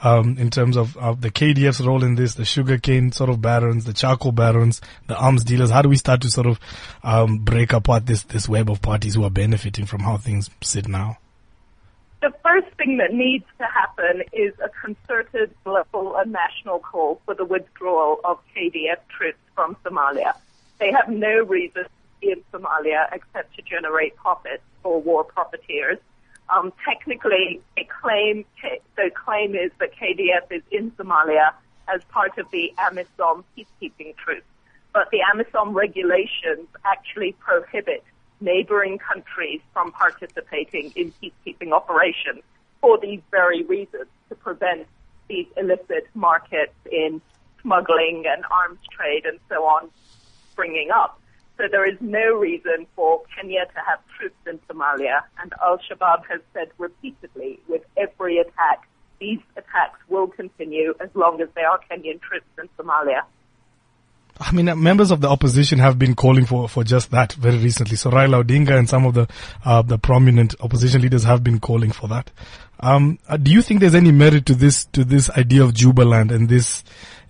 um, 0.03 0.37
in 0.37 0.49
terms 0.49 0.77
of, 0.77 0.97
of 0.97 1.21
the 1.21 1.29
KDF's 1.29 1.81
role 1.85 2.03
in 2.03 2.15
this, 2.15 2.35
the 2.35 2.45
sugarcane 2.45 3.11
sort 3.11 3.29
of 3.29 3.41
barons, 3.41 3.85
the 3.85 3.93
charcoal 3.93 4.31
barons, 4.31 4.81
the 5.07 5.15
arms 5.15 5.43
dealers? 5.43 5.69
How 5.69 5.81
do 5.81 5.89
we 5.89 5.97
start 5.97 6.21
to 6.21 6.29
sort 6.29 6.47
of 6.47 6.59
um, 7.03 7.39
break 7.39 7.73
apart 7.73 8.05
this 8.05 8.23
this 8.23 8.49
web 8.49 8.69
of 8.69 8.81
parties 8.81 9.15
who 9.15 9.23
are 9.23 9.29
benefiting 9.29 9.85
from 9.85 10.01
how 10.01 10.17
things 10.17 10.49
sit 10.61 10.87
now? 10.87 11.17
The 12.21 12.31
first 12.43 12.67
thing 12.77 12.97
that 12.97 13.13
needs 13.13 13.45
to 13.57 13.65
happen 13.65 14.21
is 14.31 14.53
a 14.63 14.69
concerted 14.69 15.55
global 15.63 16.15
and 16.17 16.31
national 16.31 16.79
call 16.79 17.19
for 17.25 17.33
the 17.33 17.45
withdrawal 17.45 18.19
of 18.23 18.37
KDF 18.55 18.97
troops 19.09 19.39
from 19.55 19.75
Somalia. 19.83 20.33
They 20.79 20.91
have 20.91 21.09
no 21.09 21.43
reason 21.43 21.83
to 21.83 21.89
be 22.19 22.31
in 22.31 22.43
Somalia 22.53 23.07
except 23.11 23.55
to 23.55 23.63
generate 23.63 24.15
profits 24.17 24.61
for 24.83 25.01
war 25.01 25.23
profiteers. 25.23 25.97
Um, 26.51 26.73
technically, 26.83 27.61
they 27.77 27.87
claim 28.01 28.45
the 28.97 29.09
claim 29.13 29.55
is 29.55 29.71
that 29.79 29.91
KDF 29.95 30.51
is 30.51 30.63
in 30.69 30.91
Somalia 30.91 31.53
as 31.87 32.03
part 32.05 32.37
of 32.37 32.45
the 32.51 32.73
AMISOM 32.77 33.43
peacekeeping 33.57 34.15
troops, 34.17 34.45
but 34.93 35.09
the 35.11 35.19
AMISOM 35.33 35.73
regulations 35.73 36.67
actually 36.83 37.33
prohibit 37.39 38.03
neighboring 38.41 38.97
countries 38.97 39.61
from 39.71 39.91
participating 39.91 40.91
in 40.95 41.13
peacekeeping 41.21 41.71
operations 41.71 42.43
for 42.81 42.97
these 42.97 43.21
very 43.29 43.63
reasons 43.63 44.07
to 44.29 44.35
prevent 44.35 44.87
these 45.29 45.45
illicit 45.55 46.07
markets 46.15 46.73
in 46.91 47.21
smuggling 47.61 48.25
and 48.27 48.43
arms 48.51 48.79
trade 48.91 49.25
and 49.25 49.39
so 49.47 49.63
on 49.63 49.89
springing 50.51 50.89
up. 50.91 51.20
So 51.61 51.67
there 51.71 51.87
is 51.87 51.97
no 52.01 52.33
reason 52.33 52.87
for 52.95 53.21
Kenya 53.35 53.65
to 53.67 53.79
have 53.87 53.99
troops 54.17 54.35
in 54.47 54.57
Somalia 54.67 55.21
and 55.39 55.53
Al-Shabaab 55.61 56.23
has 56.27 56.41
said 56.55 56.71
repeatedly 56.79 57.59
with 57.69 57.83
every 57.95 58.39
attack, 58.39 58.87
these 59.19 59.37
attacks 59.55 59.99
will 60.09 60.25
continue 60.25 60.95
as 60.99 61.09
long 61.13 61.39
as 61.39 61.49
there 61.53 61.69
are 61.69 61.79
Kenyan 61.87 62.19
troops 62.19 62.47
in 62.57 62.67
Somalia. 62.79 63.21
I 64.39 64.51
mean, 64.53 64.69
uh, 64.69 64.75
members 64.75 65.11
of 65.11 65.21
the 65.21 65.29
opposition 65.29 65.77
have 65.77 65.99
been 65.99 66.15
calling 66.15 66.47
for, 66.47 66.67
for 66.67 66.83
just 66.83 67.11
that 67.11 67.33
very 67.33 67.59
recently. 67.59 67.95
So 67.95 68.09
Raila 68.09 68.43
Odinga 68.43 68.75
and 68.75 68.89
some 68.89 69.05
of 69.05 69.13
the 69.13 69.27
uh, 69.63 69.83
the 69.83 69.99
prominent 69.99 70.55
opposition 70.61 71.03
leaders 71.03 71.23
have 71.25 71.43
been 71.43 71.59
calling 71.59 71.91
for 71.91 72.07
that. 72.07 72.31
Um, 72.79 73.19
uh, 73.29 73.37
do 73.37 73.51
you 73.51 73.61
think 73.61 73.81
there's 73.81 73.93
any 73.93 74.11
merit 74.11 74.47
to 74.47 74.55
this 74.55 74.85
to 74.93 75.03
this 75.03 75.29
idea 75.29 75.63
of 75.63 75.73
Jubaland 75.73 76.31
and 76.31 76.49
this 76.49 76.83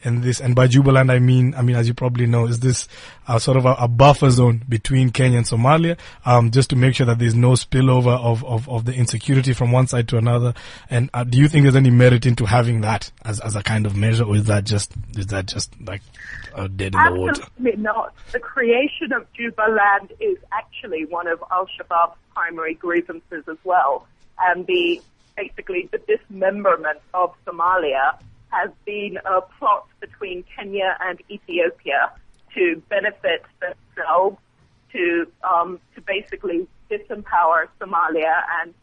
and 0.04 0.24
this 0.24 0.40
and 0.40 0.56
by 0.56 0.68
Jubaland 0.68 1.12
I 1.12 1.20
mean 1.20 1.54
I 1.56 1.62
mean 1.62 1.76
as 1.76 1.88
you 1.88 1.94
probably 1.94 2.26
know 2.26 2.48
is 2.48 2.60
this 2.60 2.88
uh, 3.28 3.40
sort 3.40 3.58
of 3.58 3.66
a, 3.66 3.74
a 3.80 3.88
buffer 3.88 4.30
zone 4.30 4.64
between 4.68 5.10
Kenya 5.12 5.38
and 5.38 5.48
Somalia 5.48 5.98
um, 6.26 6.52
just 6.52 6.70
to 6.72 6.76
make 6.76 6.96
sure 6.96 7.06
that 7.06 7.20
there's 7.20 7.36
no 7.36 7.52
spillover 7.52 8.20
of, 8.20 8.44
of, 8.44 8.68
of 8.68 8.86
the 8.86 8.94
insecurity 8.94 9.54
from 9.54 9.72
one 9.72 9.88
side 9.88 10.08
to 10.10 10.18
another. 10.18 10.54
And 10.90 11.10
uh, 11.14 11.24
do 11.24 11.38
you 11.38 11.48
think 11.48 11.64
there's 11.64 11.76
any 11.76 11.92
merit 11.92 12.26
into 12.26 12.46
having 12.46 12.82
that 12.82 13.12
as 13.24 13.40
as 13.40 13.56
a 13.56 13.64
kind 13.64 13.86
of 13.86 13.96
measure, 13.96 14.24
or 14.24 14.36
is 14.36 14.46
that 14.46 14.66
just 14.66 14.94
is 15.16 15.28
that 15.28 15.46
just 15.46 15.74
like 15.82 16.02
uh, 16.56 16.68
dead 16.68 16.94
in 16.96 17.04
the 17.04 17.20
water? 17.20 17.42
Absolutely 17.44 17.82
not. 17.82 18.14
The 18.32 18.40
creation 18.40 19.14
of 19.14 19.26
Jubaland 19.34 20.12
is 20.20 20.38
actually 20.52 21.06
one 21.06 21.28
of 21.28 21.44
Al-Shabaab's 21.52 22.18
primary 22.34 22.74
grievances 22.74 23.44
as 23.48 23.58
well. 23.64 24.08
And 24.40 24.66
the, 24.66 25.02
basically 25.36 25.90
the 25.92 26.00
dismemberment 26.00 27.00
of 27.14 27.34
Somalia 27.46 28.20
has 28.52 28.70
been 28.86 29.18
a 29.26 29.42
plot 29.42 29.88
between 30.00 30.44
Kenya 30.56 30.98
and 31.02 31.22
Ethiopia 31.30 32.12
to 32.56 32.82
benefit 32.90 33.44
themselves, 33.60 34.38
to, 34.92 35.26
um, 35.50 35.80
to 35.96 36.02
basically 36.02 36.68
disempower 36.90 37.68
Somalia 37.80 38.44
and 38.62 38.74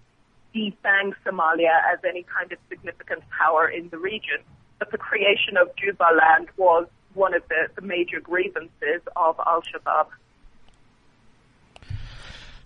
defang 0.54 1.12
Somalia 1.24 1.74
as 1.92 1.98
any 2.08 2.24
kind 2.24 2.50
of 2.52 2.58
significant 2.68 3.22
power 3.38 3.68
in 3.68 3.88
the 3.90 3.98
region. 3.98 4.40
But 4.78 4.90
the 4.90 4.98
creation 4.98 5.56
of 5.60 5.68
Jubaland 5.76 6.48
was 6.56 6.86
one 7.14 7.34
of 7.34 7.42
the, 7.48 7.68
the 7.74 7.82
major 7.82 8.20
grievances 8.20 9.02
of 9.16 9.38
Al-Shabaab. 9.46 10.06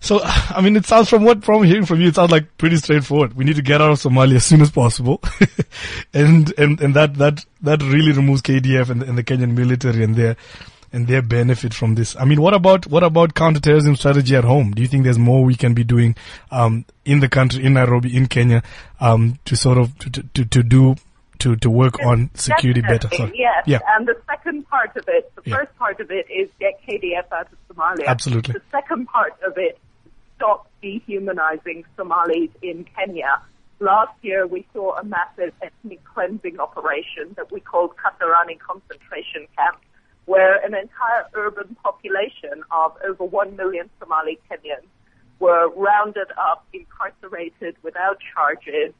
So, 0.03 0.19
I 0.23 0.59
mean, 0.61 0.75
it 0.75 0.85
sounds 0.85 1.09
from 1.09 1.23
what 1.23 1.43
from 1.45 1.63
hearing 1.63 1.85
from 1.85 2.01
you, 2.01 2.09
it 2.09 2.15
sounds 2.15 2.29
like 2.31 2.57
pretty 2.57 2.75
straightforward. 2.77 3.33
We 3.35 3.45
need 3.45 3.55
to 3.55 3.61
get 3.61 3.81
out 3.81 3.91
of 3.91 3.99
Somalia 3.99 4.35
as 4.35 4.45
soon 4.45 4.61
as 4.61 4.69
possible, 4.69 5.21
and 6.13 6.53
and 6.57 6.79
and 6.81 6.93
that 6.95 7.15
that 7.15 7.45
that 7.61 7.81
really 7.81 8.11
removes 8.11 8.41
KDF 8.41 8.89
and, 8.89 9.01
and 9.03 9.17
the 9.17 9.23
Kenyan 9.23 9.55
military 9.55 10.03
and 10.03 10.15
their 10.15 10.35
and 10.91 11.07
their 11.07 11.21
benefit 11.21 11.73
from 11.73 11.95
this. 11.95 12.15
I 12.17 12.25
mean, 12.25 12.41
what 12.41 12.53
about 12.53 12.85
what 12.87 13.01
about 13.03 13.33
counterterrorism 13.33 13.95
strategy 13.95 14.35
at 14.35 14.43
home? 14.43 14.71
Do 14.71 14.81
you 14.81 14.87
think 14.87 15.05
there's 15.05 15.17
more 15.17 15.43
we 15.43 15.55
can 15.55 15.73
be 15.73 15.83
doing 15.83 16.15
um, 16.51 16.85
in 17.05 17.19
the 17.19 17.29
country, 17.29 17.63
in 17.63 17.73
Nairobi, 17.73 18.15
in 18.15 18.27
Kenya, 18.27 18.61
um, 18.99 19.39
to 19.45 19.55
sort 19.55 19.77
of 19.77 19.97
to 19.99 20.09
to, 20.11 20.45
to 20.45 20.63
do 20.63 20.95
to 21.39 21.55
to 21.55 21.69
work 21.69 22.03
on 22.05 22.29
security 22.35 22.81
better? 22.81 23.07
Sorry. 23.15 23.31
Yes. 23.35 23.63
Yeah. 23.65 23.79
And 23.97 24.07
the 24.07 24.15
second 24.29 24.69
part 24.69 24.95
of 24.97 25.05
it, 25.07 25.31
the 25.35 25.49
Yeah. 25.49 25.55
first 25.57 25.75
part 25.77 25.99
of 25.99 26.11
it 26.11 26.27
is 26.29 26.49
get 26.59 26.79
KDF 26.87 27.31
out 27.31 27.47
of 27.51 27.75
Somalia. 27.75 28.05
Absolutely. 28.05 28.53
The 28.53 28.61
second 28.71 29.07
part 29.07 29.33
of 29.47 29.53
it, 29.57 29.79
stop 30.43 30.67
dehumanizing 30.81 31.85
Somalis 31.95 32.49
in 32.61 32.85
Kenya. 32.95 33.41
Last 33.79 34.13
year 34.21 34.45
we 34.45 34.65
saw 34.73 34.97
a 34.97 35.03
massive 35.03 35.53
ethnic 35.61 36.03
cleansing 36.03 36.59
operation 36.59 37.33
that 37.37 37.51
we 37.51 37.61
called 37.61 37.91
Kasarani 37.95 38.59
concentration 38.59 39.47
camp, 39.57 39.77
where 40.25 40.57
an 40.65 40.73
entire 40.75 41.25
urban 41.33 41.75
population 41.81 42.63
of 42.71 42.91
over 43.05 43.23
one 43.23 43.55
million 43.55 43.89
Somali 43.99 44.37
Kenyans 44.49 44.87
were 45.39 45.69
rounded 45.75 46.27
up, 46.37 46.65
incarcerated 46.73 47.75
without 47.81 48.17
charges. 48.33 48.93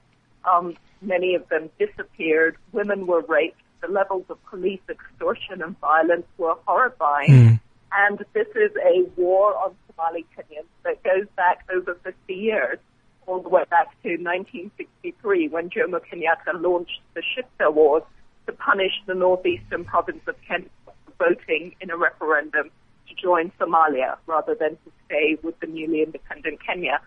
Um, 0.49 0.75
many 1.01 1.35
of 1.35 1.47
them 1.49 1.69
disappeared. 1.77 2.57
Women 2.71 3.05
were 3.05 3.21
raped. 3.21 3.59
The 3.81 3.89
levels 3.89 4.23
of 4.29 4.37
police 4.45 4.81
extortion 4.89 5.61
and 5.61 5.77
violence 5.79 6.25
were 6.37 6.55
horrifying. 6.65 7.29
Mm. 7.29 7.59
And 7.91 8.25
this 8.33 8.47
is 8.55 8.71
a 8.83 9.03
war 9.17 9.55
on 9.57 9.75
Somali 10.03 10.25
Kenyans 10.35 10.67
that 10.83 11.03
goes 11.03 11.27
back 11.35 11.65
over 11.73 11.97
50 12.03 12.33
years, 12.33 12.77
all 13.25 13.41
the 13.41 13.49
way 13.49 13.63
back 13.69 13.91
to 14.03 14.09
1963 14.09 15.47
when 15.47 15.69
Jomo 15.69 15.99
Kenyatta 15.99 16.61
launched 16.61 16.99
the 17.13 17.21
Shifta 17.21 17.73
Wars 17.73 18.03
to 18.45 18.53
punish 18.53 18.91
the 19.07 19.13
northeastern 19.13 19.85
province 19.85 20.21
of 20.27 20.35
Kenya 20.47 20.67
for 20.85 20.93
voting 21.17 21.75
in 21.79 21.89
a 21.89 21.97
referendum 21.97 22.69
to 23.07 23.15
join 23.15 23.51
Somalia 23.59 24.17
rather 24.27 24.55
than 24.55 24.71
to 24.71 24.91
stay 25.05 25.37
with 25.41 25.57
the 25.61 25.67
newly 25.67 26.03
independent 26.03 26.59
Kenya. 26.65 26.99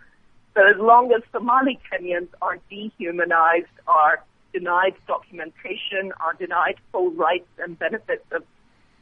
So 0.55 0.63
as 0.67 0.77
long 0.79 1.13
as 1.13 1.23
Somali 1.33 1.79
Kenyans 1.93 2.29
are 2.41 2.59
dehumanized, 2.71 3.67
are 3.87 4.25
denied 4.55 4.95
documentation, 5.07 6.13
are 6.21 6.33
denied 6.33 6.77
full 6.93 7.11
rights 7.11 7.49
and 7.59 7.79
benefits 7.79 8.25
of 8.33 8.43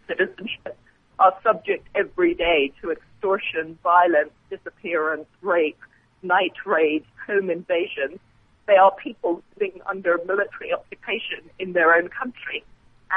citizenship, 0.09 0.76
are 1.20 1.34
subject 1.45 1.86
every 1.95 2.34
day 2.34 2.72
to 2.82 2.90
extortion, 3.25 3.79
violence, 3.83 4.33
disappearance, 4.51 5.27
rape, 5.41 5.79
night 6.22 6.53
raids, 6.66 7.07
home 7.27 7.51
invasions. 7.51 8.18
They 8.66 8.77
are 8.77 8.93
people 9.03 9.43
living 9.59 9.81
under 9.87 10.18
military 10.27 10.72
occupation 10.72 11.51
in 11.59 11.72
their 11.72 11.95
own 11.95 12.09
country, 12.09 12.64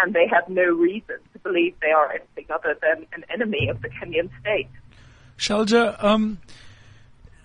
and 0.01 0.13
they 0.13 0.27
have 0.27 0.47
no 0.49 0.63
reason 0.63 1.17
to 1.33 1.39
believe 1.39 1.75
they 1.81 1.91
are 1.91 2.11
anything 2.11 2.45
other 2.53 2.77
than 2.81 3.05
an 3.13 3.25
enemy 3.33 3.69
of 3.69 3.81
the 3.81 3.89
Kenyan 3.89 4.29
state. 4.41 4.69
Shailja, 5.37 6.01
um, 6.03 6.39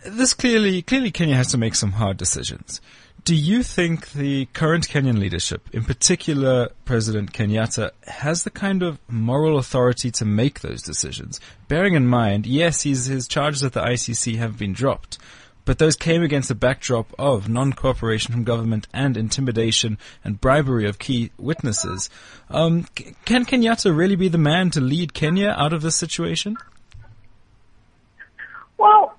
this 0.04 0.34
clearly, 0.34 0.82
clearly 0.82 1.10
Kenya 1.10 1.36
has 1.36 1.48
to 1.48 1.58
make 1.58 1.74
some 1.74 1.92
hard 1.92 2.16
decisions. 2.16 2.80
Do 3.24 3.36
you 3.36 3.62
think 3.62 4.10
the 4.10 4.46
current 4.46 4.88
Kenyan 4.88 5.20
leadership, 5.20 5.68
in 5.72 5.84
particular 5.84 6.70
President 6.84 7.32
Kenyatta, 7.32 7.92
has 8.08 8.42
the 8.42 8.50
kind 8.50 8.82
of 8.82 8.98
moral 9.08 9.58
authority 9.58 10.10
to 10.12 10.24
make 10.24 10.58
those 10.58 10.82
decisions? 10.82 11.38
Bearing 11.68 11.94
in 11.94 12.08
mind, 12.08 12.46
yes, 12.46 12.82
his 12.82 13.28
charges 13.28 13.62
at 13.62 13.74
the 13.74 13.80
ICC 13.80 14.38
have 14.38 14.58
been 14.58 14.72
dropped, 14.72 15.18
but 15.64 15.78
those 15.78 15.94
came 15.94 16.24
against 16.24 16.50
a 16.50 16.56
backdrop 16.56 17.14
of 17.16 17.48
non-cooperation 17.48 18.32
from 18.34 18.42
government 18.42 18.88
and 18.92 19.16
intimidation 19.16 19.98
and 20.24 20.40
bribery 20.40 20.88
of 20.88 20.98
key 20.98 21.30
witnesses. 21.38 22.10
Um, 22.50 22.88
can 23.24 23.44
Kenyatta 23.44 23.96
really 23.96 24.16
be 24.16 24.30
the 24.30 24.36
man 24.36 24.70
to 24.70 24.80
lead 24.80 25.14
Kenya 25.14 25.50
out 25.56 25.72
of 25.72 25.82
this 25.82 25.94
situation? 25.94 26.56
Well, 28.78 29.16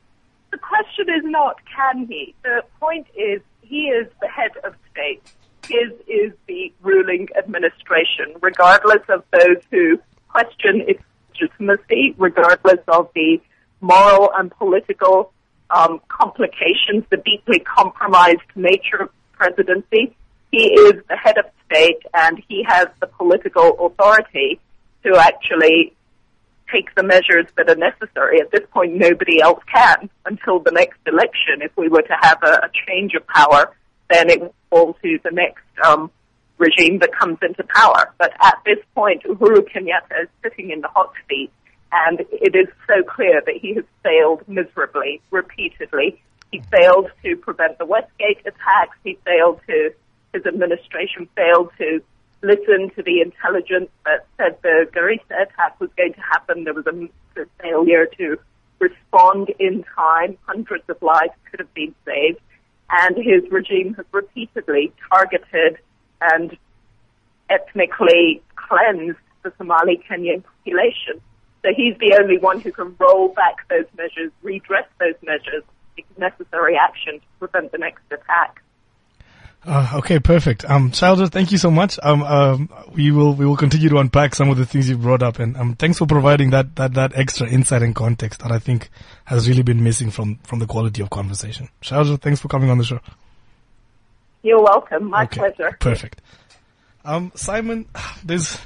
the 0.51 0.57
question 0.57 1.07
is 1.07 1.23
not 1.23 1.55
can 1.73 2.05
he. 2.05 2.35
The 2.43 2.63
point 2.81 3.07
is 3.15 3.41
he 3.73 3.85
is 3.85 4.07
the 4.21 4.27
head 4.27 4.51
of 4.63 4.75
state. 4.91 5.23
His 5.67 5.91
is 6.07 6.31
the 6.47 6.71
ruling 6.83 7.27
administration, 7.35 8.35
regardless 8.39 9.01
of 9.09 9.23
those 9.31 9.63
who 9.71 9.99
question 10.29 10.83
its 10.87 11.01
legitimacy, 11.31 12.13
regardless 12.19 12.81
of 12.87 13.09
the 13.15 13.41
moral 13.81 14.31
and 14.35 14.51
political 14.51 15.33
um, 15.71 15.99
complications, 16.07 17.03
the 17.09 17.17
deeply 17.17 17.59
compromised 17.59 18.49
nature 18.55 19.01
of 19.01 19.09
presidency. 19.31 20.15
He 20.51 20.65
is 20.71 21.01
the 21.09 21.17
head 21.17 21.39
of 21.39 21.45
state 21.65 22.03
and 22.13 22.43
he 22.47 22.63
has 22.67 22.89
the 22.99 23.07
political 23.07 23.87
authority 23.87 24.59
to 25.03 25.17
actually 25.17 25.93
take 26.71 26.93
the 26.95 27.03
measures 27.03 27.45
that 27.57 27.69
are 27.69 27.75
necessary. 27.75 28.41
At 28.41 28.51
this 28.51 28.67
point, 28.71 28.95
nobody 28.95 29.41
else 29.41 29.63
can 29.73 30.09
until 30.25 30.59
the 30.59 30.71
next 30.71 30.99
election. 31.05 31.61
If 31.61 31.71
we 31.77 31.89
were 31.89 32.01
to 32.01 32.17
have 32.21 32.39
a, 32.43 32.65
a 32.65 32.69
change 32.87 33.13
of 33.15 33.25
power, 33.27 33.75
then 34.09 34.29
it 34.29 34.41
will 34.41 34.55
fall 34.69 34.93
to 35.01 35.19
the 35.23 35.31
next 35.31 35.63
um, 35.85 36.11
regime 36.57 36.99
that 36.99 37.11
comes 37.17 37.37
into 37.41 37.63
power. 37.63 38.13
But 38.17 38.33
at 38.41 38.57
this 38.65 38.79
point, 38.95 39.23
Uhuru 39.23 39.67
Kenyatta 39.69 40.23
is 40.23 40.29
sitting 40.41 40.71
in 40.71 40.81
the 40.81 40.87
hot 40.87 41.11
seat, 41.29 41.51
and 41.91 42.21
it 42.31 42.55
is 42.55 42.67
so 42.87 43.03
clear 43.03 43.41
that 43.45 43.55
he 43.55 43.75
has 43.75 43.85
failed 44.03 44.47
miserably, 44.47 45.21
repeatedly. 45.31 46.21
He 46.51 46.61
failed 46.71 47.09
to 47.23 47.35
prevent 47.37 47.77
the 47.79 47.85
Westgate 47.85 48.39
attacks. 48.41 48.97
He 49.03 49.17
failed 49.25 49.59
to, 49.67 49.93
his 50.33 50.45
administration 50.45 51.27
failed 51.35 51.71
to 51.79 52.01
listened 52.43 52.91
to 52.95 53.03
the 53.03 53.21
intelligence 53.21 53.89
that 54.05 54.27
said 54.37 54.57
the 54.61 54.87
Garissa 54.93 55.43
attack 55.43 55.79
was 55.79 55.89
going 55.97 56.13
to 56.13 56.21
happen. 56.21 56.65
There 56.65 56.73
was 56.73 56.85
a 56.85 57.45
failure 57.61 58.05
to 58.17 58.37
respond 58.79 59.49
in 59.59 59.83
time. 59.95 60.37
Hundreds 60.45 60.83
of 60.89 61.01
lives 61.01 61.33
could 61.49 61.59
have 61.59 61.73
been 61.73 61.95
saved. 62.05 62.39
And 62.91 63.15
his 63.17 63.49
regime 63.49 63.93
has 63.95 64.05
repeatedly 64.11 64.93
targeted 65.09 65.79
and 66.21 66.55
ethnically 67.49 68.41
cleansed 68.55 69.17
the 69.43 69.53
Somali 69.57 70.03
Kenyan 70.09 70.43
population. 70.43 71.21
So 71.63 71.69
he's 71.75 71.97
the 71.97 72.17
only 72.21 72.37
one 72.37 72.59
who 72.59 72.71
can 72.71 72.95
roll 72.99 73.29
back 73.29 73.67
those 73.69 73.85
measures, 73.97 74.31
redress 74.41 74.85
those 74.99 75.15
measures, 75.23 75.63
take 75.95 76.05
necessary 76.17 76.75
action 76.75 77.19
to 77.19 77.25
prevent 77.39 77.71
the 77.71 77.77
next 77.77 78.03
attack. 78.11 78.62
Uh, 79.65 79.91
okay, 79.95 80.19
perfect. 80.19 80.65
Um, 80.69 80.91
Shailja, 80.91 81.31
thank 81.31 81.51
you 81.51 81.57
so 81.57 81.71
much. 81.71 81.97
Um, 82.03 82.21
um, 82.23 82.69
we 82.91 83.11
will 83.11 83.33
we 83.33 83.45
will 83.45 83.55
continue 83.55 83.87
to 83.89 83.97
unpack 83.97 84.35
some 84.35 84.49
of 84.49 84.57
the 84.57 84.65
things 84.65 84.89
you 84.89 84.97
brought 84.97 85.23
up, 85.23 85.39
and 85.39 85.55
um, 85.55 85.75
thanks 85.75 85.97
for 85.97 86.05
providing 86.05 86.49
that 86.49 86.75
that 86.75 86.95
that 86.95 87.15
extra 87.15 87.47
insight 87.47 87.81
and 87.81 87.95
context 87.95 88.41
that 88.41 88.51
I 88.51 88.59
think 88.59 88.89
has 89.25 89.47
really 89.47 89.63
been 89.63 89.81
missing 89.81 90.11
from 90.11 90.35
from 90.43 90.59
the 90.59 90.67
quality 90.67 91.01
of 91.01 91.09
conversation. 91.09 91.69
Shailja, 91.81 92.19
thanks 92.19 92.41
for 92.41 92.49
coming 92.49 92.69
on 92.69 92.77
the 92.77 92.83
show. 92.83 92.99
You're 94.41 94.61
welcome. 94.61 95.09
My 95.09 95.23
okay, 95.23 95.39
pleasure. 95.39 95.77
Perfect. 95.79 96.21
Um, 97.05 97.31
Simon, 97.35 97.87
there's 98.25 98.59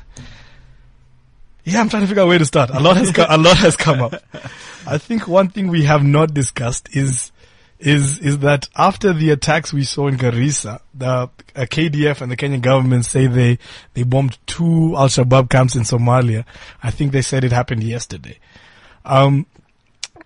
yeah, 1.63 1.81
I'm 1.81 1.89
trying 1.89 2.03
to 2.03 2.07
figure 2.07 2.23
out 2.23 2.27
where 2.27 2.39
to 2.39 2.45
start. 2.45 2.69
A 2.71 2.79
lot 2.79 2.97
has 2.97 3.11
co- 3.11 3.25
a 3.29 3.37
lot 3.37 3.57
has 3.57 3.75
come 3.75 4.01
up. 4.01 4.15
I 4.87 4.97
think 4.97 5.27
one 5.27 5.49
thing 5.49 5.67
we 5.67 5.83
have 5.83 6.03
not 6.03 6.33
discussed 6.33 6.89
is 6.95 7.31
is 7.80 8.19
is 8.19 8.39
that 8.39 8.67
after 8.75 9.13
the 9.13 9.30
attacks 9.30 9.71
we 9.71 9.84
saw 9.84 10.07
in 10.07 10.17
Garissa, 10.17 10.80
the 10.95 11.07
uh, 11.07 11.30
KDF 11.55 12.21
and 12.21 12.32
the 12.32 12.38
Kenyan 12.38 12.61
government 12.61 13.05
say 13.05 13.28
they 13.28 13.59
they 13.93 14.03
bombed 14.03 14.38
two 14.47 14.95
Al 14.95 15.07
Shabaab 15.07 15.49
camps 15.49 15.75
in 15.75 15.84
Somalia. 15.84 16.45
I 16.82 16.91
think 16.91 17.11
they 17.11 17.21
said 17.21 17.43
it 17.43 17.51
happened 17.51 17.84
yesterday. 17.84 18.39
Um, 19.05 19.45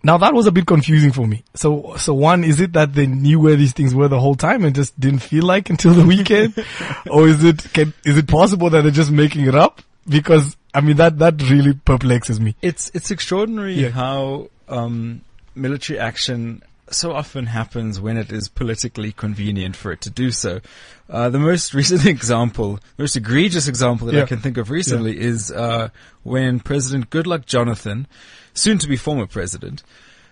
now 0.03 0.17
that 0.17 0.33
was 0.33 0.47
a 0.47 0.51
bit 0.51 0.65
confusing 0.65 1.11
for 1.11 1.27
me. 1.27 1.43
So 1.53 1.95
so 1.97 2.13
one 2.13 2.43
is 2.43 2.61
it 2.61 2.73
that 2.73 2.93
they 2.93 3.05
knew 3.05 3.39
where 3.39 3.57
these 3.57 3.73
things 3.73 3.93
were 3.93 4.07
the 4.07 4.19
whole 4.19 4.35
time 4.35 4.63
and 4.63 4.73
just 4.73 4.97
didn't 4.99 5.19
feel 5.19 5.43
like 5.43 5.69
until 5.69 5.93
the 5.93 6.05
weekend, 6.05 6.53
or 7.09 7.27
is 7.27 7.43
it 7.43 7.65
can, 7.73 7.93
is 8.05 8.17
it 8.17 8.27
possible 8.27 8.69
that 8.69 8.81
they're 8.81 8.91
just 8.91 9.11
making 9.11 9.45
it 9.45 9.55
up? 9.55 9.81
Because 10.07 10.55
I 10.73 10.79
mean 10.79 10.95
that 10.97 11.19
that 11.19 11.41
really 11.49 11.73
perplexes 11.73 12.39
me. 12.39 12.55
It's 12.61 12.89
it's 12.93 13.11
extraordinary 13.11 13.73
yeah. 13.73 13.89
how 13.89 14.49
um, 14.69 15.21
military 15.53 15.99
action 15.99 16.63
so 16.91 17.13
often 17.13 17.47
happens 17.47 17.99
when 17.99 18.17
it 18.17 18.31
is 18.31 18.49
politically 18.49 19.11
convenient 19.11 19.75
for 19.75 19.91
it 19.91 20.01
to 20.01 20.09
do 20.09 20.31
so. 20.31 20.61
Uh, 21.09 21.29
the 21.29 21.39
most 21.39 21.73
recent 21.73 22.05
example, 22.05 22.79
most 22.97 23.15
egregious 23.15 23.67
example 23.67 24.07
that 24.07 24.15
yeah. 24.15 24.23
I 24.23 24.25
can 24.25 24.39
think 24.39 24.57
of 24.57 24.69
recently 24.69 25.15
yeah. 25.15 25.27
is 25.27 25.51
uh, 25.51 25.89
when 26.23 26.59
President 26.59 27.09
Goodluck 27.09 27.45
Jonathan, 27.45 28.07
soon 28.53 28.77
to 28.79 28.87
be 28.87 28.97
former 28.97 29.27
president, 29.27 29.83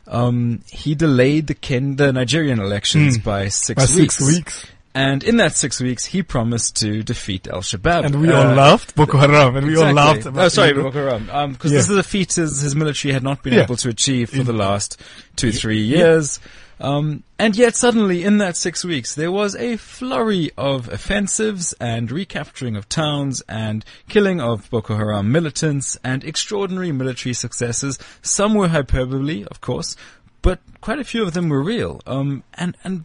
um, 0.08 0.62
he 0.68 0.96
delayed 0.96 1.48
the 1.48 1.54
Ken- 1.54 1.96
the 1.96 2.12
Nigerian 2.12 2.60
elections 2.60 3.18
mm. 3.18 3.24
by 3.24 3.48
six 3.48 3.92
by 3.92 4.02
weeks. 4.02 4.16
Six 4.16 4.36
weeks. 4.36 4.66
And 4.96 5.24
in 5.24 5.38
that 5.38 5.56
six 5.56 5.80
weeks, 5.80 6.06
he 6.06 6.24
promised 6.24 6.78
to 6.78 7.04
defeat 7.04 7.48
Al 7.48 7.62
Shabaab. 7.62 8.06
And 8.06 8.22
we 8.22 8.32
uh, 8.32 8.50
all 8.50 8.56
laughed 8.56 8.96
Boko 8.96 9.18
Haram, 9.18 9.56
and 9.56 9.68
we 9.68 9.74
exactly. 9.74 10.00
all 10.00 10.06
laughed. 10.06 10.26
About 10.26 10.46
oh, 10.46 10.50
sorry, 10.50 10.74
Boko 10.74 10.92
Haram. 10.92 11.26
Because 11.26 11.36
um, 11.36 11.58
yeah. 11.64 11.78
this 11.78 11.90
is 11.90 11.98
a 11.98 12.04
feat 12.04 12.34
his, 12.34 12.62
his 12.62 12.76
military 12.76 13.14
had 13.14 13.24
not 13.24 13.44
been 13.44 13.54
yeah. 13.54 13.64
able 13.64 13.76
to 13.78 13.90
achieve 13.90 14.32
for 14.32 14.44
the 14.44 14.54
last 14.54 15.00
two, 15.36 15.52
three 15.52 15.82
years. 15.82 16.40
Um, 16.82 17.24
and 17.38 17.58
yet 17.58 17.76
suddenly 17.76 18.24
in 18.24 18.38
that 18.38 18.56
six 18.56 18.86
weeks, 18.86 19.14
there 19.14 19.32
was 19.32 19.56
a 19.56 19.78
flurry 19.78 20.52
of 20.58 20.88
offensives 20.88 21.74
and 21.74 22.10
recapturing 22.10 22.78
of 22.78 22.88
towns 22.88 23.42
and 23.50 23.84
killing 24.08 24.40
of 24.40 24.70
Boko 24.70 24.96
Haram 24.96 25.32
militants 25.32 25.98
and 26.04 26.24
extraordinary 26.24 26.92
military 26.92 27.34
successes. 27.34 28.00
Some 28.22 28.54
were 28.54 28.70
hyperbole, 28.70 29.46
of 29.52 29.60
course, 29.60 29.98
but 30.42 30.60
quite 30.80 31.00
a 31.00 31.04
few 31.04 31.24
of 31.24 31.34
them 31.34 31.50
were 31.50 31.62
real. 31.62 32.02
Um, 32.08 32.44
and, 32.54 32.78
and 32.86 33.04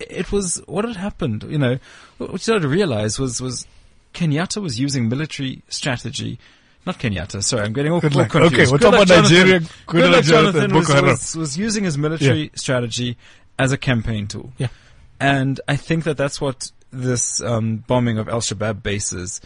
it 0.00 0.32
was 0.32 0.62
what 0.66 0.84
had 0.84 0.96
happened. 0.96 1.44
You 1.48 1.58
know, 1.58 1.78
what 2.18 2.32
you 2.32 2.38
started 2.38 2.62
to 2.62 2.68
realize 2.68 3.18
was 3.18 3.40
was 3.40 3.66
Kenyatta 4.14 4.62
was 4.62 4.78
using 4.80 5.08
military 5.08 5.62
strategy 5.68 6.38
not 6.86 7.00
Kenyatta. 7.00 7.42
Sorry, 7.42 7.64
I'm 7.64 7.72
getting 7.72 7.92
all, 7.92 8.00
Good 8.00 8.14
all 8.14 8.20
luck. 8.22 8.30
confused. 8.30 8.54
Okay, 8.54 8.70
we'll 8.70 8.78
Good 8.78 8.80
talk 8.80 8.94
about 8.94 9.08
Nigeria. 9.08 9.58
Jonathan. 9.58 9.76
Good 9.86 10.02
luck, 10.04 10.12
luck, 10.12 10.24
Jonathan, 10.24 10.74
was, 10.74 10.88
was, 10.88 11.36
was 11.36 11.58
using 11.58 11.82
his 11.82 11.98
military 11.98 12.52
strategy 12.54 13.16
as 13.58 13.72
a 13.72 13.76
campaign 13.76 14.28
tool. 14.28 14.52
Yeah. 14.56 14.68
And 15.18 15.60
I 15.66 15.76
think 15.76 16.04
that 16.04 16.16
that's 16.16 16.40
what 16.40 16.70
this 16.92 17.40
um, 17.40 17.78
bombing 17.78 18.18
of 18.18 18.28
Al 18.28 18.40
Shabaab 18.40 18.82
bases 18.82 19.40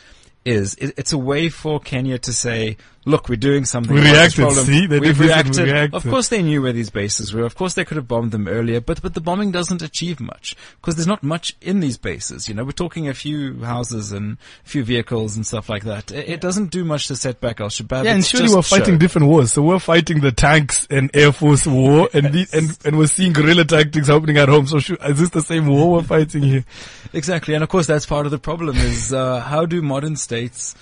is. 0.44 0.74
It, 0.74 0.94
it's 0.98 1.12
a 1.14 1.18
way 1.18 1.48
for 1.48 1.80
Kenya 1.80 2.18
to 2.18 2.32
say, 2.32 2.76
"Look, 3.04 3.28
we're 3.28 3.36
doing 3.36 3.64
something." 3.64 3.94
We 3.94 4.02
reacted, 4.02 4.50
see? 4.52 4.86
They 4.86 4.98
We've 4.98 5.16
did 5.16 5.16
this 5.16 5.18
and 5.18 5.18
we 5.18 5.26
reacted. 5.26 5.64
reacted. 5.72 5.94
Of 5.94 6.04
course, 6.08 6.28
they 6.28 6.42
knew 6.42 6.62
where 6.62 6.72
these 6.72 6.90
bases 6.90 7.32
were. 7.32 7.44
Of 7.44 7.54
course, 7.54 7.74
they 7.74 7.84
could 7.84 7.96
have 7.96 8.08
bombed 8.08 8.32
them 8.32 8.48
earlier, 8.48 8.80
but 8.80 9.00
but 9.02 9.14
the 9.14 9.20
bombing 9.20 9.50
doesn't 9.50 9.82
achieve 9.82 10.20
much 10.20 10.54
because 10.80 10.96
there's 10.96 11.06
not 11.06 11.22
much 11.22 11.56
in 11.60 11.80
these 11.80 11.98
bases. 11.98 12.48
You 12.48 12.54
know, 12.54 12.64
we're 12.64 12.72
talking 12.72 13.08
a 13.08 13.14
few 13.14 13.62
houses 13.64 14.12
and 14.12 14.38
a 14.64 14.68
few 14.68 14.84
vehicles 14.84 15.36
and 15.36 15.46
stuff 15.46 15.68
like 15.68 15.84
that. 15.84 16.10
It, 16.10 16.28
it 16.28 16.40
doesn't 16.40 16.70
do 16.70 16.84
much 16.84 17.08
to 17.08 17.16
set 17.16 17.40
back 17.40 17.60
Al 17.60 17.68
Shabaab. 17.68 18.04
Yeah, 18.04 18.14
and 18.14 18.24
surely 18.24 18.54
we're 18.54 18.62
fighting 18.62 18.94
show. 18.94 18.98
different 18.98 19.28
wars. 19.28 19.52
So 19.52 19.62
we're 19.62 19.78
fighting 19.78 20.20
the 20.20 20.32
tanks 20.32 20.86
and 20.90 21.10
air 21.14 21.32
force 21.32 21.66
war, 21.66 22.08
and 22.12 22.32
the, 22.32 22.46
and 22.52 22.78
and 22.84 22.98
we're 22.98 23.06
seeing 23.06 23.32
guerrilla 23.32 23.64
tactics 23.64 24.08
happening 24.08 24.36
at 24.36 24.48
home. 24.48 24.66
So 24.66 24.78
should, 24.78 24.98
is 25.04 25.18
this 25.18 25.30
the 25.30 25.42
same 25.42 25.66
war 25.66 25.90
we're 25.92 26.02
fighting 26.02 26.42
here? 26.42 26.64
Exactly, 27.12 27.54
and 27.54 27.64
of 27.64 27.68
course 27.68 27.86
that's 27.88 28.06
part 28.06 28.26
of 28.26 28.30
the 28.30 28.38
problem 28.38 28.76
is 28.76 29.12
uh, 29.12 29.40
how 29.40 29.66
do 29.66 29.82
modern 29.82 30.14
states 30.14 30.76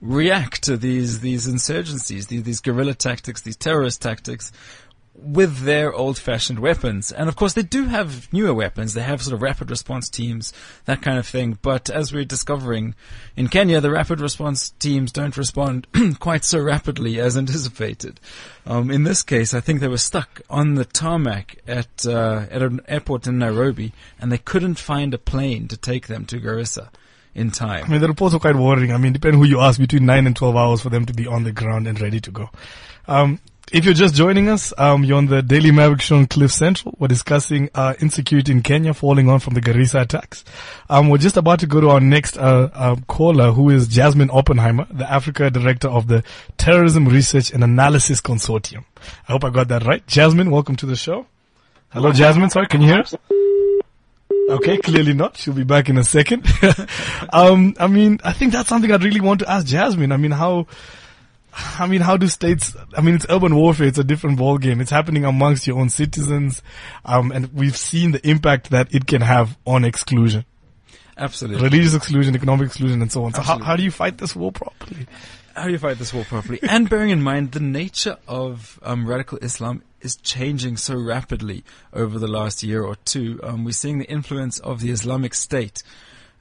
react 0.00 0.62
to 0.64 0.76
these 0.76 1.20
these 1.20 1.46
insurgencies, 1.46 2.28
these, 2.28 2.42
these 2.42 2.60
guerrilla 2.60 2.94
tactics, 2.94 3.42
these 3.42 3.56
terrorist 3.56 4.00
tactics 4.00 4.52
with 5.22 5.58
their 5.64 5.92
old-fashioned 5.92 6.58
weapons. 6.58 7.12
And 7.12 7.28
of 7.28 7.36
course 7.36 7.52
they 7.52 7.62
do 7.62 7.84
have 7.86 8.32
newer 8.32 8.54
weapons. 8.54 8.94
They 8.94 9.02
have 9.02 9.20
sort 9.20 9.34
of 9.34 9.42
rapid 9.42 9.68
response 9.68 10.08
teams, 10.08 10.52
that 10.86 11.02
kind 11.02 11.18
of 11.18 11.26
thing. 11.26 11.58
But 11.60 11.90
as 11.90 12.12
we're 12.12 12.24
discovering 12.24 12.94
in 13.36 13.48
Kenya, 13.48 13.80
the 13.80 13.90
rapid 13.90 14.20
response 14.20 14.70
teams 14.70 15.12
don't 15.12 15.36
respond 15.36 15.86
quite 16.20 16.44
so 16.44 16.58
rapidly 16.58 17.20
as 17.20 17.36
anticipated. 17.36 18.18
Um, 18.64 18.90
in 18.90 19.04
this 19.04 19.22
case, 19.22 19.52
I 19.52 19.60
think 19.60 19.80
they 19.80 19.88
were 19.88 19.98
stuck 19.98 20.40
on 20.48 20.74
the 20.74 20.84
tarmac 20.84 21.58
at 21.66 22.06
uh, 22.06 22.46
at 22.50 22.62
an 22.62 22.80
airport 22.88 23.26
in 23.26 23.38
Nairobi, 23.38 23.92
and 24.18 24.32
they 24.32 24.38
couldn't 24.38 24.78
find 24.78 25.12
a 25.12 25.18
plane 25.18 25.68
to 25.68 25.76
take 25.76 26.06
them 26.06 26.24
to 26.26 26.40
Garissa 26.40 26.88
in 27.34 27.50
time. 27.50 27.84
I 27.84 27.88
mean, 27.88 28.00
the 28.00 28.08
reports 28.08 28.34
are 28.34 28.40
quite 28.40 28.56
worrying. 28.56 28.92
I 28.92 28.98
mean, 28.98 29.12
depending 29.12 29.40
who 29.40 29.46
you 29.46 29.60
ask, 29.60 29.78
between 29.78 30.06
nine 30.06 30.26
and 30.26 30.36
twelve 30.36 30.56
hours 30.56 30.80
for 30.80 30.90
them 30.90 31.06
to 31.06 31.12
be 31.12 31.26
on 31.26 31.44
the 31.44 31.52
ground 31.52 31.86
and 31.86 32.00
ready 32.00 32.20
to 32.20 32.30
go. 32.30 32.50
Um, 33.06 33.40
if 33.72 33.84
you're 33.84 33.94
just 33.94 34.16
joining 34.16 34.48
us, 34.48 34.72
um, 34.78 35.04
you're 35.04 35.16
on 35.16 35.26
the 35.26 35.42
Daily 35.42 35.70
Maverick 35.70 36.00
Show 36.00 36.16
on 36.16 36.26
Cliff 36.26 36.50
Central. 36.50 36.96
We're 36.98 37.06
discussing 37.06 37.70
uh, 37.72 37.94
insecurity 38.00 38.50
in 38.50 38.62
Kenya 38.62 38.92
falling 38.92 39.28
on 39.28 39.38
from 39.38 39.54
the 39.54 39.60
Garissa 39.60 40.00
attacks. 40.00 40.44
Um, 40.88 41.08
we're 41.08 41.18
just 41.18 41.36
about 41.36 41.60
to 41.60 41.68
go 41.68 41.80
to 41.80 41.90
our 41.90 42.00
next 42.00 42.36
uh, 42.36 42.68
uh, 42.74 42.96
caller, 43.06 43.52
who 43.52 43.70
is 43.70 43.86
Jasmine 43.86 44.28
Opperman, 44.30 44.88
the 44.98 45.08
Africa 45.08 45.50
Director 45.50 45.86
of 45.86 46.08
the 46.08 46.24
Terrorism 46.58 47.06
Research 47.06 47.52
and 47.52 47.62
Analysis 47.62 48.20
Consortium. 48.20 48.84
I 49.28 49.32
hope 49.32 49.44
I 49.44 49.50
got 49.50 49.68
that 49.68 49.84
right. 49.84 50.04
Jasmine, 50.04 50.50
welcome 50.50 50.74
to 50.74 50.86
the 50.86 50.96
show. 50.96 51.26
Hello, 51.90 52.12
Jasmine. 52.12 52.50
Sorry, 52.50 52.66
can 52.66 52.80
you 52.80 52.88
hear 52.88 53.00
us? 53.00 53.14
Okay, 54.50 54.78
clearly 54.78 55.14
not. 55.14 55.36
She'll 55.36 55.54
be 55.54 55.64
back 55.64 55.88
in 55.88 55.96
a 55.96 56.04
second. 56.04 56.46
um, 57.32 57.74
I 57.78 57.86
mean, 57.86 58.20
I 58.24 58.32
think 58.32 58.52
that's 58.52 58.68
something 58.68 58.90
I'd 58.90 59.04
really 59.04 59.20
want 59.20 59.40
to 59.40 59.50
ask 59.50 59.66
Jasmine. 59.66 60.12
I 60.12 60.16
mean, 60.16 60.32
how, 60.32 60.66
I 61.78 61.86
mean, 61.86 62.00
how 62.00 62.16
do 62.16 62.26
states, 62.26 62.76
I 62.96 63.00
mean, 63.00 63.14
it's 63.14 63.26
urban 63.28 63.54
warfare. 63.54 63.86
It's 63.86 63.98
a 63.98 64.04
different 64.04 64.38
ball 64.38 64.58
game. 64.58 64.80
It's 64.80 64.90
happening 64.90 65.24
amongst 65.24 65.66
your 65.66 65.78
own 65.78 65.88
citizens. 65.88 66.62
Um, 67.04 67.32
and 67.32 67.52
we've 67.54 67.76
seen 67.76 68.12
the 68.12 68.28
impact 68.28 68.70
that 68.70 68.94
it 68.94 69.06
can 69.06 69.22
have 69.22 69.56
on 69.66 69.84
exclusion, 69.84 70.44
Absolutely. 71.16 71.62
religious 71.62 71.94
exclusion, 71.94 72.34
economic 72.34 72.66
exclusion, 72.66 73.02
and 73.02 73.12
so 73.12 73.24
on. 73.24 73.34
So 73.34 73.42
how, 73.42 73.58
how 73.58 73.76
do 73.76 73.82
you 73.82 73.90
fight 73.90 74.18
this 74.18 74.34
war 74.34 74.52
properly? 74.52 75.06
How 75.60 75.66
do 75.66 75.72
you 75.72 75.78
fight 75.78 75.98
this 75.98 76.14
war 76.14 76.24
properly? 76.24 76.58
and 76.62 76.88
bearing 76.88 77.10
in 77.10 77.22
mind 77.22 77.52
the 77.52 77.60
nature 77.60 78.16
of 78.26 78.80
um, 78.82 79.06
radical 79.06 79.38
Islam 79.42 79.82
is 80.00 80.16
changing 80.16 80.78
so 80.78 80.96
rapidly 80.96 81.62
over 81.92 82.18
the 82.18 82.26
last 82.26 82.62
year 82.62 82.82
or 82.82 82.96
two. 83.04 83.38
Um, 83.42 83.64
we're 83.64 83.72
seeing 83.72 83.98
the 83.98 84.10
influence 84.10 84.58
of 84.60 84.80
the 84.80 84.90
Islamic 84.90 85.34
State 85.34 85.82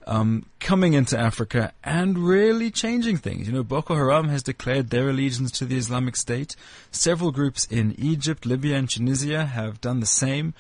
um, 0.08 0.46
coming 0.62 0.94
into 0.94 1.20
Africa 1.20 1.74
and 1.84 2.18
really 2.18 2.72
changing 2.72 3.18
things. 3.18 3.48
You 3.48 3.54
know, 3.54 3.64
Boko 3.64 3.94
Haram 3.94 4.30
has 4.30 4.42
declared 4.42 4.90
their 4.90 5.10
allegiance 5.10 5.52
to 5.52 5.66
the 5.66 5.78
Islamic 5.78 6.16
State. 6.16 6.56
Several 6.90 7.32
groups 7.32 7.66
in 7.66 7.96
Egypt, 7.98 8.46
Libya, 8.46 8.78
and 8.78 8.90
Tunisia 8.90 9.46
have 9.46 9.82
done 9.82 10.00
the 10.00 10.06
same. 10.06 10.54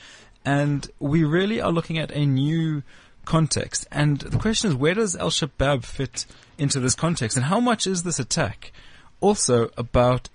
And 0.43 0.89
we 0.99 1.23
really 1.23 1.61
are 1.61 1.71
looking 1.71 1.97
at 1.97 2.11
a 2.11 2.25
new 2.25 2.83
context. 3.29 3.87
And 3.91 4.19
the 4.19 4.39
question 4.39 4.71
is, 4.71 4.75
where 4.75 4.95
does 4.95 5.15
Al 5.15 5.29
Shabaab 5.29 5.85
fit 5.85 6.25
into 6.57 6.79
this 6.81 6.95
context? 6.95 7.37
And 7.37 7.45
how 7.45 7.59
much 7.61 7.87
is 7.87 8.03
this 8.03 8.19
attack 8.19 8.73
also 9.21 9.69
about 9.77 10.27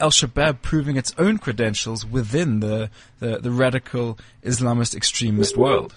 Al 0.00 0.10
Shabaab 0.10 0.62
proving 0.62 0.96
its 0.96 1.12
own 1.18 1.38
credentials 1.38 2.06
within 2.06 2.60
the, 2.60 2.88
the, 3.18 3.38
the 3.38 3.50
radical 3.50 4.16
Islamist 4.42 4.94
extremist 4.94 5.56
world? 5.56 5.94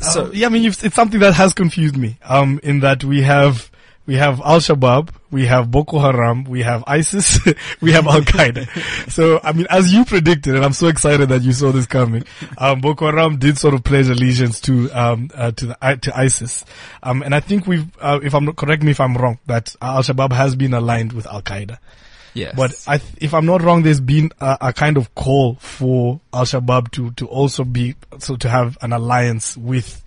So, 0.00 0.26
Uh, 0.26 0.30
yeah, 0.32 0.46
I 0.46 0.50
mean, 0.50 0.64
it's 0.66 0.94
something 0.94 1.20
that 1.20 1.34
has 1.34 1.52
confused 1.52 1.96
me. 1.96 2.18
Um, 2.22 2.60
in 2.62 2.80
that 2.80 3.02
we 3.02 3.22
have 3.22 3.70
we 4.06 4.16
have 4.16 4.40
Al 4.40 4.58
Shabaab, 4.58 5.10
we 5.30 5.46
have 5.46 5.70
Boko 5.70 5.98
Haram, 6.00 6.44
we 6.44 6.62
have 6.62 6.82
ISIS, 6.86 7.38
we 7.80 7.92
have 7.92 8.06
Al 8.06 8.22
Qaeda. 8.22 8.66
so, 9.10 9.38
I 9.42 9.52
mean, 9.52 9.66
as 9.70 9.92
you 9.92 10.04
predicted, 10.04 10.56
and 10.56 10.64
I'm 10.64 10.72
so 10.72 10.88
excited 10.88 11.28
that 11.28 11.42
you 11.42 11.52
saw 11.52 11.70
this 11.70 11.86
coming. 11.86 12.24
Um, 12.58 12.80
Boko 12.80 13.06
Haram 13.06 13.38
did 13.38 13.58
sort 13.58 13.74
of 13.74 13.84
pledge 13.84 14.08
allegiance 14.08 14.60
to 14.62 14.90
um 14.90 15.30
uh, 15.34 15.52
to 15.52 15.66
the 15.66 15.98
to 16.02 16.18
ISIS. 16.18 16.64
Um, 17.02 17.22
and 17.22 17.34
I 17.34 17.40
think 17.40 17.66
we've, 17.66 17.86
uh, 18.00 18.18
if 18.22 18.34
I'm 18.34 18.44
not 18.44 18.56
correct 18.56 18.82
me 18.82 18.90
if 18.90 19.00
I'm 19.00 19.14
wrong, 19.16 19.38
that 19.46 19.76
Al 19.80 20.02
Shabaab 20.02 20.32
has 20.32 20.56
been 20.56 20.74
aligned 20.74 21.12
with 21.12 21.26
Al 21.26 21.42
Qaeda. 21.42 21.78
yes. 22.34 22.54
But 22.56 22.74
I, 22.88 22.98
th- 22.98 23.12
if 23.20 23.34
I'm 23.34 23.46
not 23.46 23.62
wrong, 23.62 23.82
there's 23.82 24.00
been 24.00 24.30
a, 24.40 24.56
a 24.60 24.72
kind 24.72 24.96
of 24.96 25.14
call 25.14 25.54
for 25.56 26.20
Al 26.32 26.44
Shabaab 26.44 26.90
to 26.92 27.10
to 27.12 27.26
also 27.28 27.62
be 27.64 27.94
so 28.18 28.34
to 28.36 28.48
have 28.48 28.76
an 28.82 28.92
alliance 28.92 29.56
with. 29.56 30.02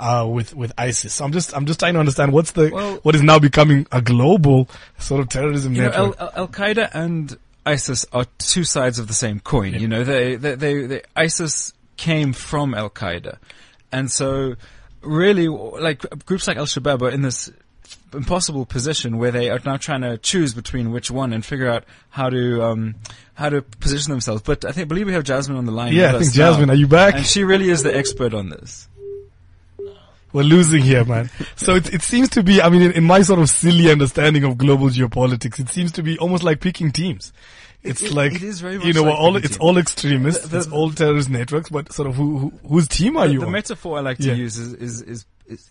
Uh, 0.00 0.24
with 0.30 0.54
with 0.54 0.72
ISIS, 0.78 1.12
so 1.12 1.24
I'm 1.24 1.32
just 1.32 1.52
I'm 1.56 1.66
just 1.66 1.80
trying 1.80 1.94
to 1.94 2.00
understand 2.00 2.32
what's 2.32 2.52
the 2.52 2.70
Well- 2.72 3.00
what 3.02 3.16
is 3.16 3.22
now 3.22 3.40
becoming 3.40 3.86
a 3.90 4.00
global 4.00 4.68
sort 4.98 5.20
of 5.20 5.28
terrorism 5.28 5.74
you 5.74 5.82
know, 5.82 5.88
network. 5.90 6.20
Al, 6.20 6.32
Al 6.36 6.48
Qaeda 6.48 6.90
and 6.94 7.36
ISIS 7.66 8.06
are 8.12 8.24
two 8.38 8.64
sides 8.64 8.98
of 8.98 9.08
the 9.08 9.14
same 9.14 9.40
coin. 9.40 9.74
You 9.74 9.88
know, 9.88 10.04
they, 10.04 10.36
they, 10.36 10.54
they, 10.54 10.86
they, 10.86 11.02
ISIS 11.16 11.72
came 11.96 12.32
from 12.32 12.74
Al 12.74 12.90
Qaeda. 12.90 13.38
And 13.92 14.10
so 14.10 14.54
really, 15.02 15.48
like, 15.48 16.04
groups 16.24 16.48
like 16.48 16.56
Al 16.56 16.66
Shabaab 16.66 17.02
are 17.02 17.10
in 17.10 17.22
this 17.22 17.50
impossible 18.14 18.64
position 18.64 19.18
where 19.18 19.30
they 19.30 19.50
are 19.50 19.60
now 19.66 19.76
trying 19.76 20.00
to 20.00 20.16
choose 20.16 20.54
between 20.54 20.92
which 20.92 21.10
one 21.10 21.32
and 21.32 21.44
figure 21.44 21.68
out 21.68 21.84
how 22.08 22.30
to, 22.30 22.62
um, 22.62 22.94
how 23.34 23.50
to 23.50 23.60
position 23.62 24.10
themselves. 24.12 24.42
But 24.42 24.64
I 24.64 24.72
think, 24.72 24.86
I 24.86 24.88
believe 24.88 25.06
we 25.06 25.12
have 25.12 25.24
Jasmine 25.24 25.58
on 25.58 25.66
the 25.66 25.72
line. 25.72 25.92
yeah, 25.92 26.06
with 26.06 26.14
I 26.14 26.18
think 26.20 26.30
us 26.30 26.36
now. 26.36 26.50
Jasmine, 26.50 26.70
are 26.70 26.74
you 26.74 26.86
back? 26.86 27.16
And 27.16 27.26
she 27.26 27.44
really 27.44 27.68
is 27.68 27.82
the 27.82 27.94
expert 27.94 28.32
on 28.32 28.48
this. 28.48 28.88
We're 30.32 30.42
losing 30.42 30.82
here, 30.82 31.04
man. 31.04 31.30
So 31.56 31.74
it, 31.76 31.92
it 31.94 32.02
seems 32.02 32.28
to 32.30 32.42
be, 32.42 32.60
I 32.60 32.68
mean, 32.68 32.82
in, 32.82 32.92
in 32.92 33.04
my 33.04 33.22
sort 33.22 33.40
of 33.40 33.48
silly 33.48 33.90
understanding 33.90 34.44
of 34.44 34.58
global 34.58 34.88
geopolitics, 34.88 35.58
it 35.58 35.68
seems 35.70 35.90
to 35.92 36.02
be 36.02 36.18
almost 36.18 36.42
like 36.42 36.60
picking 36.60 36.92
teams. 36.92 37.32
It's 37.82 38.02
it- 38.02 38.12
like, 38.12 38.34
it 38.34 38.42
is 38.42 38.60
very 38.60 38.78
you 38.84 38.92
know, 38.92 39.04
we're 39.04 39.10
like 39.10 39.18
all, 39.18 39.36
it's 39.36 39.56
all 39.58 39.78
extremists, 39.78 40.42
The- 40.42 40.48
the- 40.48 40.58
it's 40.58 40.66
all 40.68 40.90
terrorist 40.90 41.30
networks, 41.30 41.70
but 41.70 41.92
sort 41.92 42.08
of 42.08 42.16
who, 42.16 42.38
who 42.38 42.52
whose 42.68 42.88
team 42.88 43.16
are 43.16 43.26
you 43.26 43.40
the 43.40 43.46
on? 43.46 43.52
metaphor 43.52 43.98
I 43.98 44.00
like 44.00 44.18
to 44.18 44.24
Yeah. 44.28 44.34
use 44.34 44.58
is, 44.58 44.74
is, 44.74 45.02
is, 45.02 45.26
is, 45.46 45.68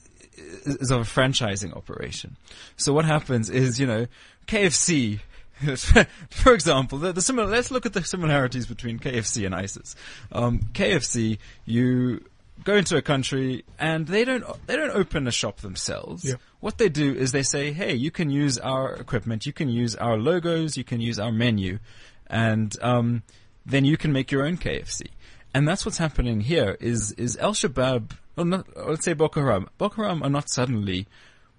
is 0.66 0.89
of 0.91 1.01
a 1.01 1.03
franchising 1.03 1.76
operation. 1.76 2.38
So 2.78 2.93
what 2.93 3.05
happens 3.05 3.49
is, 3.49 3.80
you 3.80 3.86
know, 3.86 4.08
KFC, 4.47 5.20
for 6.30 6.53
example, 6.53 6.97
the, 6.99 7.12
the 7.14 7.22
similar, 7.22 7.47
let's 7.47 7.72
look 7.72 7.86
at 7.86 7.93
the 7.93 8.03
similarities 8.03 8.66
between 8.66 8.99
KFC 8.99 9.45
and 9.45 9.53
ISIS. 9.53 9.95
Um, 10.32 10.60
KFC, 10.74 11.38
you 11.66 12.24
go 12.64 12.76
into 12.76 12.97
a 12.97 13.01
country 13.01 13.64
and 13.80 14.08
they 14.08 14.26
don't, 14.26 14.43
they 14.68 14.76
don't 14.76 14.91
open 14.91 15.28
a 15.28 15.32
shop 15.32 15.58
themselves. 15.58 16.26
Yeah. 16.26 16.36
What 16.60 16.78
they 16.78 16.89
do 16.89 17.14
is 17.14 17.32
they 17.32 17.43
say, 17.43 17.72
hey, 17.72 17.93
you 17.93 18.12
can 18.12 18.30
use 18.30 18.58
our 18.58 18.93
equipment, 18.95 19.45
you 19.45 19.53
can 19.53 19.70
use 19.70 19.95
our 19.95 20.18
logos, 20.18 20.78
you 20.78 20.84
can 20.84 20.99
use 20.99 21.20
our 21.20 21.32
menu, 21.32 21.80
and, 22.28 22.76
um, 22.82 23.24
then 23.66 23.86
you 23.86 23.97
can 23.97 24.14
make 24.14 24.32
your 24.32 24.45
own 24.45 24.58
KFC. 24.58 25.08
And 25.53 25.68
that's 25.68 25.86
what's 25.86 25.97
happening 25.97 26.41
here 26.41 26.78
is, 26.80 27.12
is 27.14 27.38
Al 27.38 27.53
Shabaab, 27.53 28.12
well 28.36 28.45
not, 28.45 28.66
let's 28.76 29.05
say 29.05 29.14
Boko 29.14 29.41
Haram. 29.41 29.70
Boko 29.78 30.03
Haram 30.03 30.24
are 30.24 30.30
not 30.30 30.49
suddenly 30.49 31.08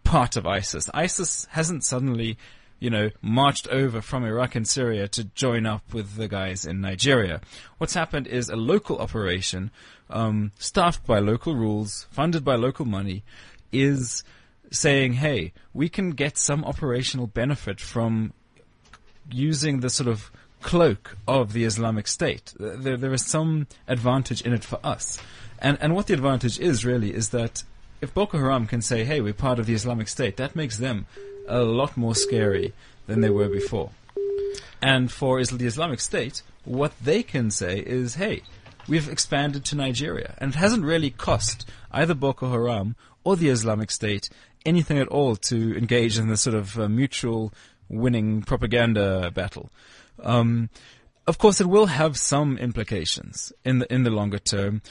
part 0.04 0.36
of 0.36 0.46
ISIS. 0.46 0.88
ISIS 0.94 1.46
hasn't 1.50 1.84
suddenly, 1.84 2.38
you 2.80 2.90
know, 2.90 3.10
marched 3.20 3.66
over 3.68 4.00
from 4.00 4.24
Iraq 4.24 4.54
and 4.54 4.66
Syria 4.68 5.08
to 5.08 5.24
join 5.24 5.66
up 5.66 5.92
with 5.92 6.16
the 6.16 6.28
guys 6.28 6.64
in 6.64 6.80
Nigeria. 6.80 7.40
What's 7.78 7.94
happened 7.94 8.26
is 8.26 8.48
a 8.48 8.56
local 8.56 8.98
operation, 8.98 9.70
um, 10.10 10.52
staffed 10.58 11.06
by 11.06 11.18
local 11.18 11.54
rules, 11.54 12.06
funded 12.10 12.44
by 12.44 12.54
local 12.54 12.84
money, 12.84 13.24
is 13.72 14.22
saying, 14.70 15.14
hey, 15.14 15.52
we 15.72 15.88
can 15.88 16.10
get 16.10 16.38
some 16.38 16.64
operational 16.64 17.26
benefit 17.26 17.80
from 17.80 18.32
using 19.30 19.80
the 19.80 19.90
sort 19.90 20.08
of 20.08 20.30
cloak 20.60 21.16
of 21.26 21.52
the 21.52 21.64
Islamic 21.64 22.06
State. 22.06 22.52
There, 22.58 22.96
there 22.96 23.12
is 23.12 23.24
some 23.24 23.66
advantage 23.86 24.42
in 24.42 24.52
it 24.52 24.64
for 24.64 24.78
us. 24.84 25.18
And, 25.58 25.78
and 25.80 25.94
what 25.94 26.06
the 26.06 26.14
advantage 26.14 26.58
is 26.58 26.84
really 26.84 27.12
is 27.12 27.30
that 27.30 27.64
if 28.00 28.14
Boko 28.14 28.38
Haram 28.38 28.66
can 28.66 28.82
say, 28.82 29.04
hey, 29.04 29.20
we're 29.20 29.32
part 29.32 29.58
of 29.58 29.66
the 29.66 29.74
Islamic 29.74 30.08
State, 30.08 30.36
that 30.36 30.54
makes 30.54 30.78
them 30.78 31.06
a 31.48 31.62
lot 31.62 31.96
more 31.96 32.14
scary 32.14 32.72
than 33.06 33.20
they 33.20 33.30
were 33.30 33.48
before. 33.48 33.90
And 34.80 35.10
for 35.10 35.42
the 35.42 35.66
Islamic 35.66 36.00
State, 36.00 36.42
what 36.64 36.92
they 37.02 37.22
can 37.22 37.50
say 37.50 37.80
is, 37.80 38.14
hey, 38.14 38.42
we've 38.86 39.08
expanded 39.08 39.64
to 39.66 39.76
Nigeria. 39.76 40.34
And 40.38 40.54
it 40.54 40.58
hasn't 40.58 40.84
really 40.84 41.10
cost 41.10 41.68
either 41.90 42.14
Boko 42.14 42.50
Haram 42.50 42.94
or 43.24 43.36
the 43.36 43.48
Islamic 43.48 43.90
State 43.90 44.28
anything 44.64 44.98
at 44.98 45.08
all 45.08 45.36
to 45.36 45.76
engage 45.76 46.18
in 46.18 46.28
this 46.28 46.42
sort 46.42 46.54
of 46.56 46.78
uh, 46.78 46.88
mutual 46.88 47.52
winning 47.88 48.42
propaganda 48.42 49.30
battle. 49.32 49.70
Um, 50.22 50.68
of 51.26 51.38
course, 51.38 51.60
it 51.60 51.66
will 51.66 51.86
have 51.86 52.16
some 52.16 52.58
implications 52.58 53.52
in 53.64 53.80
the 53.80 53.92
in 53.92 54.02
the 54.02 54.10
longer 54.10 54.38
term. 54.38 54.82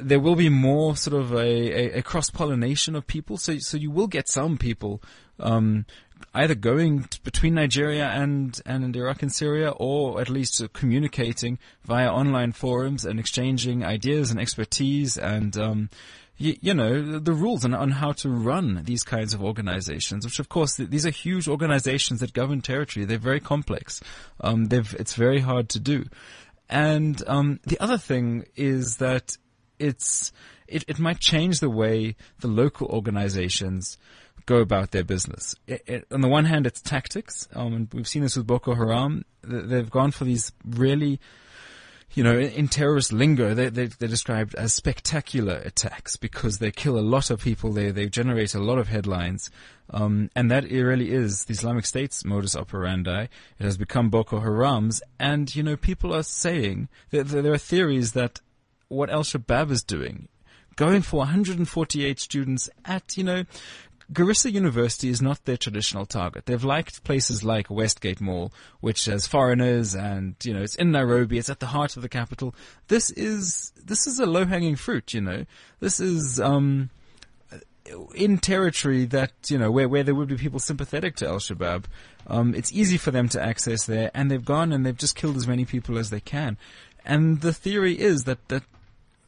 There 0.00 0.20
will 0.20 0.36
be 0.36 0.48
more 0.48 0.96
sort 0.96 1.20
of 1.20 1.32
a, 1.32 1.38
a, 1.38 1.98
a 1.98 2.02
cross 2.02 2.30
pollination 2.30 2.96
of 2.96 3.06
people, 3.06 3.36
so 3.36 3.58
so 3.58 3.76
you 3.76 3.90
will 3.90 4.06
get 4.06 4.28
some 4.28 4.58
people 4.58 5.02
um, 5.38 5.86
either 6.34 6.54
going 6.54 7.04
t- 7.04 7.18
between 7.24 7.54
Nigeria 7.54 8.08
and, 8.08 8.60
and 8.66 8.94
Iraq 8.94 9.22
and 9.22 9.32
Syria, 9.32 9.70
or 9.70 10.20
at 10.20 10.28
least 10.28 10.62
uh, 10.62 10.68
communicating 10.72 11.58
via 11.84 12.10
online 12.10 12.52
forums 12.52 13.04
and 13.04 13.18
exchanging 13.18 13.84
ideas 13.84 14.30
and 14.30 14.40
expertise 14.40 15.16
and, 15.16 15.56
um, 15.56 15.90
you 16.36 16.72
know, 16.72 17.18
the 17.18 17.34
rules 17.34 17.66
on, 17.66 17.74
on 17.74 17.90
how 17.90 18.12
to 18.12 18.30
run 18.30 18.82
these 18.84 19.02
kinds 19.02 19.34
of 19.34 19.42
organizations, 19.42 20.24
which 20.24 20.38
of 20.38 20.48
course, 20.48 20.76
th- 20.76 20.88
these 20.88 21.04
are 21.04 21.10
huge 21.10 21.46
organizations 21.48 22.20
that 22.20 22.32
govern 22.32 22.62
territory. 22.62 23.04
They're 23.04 23.18
very 23.18 23.40
complex. 23.40 24.00
Um, 24.40 24.66
they've, 24.66 24.94
it's 24.98 25.14
very 25.14 25.40
hard 25.40 25.68
to 25.70 25.80
do. 25.80 26.06
And, 26.70 27.22
um, 27.26 27.60
the 27.64 27.78
other 27.78 27.98
thing 27.98 28.46
is 28.56 28.96
that 28.98 29.36
it's, 29.80 30.32
it, 30.68 30.84
it 30.86 30.98
might 30.98 31.18
change 31.18 31.60
the 31.60 31.70
way 31.70 32.16
the 32.40 32.48
local 32.48 32.86
organizations 32.88 33.98
go 34.46 34.58
about 34.58 34.90
their 34.90 35.04
business. 35.04 35.54
It, 35.66 35.82
it, 35.86 36.06
on 36.10 36.20
the 36.20 36.28
one 36.28 36.44
hand, 36.44 36.66
it's 36.66 36.80
tactics, 36.80 37.48
um, 37.54 37.72
and 37.72 37.88
we've 37.92 38.08
seen 38.08 38.22
this 38.22 38.36
with 38.36 38.46
Boko 38.46 38.74
Haram. 38.74 39.24
They've 39.42 39.90
gone 39.90 40.10
for 40.10 40.24
these 40.24 40.52
really, 40.66 41.20
you 42.12 42.24
know, 42.24 42.38
in, 42.38 42.68
terrorist 42.68 43.12
lingo, 43.12 43.54
they, 43.54 43.68
they, 43.68 43.86
they're 43.86 44.08
described 44.08 44.54
as 44.56 44.74
spectacular 44.74 45.62
attacks 45.64 46.16
because 46.16 46.58
they 46.58 46.70
kill 46.70 46.98
a 46.98 47.00
lot 47.00 47.30
of 47.30 47.40
people. 47.40 47.72
They 47.72 47.90
they 47.90 48.08
generate 48.08 48.54
a 48.54 48.60
lot 48.60 48.78
of 48.78 48.88
headlines, 48.88 49.50
um, 49.90 50.30
and 50.34 50.50
that 50.50 50.64
really 50.64 51.12
is 51.12 51.44
the 51.44 51.52
Islamic 51.52 51.86
State's 51.86 52.24
modus 52.24 52.56
operandi. 52.56 53.28
It 53.58 53.64
has 53.64 53.78
become 53.78 54.10
Boko 54.10 54.40
Haram's, 54.40 55.02
and 55.18 55.54
you 55.54 55.62
know, 55.62 55.76
people 55.76 56.14
are 56.14 56.24
saying 56.24 56.88
that 57.10 57.28
there 57.28 57.52
are 57.52 57.58
theories 57.58 58.12
that 58.12 58.40
what 58.90 59.08
Al 59.08 59.22
Shabaab 59.22 59.70
is 59.70 59.82
doing 59.82 60.28
going 60.80 61.02
for 61.02 61.18
148 61.18 62.18
students 62.18 62.70
at, 62.86 63.14
you 63.14 63.22
know, 63.22 63.44
Garissa 64.14 64.50
University 64.50 65.10
is 65.10 65.20
not 65.20 65.44
their 65.44 65.58
traditional 65.58 66.06
target. 66.06 66.46
They've 66.46 66.64
liked 66.64 67.04
places 67.04 67.44
like 67.44 67.68
Westgate 67.68 68.18
Mall, 68.18 68.50
which 68.80 69.04
has 69.04 69.26
foreigners 69.26 69.94
and, 69.94 70.36
you 70.42 70.54
know, 70.54 70.62
it's 70.62 70.74
in 70.76 70.90
Nairobi, 70.90 71.36
it's 71.36 71.50
at 71.50 71.60
the 71.60 71.66
heart 71.66 71.96
of 71.96 72.02
the 72.02 72.08
capital. 72.08 72.54
This 72.88 73.10
is, 73.10 73.72
this 73.76 74.06
is 74.06 74.18
a 74.18 74.24
low 74.24 74.46
hanging 74.46 74.74
fruit, 74.74 75.12
you 75.12 75.20
know. 75.20 75.44
This 75.80 76.00
is, 76.00 76.40
um, 76.40 76.88
in 78.14 78.38
territory 78.38 79.04
that, 79.04 79.32
you 79.48 79.58
know, 79.58 79.70
where, 79.70 79.88
where 79.88 80.02
there 80.02 80.14
would 80.14 80.28
be 80.28 80.36
people 80.36 80.60
sympathetic 80.60 81.14
to 81.16 81.28
Al-Shabaab. 81.28 81.84
Um, 82.26 82.54
it's 82.54 82.72
easy 82.72 82.96
for 82.96 83.10
them 83.10 83.28
to 83.28 83.42
access 83.42 83.84
there 83.84 84.10
and 84.14 84.30
they've 84.30 84.44
gone 84.44 84.72
and 84.72 84.86
they've 84.86 84.96
just 84.96 85.14
killed 85.14 85.36
as 85.36 85.46
many 85.46 85.66
people 85.66 85.98
as 85.98 86.08
they 86.08 86.20
can. 86.20 86.56
And 87.04 87.42
the 87.42 87.52
theory 87.52 88.00
is 88.00 88.24
that, 88.24 88.48
that 88.48 88.62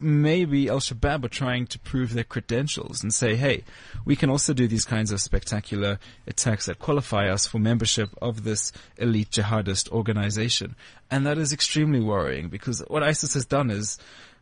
maybe 0.03 0.69
Al 0.69 0.81
Shabaab 0.81 1.25
are 1.25 1.29
trying 1.29 1.67
to 1.69 1.79
prove 1.79 2.13
their 2.13 2.25
credentials 2.25 3.03
and 3.03 3.13
say, 3.13 3.37
hey, 3.37 3.65
we 4.05 4.17
can 4.17 4.31
also 4.31 4.53
do 4.53 4.67
these 4.67 4.85
kinds 4.85 5.13
of 5.13 5.21
spectacular 5.21 5.99
attacks 6.27 6.67
that 6.67 6.79
qualify 6.79 7.29
us 7.29 7.47
for 7.47 7.59
membership 7.59 8.11
of 8.21 8.45
this 8.45 8.73
elite 8.99 9.31
jihadist 9.31 9.91
organization. 9.91 10.75
And 11.11 11.27
that 11.27 11.39
is 11.39 11.53
extremely 11.53 12.01
worrying 12.01 12.49
because 12.49 12.81
what 12.89 13.03
ISIS 13.03 13.35
has 13.35 13.45
done 13.45 13.71
is, 13.71 13.99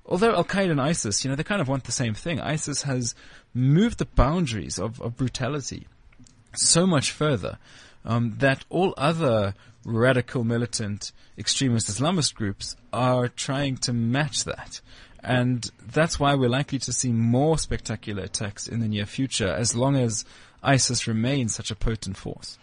although 0.06 0.34
Al 0.34 0.44
Qaeda 0.44 0.70
and 0.70 0.80
ISIS, 0.80 1.24
you 1.24 1.30
know, 1.30 1.36
they 1.36 1.44
kind 1.44 1.61
of 1.61 1.68
want 1.68 1.84
the 1.84 1.92
same 1.92 2.14
thing. 2.14 2.40
ISIS 2.40 2.82
has 2.82 3.14
moved 3.52 3.98
the 3.98 4.06
boundaries 4.06 4.78
of, 4.78 5.00
of 5.00 5.16
brutality 5.16 5.86
so 6.54 6.86
much 6.86 7.11
further 7.12 7.58
um, 8.04 8.36
that 8.38 8.64
all 8.70 8.94
other 8.96 9.54
radical 9.84 10.44
militant 10.44 11.12
extremist 11.38 11.88
Islamist 11.88 12.34
groups 12.34 12.76
are 12.92 13.28
trying 13.28 13.76
to 13.78 13.92
match 13.92 14.44
that. 14.44 14.80
And 15.22 15.70
that's 15.92 16.18
why 16.18 16.34
we're 16.34 16.48
likely 16.48 16.78
to 16.80 16.92
see 16.92 17.12
more 17.12 17.58
spectacular 17.58 18.22
attacks 18.22 18.66
in 18.66 18.80
the 18.80 18.88
near 18.88 19.06
future 19.06 19.48
as 19.48 19.76
long 19.76 19.96
as 19.96 20.24
ISIS 20.62 21.06
remains 21.06 21.54
such 21.54 21.70
a 21.70 21.76
potent 21.76 22.16
force. 22.16 22.58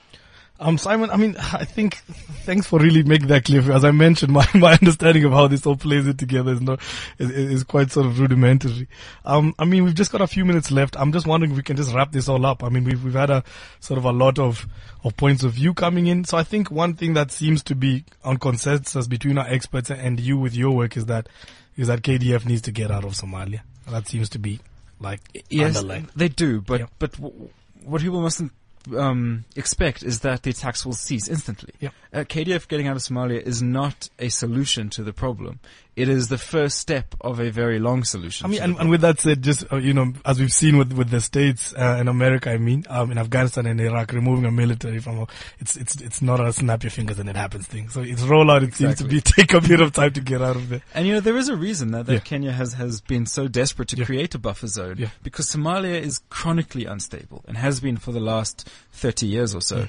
Um, 0.60 0.80
Simon, 0.80 1.12
I 1.12 1.18
mean, 1.18 1.36
I 1.38 1.66
think, 1.66 1.98
thanks 2.44 2.66
for 2.66 2.80
really 2.80 3.04
making 3.04 3.28
that 3.28 3.46
clear. 3.46 3.72
As 3.72 3.86
I 3.86 3.92
mentioned, 3.92 4.34
my, 4.34 4.48
my 4.56 4.74
understanding 4.74 5.24
of 5.24 5.32
how 5.32 5.48
this 5.48 5.66
all 5.66 5.76
plays 5.76 6.08
it 6.08 6.18
together 6.18 6.52
is 6.52 6.62
not, 6.62 6.82
is, 7.20 7.30
is 7.30 7.64
quite 7.64 7.92
sort 7.92 8.08
of 8.08 8.20
rudimentary. 8.20 8.88
Um, 9.24 9.54
I 9.60 9.66
mean, 9.66 9.84
we've 9.84 9.96
just 9.96 10.12
got 10.12 10.22
a 10.22 10.28
few 10.28 10.46
minutes 10.46 10.72
left. 10.72 11.00
I'm 11.00 11.12
just 11.12 11.28
wondering 11.28 11.52
if 11.52 11.58
we 11.58 11.64
can 11.64 11.78
just 11.78 11.94
wrap 11.94 12.12
this 12.12 12.28
all 12.28 12.44
up. 12.46 12.64
I 12.64 12.70
mean, 12.70 12.84
we've, 12.84 13.04
we've 13.04 13.14
had 13.14 13.30
a 13.30 13.44
sort 13.80 13.98
of 13.98 14.06
a 14.06 14.12
lot 14.12 14.40
of, 14.40 14.68
of 15.04 15.16
points 15.16 15.44
of 15.44 15.54
view 15.54 15.74
coming 15.74 16.08
in. 16.08 16.24
So 16.24 16.38
I 16.38 16.44
think 16.44 16.72
one 16.72 16.96
thing 16.96 17.14
that 17.14 17.32
seems 17.32 17.62
to 17.64 17.76
be 17.76 18.04
on 18.24 18.38
consensus 18.38 19.08
between 19.08 19.38
our 19.38 19.48
experts 19.48 19.92
and 19.92 20.20
you 20.20 20.38
with 20.38 20.56
your 20.56 20.76
work 20.76 20.98
is 20.98 21.06
that 21.06 21.30
is 21.78 21.88
that 21.88 22.02
KDF 22.02 22.46
needs 22.46 22.64
to 22.64 22.72
get 22.72 22.92
out 22.92 23.06
of 23.06 23.14
Somalia. 23.14 23.62
That 23.90 24.08
seems 24.08 24.30
to 24.30 24.40
be 24.40 24.60
like 25.00 25.22
yes, 25.50 25.78
underlined. 25.78 26.10
they 26.16 26.28
do. 26.28 26.62
But 26.62 26.82
yeah. 26.82 26.86
but 27.00 27.14
w- 27.14 27.50
what 27.86 28.02
people 28.02 28.20
mustn't 28.20 28.52
um, 28.98 29.46
expect 29.56 30.04
is 30.04 30.22
that 30.22 30.44
the 30.44 30.50
attacks 30.50 30.86
will 30.86 30.94
cease 30.94 31.28
instantly. 31.28 31.74
Yeah. 31.80 31.90
Uh, 32.12 32.20
KDF 32.20 32.68
getting 32.68 32.88
out 32.88 32.96
of 32.96 33.02
Somalia 33.02 33.42
is 33.42 33.62
not 33.62 34.10
a 34.20 34.30
solution 34.30 34.90
to 34.92 35.04
the 35.04 35.14
problem 35.14 35.60
it 35.98 36.10
is 36.10 36.28
the 36.28 36.38
first 36.38 36.78
step 36.78 37.16
of 37.22 37.40
a 37.40 37.50
very 37.50 37.80
long 37.80 38.04
solution. 38.04 38.46
I 38.46 38.50
mean, 38.50 38.62
and, 38.62 38.78
and, 38.78 38.90
with 38.92 39.02
that 39.02 39.20
said, 39.20 39.42
just 39.42 39.66
uh, 39.74 39.78
you 39.78 39.96
know, 39.96 40.14
as 40.24 40.40
we've 40.40 40.54
seen 40.54 40.78
with 40.78 40.94
with 40.94 41.10
the 41.10 41.20
states 41.20 41.74
uh, 41.74 41.98
in 42.00 42.08
America, 42.08 42.52
I 42.52 42.60
mean, 42.60 42.86
um, 42.88 43.12
in 43.12 43.18
Afghanistan 43.18 43.66
and 43.66 43.82
Iraq, 43.82 44.12
removing 44.14 44.46
a 44.46 44.52
military 44.52 45.00
from 45.00 45.22
a, 45.22 45.28
it's 45.58 45.76
it's 45.76 46.00
it's 46.00 46.22
not 46.22 46.40
a 46.40 46.54
snap 46.54 46.84
your 46.84 46.92
fingers 46.92 47.18
and 47.18 47.28
it 47.28 47.36
happens 47.36 47.66
thing. 47.66 47.90
So 47.90 48.02
it's 48.02 48.22
rollout. 48.22 48.58
It 48.58 48.66
exactly. 48.66 48.86
seems 48.86 48.98
to 49.00 49.06
be 49.06 49.22
take 49.22 49.54
a 49.54 49.60
bit 49.60 49.82
of 49.82 49.92
time 49.92 50.14
to 50.14 50.22
get 50.22 50.40
out 50.40 50.56
of 50.56 50.70
there. 50.70 50.84
And 50.94 51.08
you 51.08 51.14
know, 51.14 51.20
there 51.20 51.36
is 51.36 51.50
a 51.50 51.56
reason 51.56 51.92
that, 51.92 52.06
that 52.06 52.14
yeah. 52.14 52.20
Kenya 52.20 52.52
has 52.52 52.74
has 52.74 53.02
been 53.02 53.26
so 53.26 53.48
desperate 53.48 53.90
to 53.90 53.98
yeah. 53.98 54.06
create 54.06 54.36
a 54.36 54.40
buffer 54.40 54.68
zone 54.68 54.98
yeah. 55.00 55.10
because 55.24 55.48
Somalia 55.48 56.00
is 56.00 56.20
chronically 56.30 56.86
unstable 56.86 57.44
and 57.48 57.58
has 57.58 57.80
been 57.80 57.98
for 57.98 58.12
the 58.12 58.20
last 58.20 58.70
thirty 58.92 59.26
years 59.26 59.56
or 59.56 59.62
so. 59.62 59.88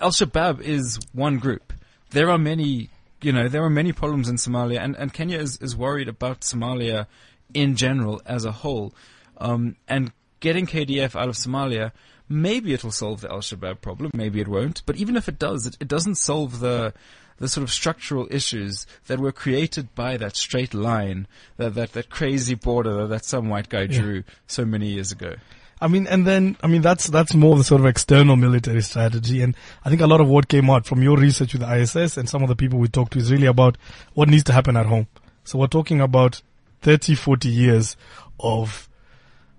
Al 0.00 0.10
Shabaab 0.10 0.62
is 0.62 0.98
one 1.12 1.36
group. 1.36 1.74
There 2.10 2.30
are 2.30 2.38
many 2.38 2.88
you 3.22 3.32
know, 3.32 3.48
there 3.48 3.64
are 3.64 3.70
many 3.70 3.92
problems 3.92 4.28
in 4.28 4.36
Somalia, 4.36 4.78
and, 4.78 4.96
and 4.96 5.12
Kenya 5.12 5.38
is, 5.38 5.56
is 5.58 5.76
worried 5.76 6.08
about 6.08 6.40
Somalia 6.40 7.06
in 7.54 7.76
general 7.76 8.20
as 8.26 8.44
a 8.44 8.52
whole. 8.52 8.94
Um, 9.38 9.76
and 9.88 10.12
getting 10.40 10.66
KDF 10.66 11.18
out 11.18 11.28
of 11.28 11.34
Somalia, 11.34 11.92
maybe 12.28 12.72
it'll 12.72 12.90
solve 12.90 13.20
the 13.20 13.30
Al 13.30 13.38
Shabaab 13.38 13.80
problem, 13.80 14.10
maybe 14.14 14.40
it 14.40 14.48
won't. 14.48 14.82
But 14.86 14.96
even 14.96 15.16
if 15.16 15.28
it 15.28 15.38
does, 15.38 15.66
it, 15.66 15.76
it 15.80 15.88
doesn't 15.88 16.16
solve 16.16 16.60
the 16.60 16.94
the 17.38 17.48
sort 17.48 17.62
of 17.62 17.70
structural 17.70 18.26
issues 18.30 18.86
that 19.08 19.20
were 19.20 19.30
created 19.30 19.94
by 19.94 20.16
that 20.16 20.34
straight 20.34 20.72
line, 20.72 21.26
that 21.58 21.74
that, 21.74 21.92
that 21.92 22.08
crazy 22.08 22.54
border 22.54 23.06
that 23.06 23.26
some 23.26 23.50
white 23.50 23.68
guy 23.68 23.86
drew 23.86 24.16
yeah. 24.16 24.22
so 24.46 24.64
many 24.64 24.88
years 24.88 25.12
ago. 25.12 25.34
I 25.80 25.88
mean, 25.88 26.06
and 26.06 26.26
then, 26.26 26.56
I 26.62 26.68
mean, 26.68 26.80
that's, 26.80 27.06
that's 27.08 27.34
more 27.34 27.56
the 27.56 27.64
sort 27.64 27.82
of 27.82 27.86
external 27.86 28.36
military 28.36 28.80
strategy. 28.80 29.42
And 29.42 29.54
I 29.84 29.90
think 29.90 30.00
a 30.00 30.06
lot 30.06 30.22
of 30.22 30.28
what 30.28 30.48
came 30.48 30.70
out 30.70 30.86
from 30.86 31.02
your 31.02 31.18
research 31.18 31.52
with 31.52 31.62
the 31.62 31.74
ISS 31.74 32.16
and 32.16 32.28
some 32.28 32.42
of 32.42 32.48
the 32.48 32.56
people 32.56 32.78
we 32.78 32.88
talked 32.88 33.12
to 33.12 33.18
is 33.18 33.30
really 33.30 33.46
about 33.46 33.76
what 34.14 34.28
needs 34.28 34.44
to 34.44 34.52
happen 34.54 34.76
at 34.76 34.86
home. 34.86 35.06
So 35.44 35.58
we're 35.58 35.66
talking 35.66 36.00
about 36.00 36.40
30, 36.80 37.14
40 37.14 37.48
years 37.50 37.96
of, 38.40 38.88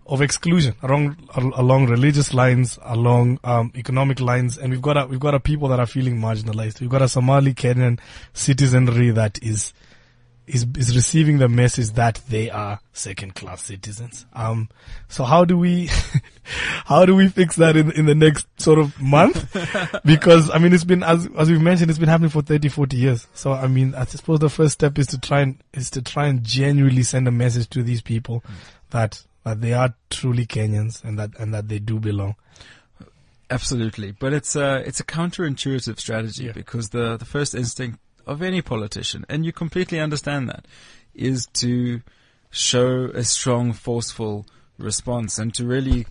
of 0.07 0.24
exclusion 0.24 0.74
along, 0.82 1.18
along 1.36 1.86
religious 1.88 2.34
lines, 2.34 2.80
along, 2.82 3.39
um, 3.43 3.72
economic 3.76 4.20
lines. 4.20 4.57
And 4.57 4.72
we've 4.72 4.82
got 4.82 4.97
a, 4.97 5.05
we've 5.05 5.20
got 5.20 5.36
a 5.36 5.39
people 5.39 5.68
that 5.70 5.80
are 5.80 5.86
feeling 5.86 6.18
marginalized. 6.18 6.82
We've 6.82 6.89
got 6.89 7.03
a 7.03 7.07
Somali 7.07 7.53
Kenyan 7.53 7.99
citizenry 8.34 9.11
that 9.11 9.41
is, 9.43 9.72
is 10.47 10.65
is 10.77 10.95
receiving 10.95 11.37
the 11.39 11.49
message 11.49 11.91
that 11.91 12.21
they 12.29 12.49
are 12.49 12.79
second 12.93 13.35
class 13.35 13.63
citizens. 13.63 14.25
Um, 14.33 14.69
so 15.09 15.25
how 15.25 15.43
do 15.43 15.57
we, 15.57 15.89
how 16.85 17.05
do 17.05 17.15
we 17.15 17.27
fix 17.27 17.57
that 17.57 17.75
in 17.75 17.91
in 17.91 18.05
the 18.05 18.15
next 18.15 18.47
sort 18.59 18.79
of 18.79 18.99
month? 19.01 19.45
because 20.05 20.49
I 20.49 20.57
mean, 20.57 20.73
it's 20.73 20.85
been 20.85 21.03
as 21.03 21.27
as 21.37 21.49
we've 21.49 21.61
mentioned, 21.61 21.89
it's 21.89 21.99
been 21.99 22.09
happening 22.09 22.29
for 22.29 22.41
30, 22.41 22.69
40 22.69 22.97
years. 22.97 23.27
So 23.33 23.51
I 23.51 23.67
mean, 23.67 23.93
I 23.93 24.05
suppose 24.05 24.39
the 24.39 24.49
first 24.49 24.73
step 24.73 24.97
is 24.97 25.07
to 25.07 25.19
try 25.19 25.41
and 25.41 25.61
is 25.73 25.89
to 25.91 26.01
try 26.01 26.27
and 26.27 26.43
genuinely 26.43 27.03
send 27.03 27.27
a 27.27 27.31
message 27.31 27.69
to 27.71 27.83
these 27.83 28.01
people 28.01 28.41
mm. 28.41 28.53
that 28.91 29.23
that 29.43 29.61
they 29.61 29.73
are 29.73 29.93
truly 30.09 30.45
Kenyans 30.45 31.03
and 31.03 31.19
that 31.19 31.37
and 31.39 31.53
that 31.53 31.67
they 31.67 31.79
do 31.79 31.99
belong. 31.99 32.35
Absolutely, 33.49 34.11
but 34.11 34.33
it's 34.33 34.55
a 34.55 34.77
it's 34.85 34.99
a 34.99 35.05
counterintuitive 35.05 35.99
strategy 35.99 36.45
yeah. 36.45 36.51
because 36.51 36.89
the 36.89 37.17
the 37.17 37.25
first 37.25 37.55
instinct 37.55 37.99
of 38.28 38.41
any 38.41 38.61
politician, 38.61 39.25
and 39.30 39.45
you 39.45 39.51
completely 39.51 39.99
understand 39.99 40.47
that, 40.49 40.65
is 41.15 41.47
to 41.53 42.01
show 42.51 43.05
a 43.13 43.23
strong, 43.23 43.73
forceful 43.73 44.45
response 44.78 45.39
and 45.39 45.53
to 45.55 45.65
really 45.65 46.05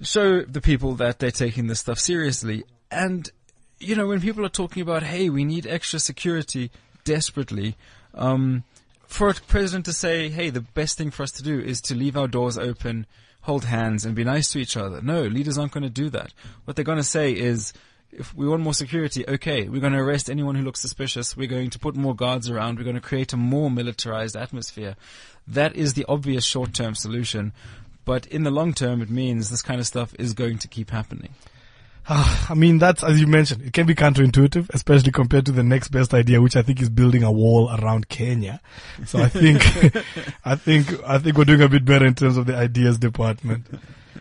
show 0.00 0.42
the 0.42 0.60
people 0.60 0.94
that 0.94 1.18
they're 1.18 1.30
taking 1.30 1.66
this 1.66 1.80
stuff 1.80 1.98
seriously. 1.98 2.62
And, 2.90 3.30
you 3.78 3.96
know, 3.96 4.06
when 4.06 4.20
people 4.20 4.44
are 4.44 4.50
talking 4.50 4.82
about, 4.82 5.02
hey, 5.02 5.28
we 5.28 5.44
need 5.44 5.66
extra 5.66 5.98
security 5.98 6.70
desperately, 7.04 7.76
um, 8.14 8.64
for 9.06 9.28
a 9.28 9.34
president 9.34 9.86
to 9.86 9.92
say, 9.92 10.28
hey, 10.28 10.50
the 10.50 10.60
best 10.60 10.96
thing 10.96 11.10
for 11.10 11.24
us 11.24 11.32
to 11.32 11.42
do 11.42 11.58
is 11.58 11.80
to 11.82 11.94
leave 11.94 12.16
our 12.16 12.28
doors 12.28 12.56
open, 12.56 13.06
hold 13.42 13.64
hands, 13.64 14.04
and 14.04 14.14
be 14.14 14.24
nice 14.24 14.52
to 14.52 14.58
each 14.58 14.76
other. 14.76 15.02
No, 15.02 15.22
leaders 15.22 15.58
aren't 15.58 15.72
going 15.72 15.82
to 15.82 15.90
do 15.90 16.08
that. 16.10 16.32
What 16.64 16.76
they're 16.76 16.84
going 16.84 16.98
to 16.98 17.04
say 17.04 17.32
is, 17.32 17.72
if 18.12 18.34
we 18.34 18.48
want 18.48 18.62
more 18.62 18.74
security, 18.74 19.24
okay, 19.28 19.68
we're 19.68 19.80
going 19.80 19.92
to 19.92 19.98
arrest 19.98 20.28
anyone 20.28 20.54
who 20.54 20.62
looks 20.62 20.80
suspicious. 20.80 21.36
We're 21.36 21.48
going 21.48 21.70
to 21.70 21.78
put 21.78 21.96
more 21.96 22.14
guards 22.14 22.50
around. 22.50 22.78
We're 22.78 22.84
going 22.84 22.96
to 22.96 23.00
create 23.00 23.32
a 23.32 23.36
more 23.36 23.70
militarized 23.70 24.36
atmosphere. 24.36 24.96
That 25.46 25.76
is 25.76 25.94
the 25.94 26.04
obvious 26.08 26.44
short-term 26.44 26.94
solution. 26.94 27.52
But 28.04 28.26
in 28.26 28.42
the 28.42 28.50
long 28.50 28.74
term, 28.74 29.02
it 29.02 29.10
means 29.10 29.50
this 29.50 29.62
kind 29.62 29.80
of 29.80 29.86
stuff 29.86 30.14
is 30.18 30.32
going 30.32 30.58
to 30.58 30.68
keep 30.68 30.90
happening. 30.90 31.34
I 32.08 32.54
mean, 32.54 32.78
that's, 32.78 33.04
as 33.04 33.20
you 33.20 33.26
mentioned, 33.26 33.62
it 33.62 33.72
can 33.72 33.86
be 33.86 33.94
counterintuitive, 33.94 34.70
especially 34.70 35.12
compared 35.12 35.46
to 35.46 35.52
the 35.52 35.62
next 35.62 35.88
best 35.88 36.12
idea, 36.14 36.40
which 36.40 36.56
I 36.56 36.62
think 36.62 36.80
is 36.80 36.88
building 36.88 37.22
a 37.22 37.30
wall 37.30 37.70
around 37.70 38.08
Kenya. 38.08 38.60
So 39.06 39.20
I 39.20 39.28
think, 39.28 39.64
I 40.44 40.56
think, 40.56 40.88
I 41.06 41.18
think 41.18 41.36
we're 41.36 41.44
doing 41.44 41.62
a 41.62 41.68
bit 41.68 41.84
better 41.84 42.06
in 42.06 42.14
terms 42.14 42.36
of 42.36 42.46
the 42.46 42.56
ideas 42.56 42.98
department. 42.98 43.66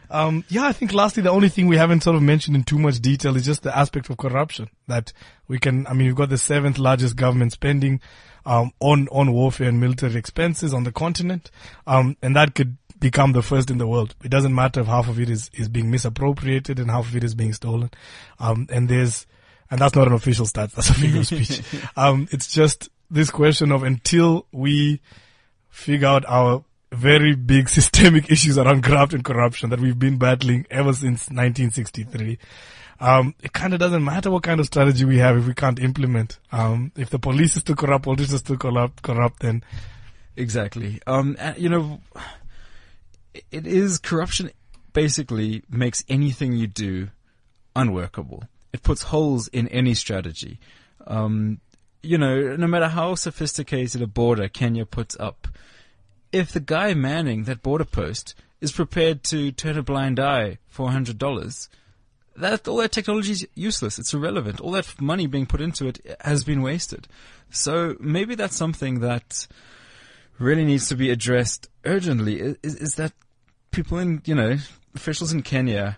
Um, 0.09 0.43
yeah, 0.49 0.63
I 0.63 0.71
think 0.71 0.93
lastly, 0.93 1.23
the 1.23 1.29
only 1.29 1.49
thing 1.49 1.67
we 1.67 1.77
haven't 1.77 2.03
sort 2.03 2.15
of 2.15 2.21
mentioned 2.21 2.55
in 2.55 2.63
too 2.63 2.79
much 2.79 2.99
detail 2.99 3.35
is 3.35 3.45
just 3.45 3.63
the 3.63 3.77
aspect 3.77 4.09
of 4.09 4.17
corruption 4.17 4.69
that 4.87 5.13
we 5.47 5.59
can, 5.59 5.85
I 5.87 5.93
mean, 5.93 6.07
we've 6.07 6.15
got 6.15 6.29
the 6.29 6.37
seventh 6.37 6.77
largest 6.77 7.15
government 7.15 7.51
spending, 7.51 8.01
um, 8.45 8.71
on, 8.79 9.07
on 9.09 9.31
warfare 9.33 9.69
and 9.69 9.79
military 9.79 10.15
expenses 10.15 10.73
on 10.73 10.83
the 10.83 10.91
continent. 10.91 11.51
Um, 11.85 12.17
and 12.21 12.35
that 12.35 12.55
could 12.55 12.77
become 12.99 13.33
the 13.33 13.41
first 13.41 13.69
in 13.69 13.77
the 13.77 13.87
world. 13.87 14.15
It 14.23 14.29
doesn't 14.29 14.53
matter 14.53 14.81
if 14.81 14.87
half 14.87 15.07
of 15.07 15.19
it 15.19 15.29
is, 15.29 15.49
is 15.53 15.69
being 15.69 15.91
misappropriated 15.91 16.79
and 16.79 16.89
half 16.89 17.07
of 17.07 17.15
it 17.15 17.23
is 17.23 17.35
being 17.35 17.53
stolen. 17.53 17.91
Um, 18.39 18.67
and 18.71 18.89
there's, 18.89 19.25
and 19.71 19.79
that's 19.79 19.95
not 19.95 20.07
an 20.07 20.13
official 20.13 20.45
stat, 20.45 20.71
that's 20.71 20.89
a 20.89 20.93
figure 20.93 21.19
of 21.19 21.27
speech. 21.27 21.61
Um, 21.95 22.27
it's 22.31 22.51
just 22.51 22.89
this 23.11 23.29
question 23.29 23.71
of 23.71 23.83
until 23.83 24.45
we 24.51 25.01
figure 25.69 26.07
out 26.07 26.25
our 26.27 26.63
very 26.91 27.35
big 27.35 27.69
systemic 27.77 28.31
issues 28.31 28.57
around 28.57 28.83
graft 28.83 29.13
and 29.13 29.23
corruption 29.23 29.69
that 29.69 29.79
we've 29.79 29.99
been 29.99 30.17
battling 30.17 30.65
ever 30.69 30.93
since 30.93 31.29
1963. 31.29 32.37
Um, 33.01 33.33
it 33.41 33.53
kind 33.53 33.73
of 33.73 33.79
doesn't 33.79 34.03
matter 34.03 34.29
what 34.29 34.43
kind 34.43 34.59
of 34.59 34.65
strategy 34.65 35.05
we 35.05 35.19
have 35.19 35.37
if 35.37 35.47
we 35.47 35.53
can't 35.53 35.79
implement. 35.79 36.39
Um, 36.51 36.91
if 36.97 37.09
the 37.09 37.19
police 37.19 37.55
is 37.55 37.63
too 37.63 37.75
corrupt, 37.75 38.05
politicians 38.05 38.41
are 38.41 38.45
too 38.45 38.57
corrupt, 38.57 39.01
corrupt, 39.01 39.39
then 39.39 39.63
exactly. 40.35 40.99
Um, 41.07 41.37
you 41.55 41.69
know, 41.69 42.01
it 43.51 43.65
is 43.65 43.99
corruption 43.99 44.51
basically 44.91 45.63
makes 45.69 46.03
anything 46.09 46.53
you 46.53 46.67
do 46.67 47.09
unworkable. 47.75 48.43
It 48.73 48.83
puts 48.83 49.03
holes 49.03 49.47
in 49.47 49.67
any 49.69 49.93
strategy. 49.93 50.59
Um, 51.07 51.61
you 52.03 52.17
know, 52.17 52.55
no 52.55 52.67
matter 52.67 52.87
how 52.87 53.15
sophisticated 53.15 54.01
a 54.01 54.07
border 54.07 54.47
Kenya 54.49 54.85
puts 54.85 55.17
up, 55.19 55.47
if 56.31 56.51
the 56.51 56.59
guy 56.59 56.93
manning 56.93 57.43
that 57.45 57.63
border 57.63 57.85
post 57.85 58.35
is 58.61 58.71
prepared 58.71 59.23
to 59.23 59.51
turn 59.51 59.77
a 59.77 59.83
blind 59.83 60.19
eye 60.19 60.57
for 60.67 60.91
hundred 60.91 61.17
dollars, 61.17 61.69
that 62.35 62.67
all 62.67 62.77
that 62.77 62.91
technology 62.91 63.31
is 63.31 63.47
useless. 63.55 63.99
It's 63.99 64.13
irrelevant. 64.13 64.59
All 64.59 64.71
that 64.71 64.99
money 65.01 65.27
being 65.27 65.45
put 65.45 65.61
into 65.61 65.87
it 65.87 65.99
has 66.21 66.43
been 66.43 66.61
wasted. 66.61 67.07
So 67.49 67.95
maybe 67.99 68.35
that's 68.35 68.55
something 68.55 68.99
that 68.99 69.47
really 70.37 70.65
needs 70.65 70.87
to 70.89 70.95
be 70.95 71.09
addressed 71.09 71.69
urgently. 71.85 72.39
Is, 72.39 72.75
is 72.75 72.95
that 72.95 73.13
people 73.71 73.97
in, 73.97 74.21
you 74.25 74.35
know, 74.35 74.57
officials 74.95 75.33
in 75.33 75.41
Kenya 75.41 75.97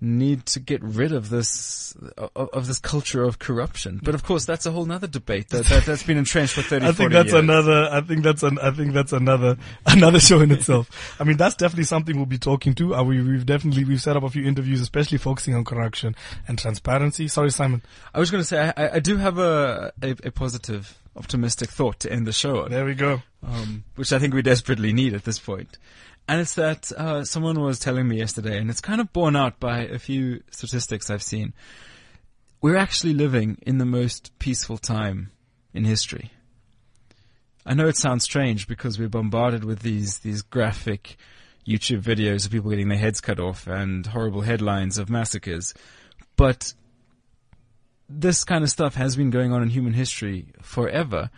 need 0.00 0.44
to 0.46 0.60
get 0.60 0.82
rid 0.82 1.12
of 1.12 1.30
this 1.30 1.94
of, 2.16 2.50
of, 2.52 2.66
this 2.66 2.78
culture 2.78 3.22
of 3.22 3.38
corruption. 3.38 4.00
But 4.02 4.14
of 4.14 4.22
course, 4.24 4.44
that's 4.44 4.66
a 4.66 4.70
whole 4.70 4.90
other 4.90 5.06
debate 5.06 5.48
that, 5.50 5.64
that 5.66 5.84
has 5.84 6.02
been 6.02 6.18
entrenched 6.18 6.54
for 6.54 6.62
thirty. 6.62 6.86
I 6.86 6.92
think 6.92 7.12
that's 7.12 7.32
years. 7.32 7.42
another. 7.42 7.88
I 7.90 8.00
think 8.02 8.22
that's 8.22 8.42
an. 8.42 8.58
I 8.58 8.70
think 8.70 8.92
that's 8.92 9.12
another 9.12 9.56
another 9.86 10.20
show 10.20 10.40
in 10.40 10.50
itself. 10.50 10.90
I 11.18 11.24
mean, 11.24 11.36
that's 11.36 11.54
definitely 11.54 11.84
something 11.84 12.16
we'll 12.16 12.26
be 12.26 12.38
talking 12.38 12.74
to. 12.74 12.94
Uh, 12.94 13.02
we, 13.02 13.22
we've 13.22 13.46
definitely 13.46 13.84
we've 13.84 14.02
set 14.02 14.16
up 14.16 14.22
a 14.22 14.30
few 14.30 14.44
interviews, 14.44 14.80
especially 14.80 15.18
focusing 15.18 15.54
on 15.54 15.64
corruption 15.64 16.14
and 16.46 16.58
transparency. 16.58 17.28
Sorry, 17.28 17.50
Simon. 17.50 17.82
I 18.14 18.20
was 18.20 18.30
going 18.30 18.42
to 18.42 18.46
say 18.46 18.72
I, 18.76 18.96
I, 18.96 18.98
do 19.00 19.16
have 19.16 19.38
a, 19.38 19.92
a, 20.02 20.10
a 20.24 20.30
positive, 20.30 20.98
optimistic 21.16 21.70
thought 21.70 22.00
to 22.00 22.12
end 22.12 22.26
the 22.26 22.32
show 22.32 22.64
on. 22.64 22.70
There 22.70 22.84
we 22.84 22.94
go. 22.94 23.22
Um, 23.42 23.84
which 23.94 24.12
I 24.12 24.18
think 24.18 24.34
we 24.34 24.42
desperately 24.42 24.92
need 24.92 25.14
at 25.14 25.24
this 25.24 25.38
point. 25.38 25.78
And 26.28 26.40
it's 26.40 26.54
that 26.54 26.90
uh, 26.92 27.24
someone 27.24 27.60
was 27.60 27.78
telling 27.78 28.08
me 28.08 28.18
yesterday, 28.18 28.58
and 28.58 28.68
it's 28.68 28.80
kind 28.80 29.00
of 29.00 29.12
borne 29.12 29.36
out 29.36 29.60
by 29.60 29.80
a 29.80 29.98
few 29.98 30.42
statistics 30.50 31.08
I've 31.08 31.22
seen. 31.22 31.54
We're 32.60 32.76
actually 32.76 33.14
living 33.14 33.58
in 33.62 33.78
the 33.78 33.84
most 33.84 34.36
peaceful 34.38 34.78
time 34.78 35.30
in 35.72 35.84
history. 35.84 36.32
I 37.64 37.74
know 37.74 37.86
it 37.86 37.96
sounds 37.96 38.24
strange 38.24 38.66
because 38.66 38.98
we're 38.98 39.08
bombarded 39.08 39.64
with 39.64 39.80
these 39.80 40.18
these 40.18 40.42
graphic 40.42 41.16
YouTube 41.66 42.02
videos 42.02 42.46
of 42.46 42.52
people 42.52 42.70
getting 42.70 42.88
their 42.88 42.98
heads 42.98 43.20
cut 43.20 43.40
off 43.40 43.66
and 43.66 44.06
horrible 44.06 44.42
headlines 44.42 44.98
of 44.98 45.10
massacres, 45.10 45.74
but 46.36 46.74
this 48.08 48.44
kind 48.44 48.62
of 48.62 48.70
stuff 48.70 48.94
has 48.94 49.16
been 49.16 49.30
going 49.30 49.52
on 49.52 49.62
in 49.62 49.70
human 49.70 49.92
history 49.92 50.46
forever, 50.62 51.30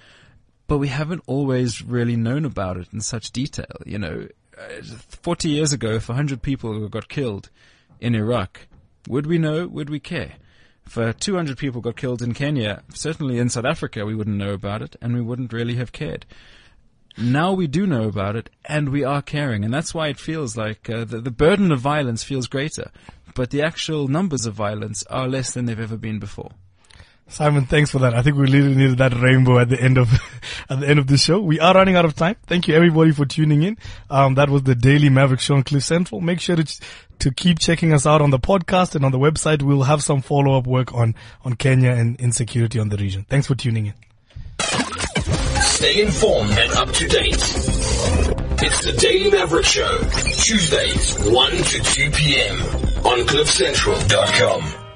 but 0.66 0.78
we 0.78 0.88
haven't 0.88 1.22
always 1.26 1.82
really 1.82 2.16
known 2.16 2.44
about 2.44 2.76
it 2.76 2.88
in 2.92 3.00
such 3.00 3.30
detail. 3.32 3.78
You 3.86 3.98
know, 3.98 4.28
40 5.08 5.48
years 5.48 5.72
ago, 5.72 5.92
if 5.92 6.08
100 6.08 6.42
people 6.42 6.88
got 6.88 7.08
killed 7.08 7.50
in 8.00 8.14
Iraq, 8.14 8.66
would 9.08 9.26
we 9.26 9.38
know? 9.38 9.66
Would 9.66 9.90
we 9.90 10.00
care? 10.00 10.34
If 10.86 11.18
200 11.18 11.58
people 11.58 11.80
got 11.80 11.96
killed 11.96 12.22
in 12.22 12.32
Kenya, 12.32 12.82
certainly 12.94 13.38
in 13.38 13.50
South 13.50 13.66
Africa, 13.66 14.06
we 14.06 14.14
wouldn't 14.14 14.36
know 14.36 14.52
about 14.52 14.82
it 14.82 14.96
and 15.02 15.14
we 15.14 15.20
wouldn't 15.20 15.52
really 15.52 15.74
have 15.74 15.92
cared. 15.92 16.24
Now 17.16 17.52
we 17.52 17.66
do 17.66 17.86
know 17.86 18.04
about 18.04 18.36
it 18.36 18.48
and 18.64 18.88
we 18.88 19.04
are 19.04 19.20
caring 19.20 19.64
and 19.64 19.74
that's 19.74 19.92
why 19.92 20.08
it 20.08 20.20
feels 20.20 20.56
like 20.56 20.88
uh, 20.88 21.04
the, 21.04 21.20
the 21.20 21.30
burden 21.30 21.72
of 21.72 21.80
violence 21.80 22.22
feels 22.22 22.46
greater, 22.46 22.90
but 23.34 23.50
the 23.50 23.60
actual 23.60 24.08
numbers 24.08 24.46
of 24.46 24.54
violence 24.54 25.02
are 25.10 25.28
less 25.28 25.52
than 25.52 25.66
they've 25.66 25.78
ever 25.78 25.96
been 25.96 26.18
before. 26.18 26.52
Simon, 27.28 27.66
thanks 27.66 27.90
for 27.90 27.98
that. 28.00 28.14
I 28.14 28.22
think 28.22 28.36
we 28.36 28.50
really 28.50 28.74
needed 28.74 28.98
that 28.98 29.14
rainbow 29.14 29.58
at 29.58 29.68
the 29.68 29.80
end 29.80 29.98
of 29.98 30.10
at 30.70 30.80
the 30.80 30.88
end 30.88 30.98
of 30.98 31.06
the 31.06 31.18
show. 31.18 31.40
We 31.40 31.60
are 31.60 31.74
running 31.74 31.94
out 31.96 32.04
of 32.04 32.14
time. 32.14 32.36
Thank 32.46 32.68
you 32.68 32.74
everybody 32.74 33.12
for 33.12 33.26
tuning 33.26 33.62
in. 33.62 33.76
Um, 34.10 34.34
that 34.36 34.48
was 34.48 34.62
the 34.62 34.74
Daily 34.74 35.10
Maverick 35.10 35.40
Show 35.40 35.54
on 35.54 35.62
Cliff 35.62 35.84
Central. 35.84 36.20
Make 36.20 36.40
sure 36.40 36.56
to 36.56 36.80
to 37.18 37.30
keep 37.30 37.58
checking 37.58 37.92
us 37.92 38.06
out 38.06 38.22
on 38.22 38.30
the 38.30 38.38
podcast 38.38 38.94
and 38.94 39.04
on 39.04 39.12
the 39.12 39.18
website. 39.18 39.62
We'll 39.62 39.82
have 39.82 40.02
some 40.02 40.22
follow 40.22 40.56
up 40.56 40.66
work 40.66 40.94
on 40.94 41.14
on 41.44 41.54
Kenya 41.54 41.90
and 41.90 42.18
insecurity 42.18 42.78
on 42.78 42.88
the 42.88 42.96
region. 42.96 43.26
Thanks 43.28 43.46
for 43.46 43.54
tuning 43.54 43.86
in. 43.86 43.94
Stay 45.60 46.02
informed 46.02 46.50
and 46.50 46.72
up 46.72 46.90
to 46.92 47.06
date. 47.06 47.34
It's 48.60 48.84
the 48.84 48.92
Daily 48.98 49.30
Maverick 49.30 49.66
Show, 49.66 49.98
Tuesdays, 50.32 51.16
1 51.30 51.50
to 51.52 51.82
2 51.82 52.10
p.m. 52.10 52.56
on 53.06 53.18
CliffCentral.com. 53.26 54.86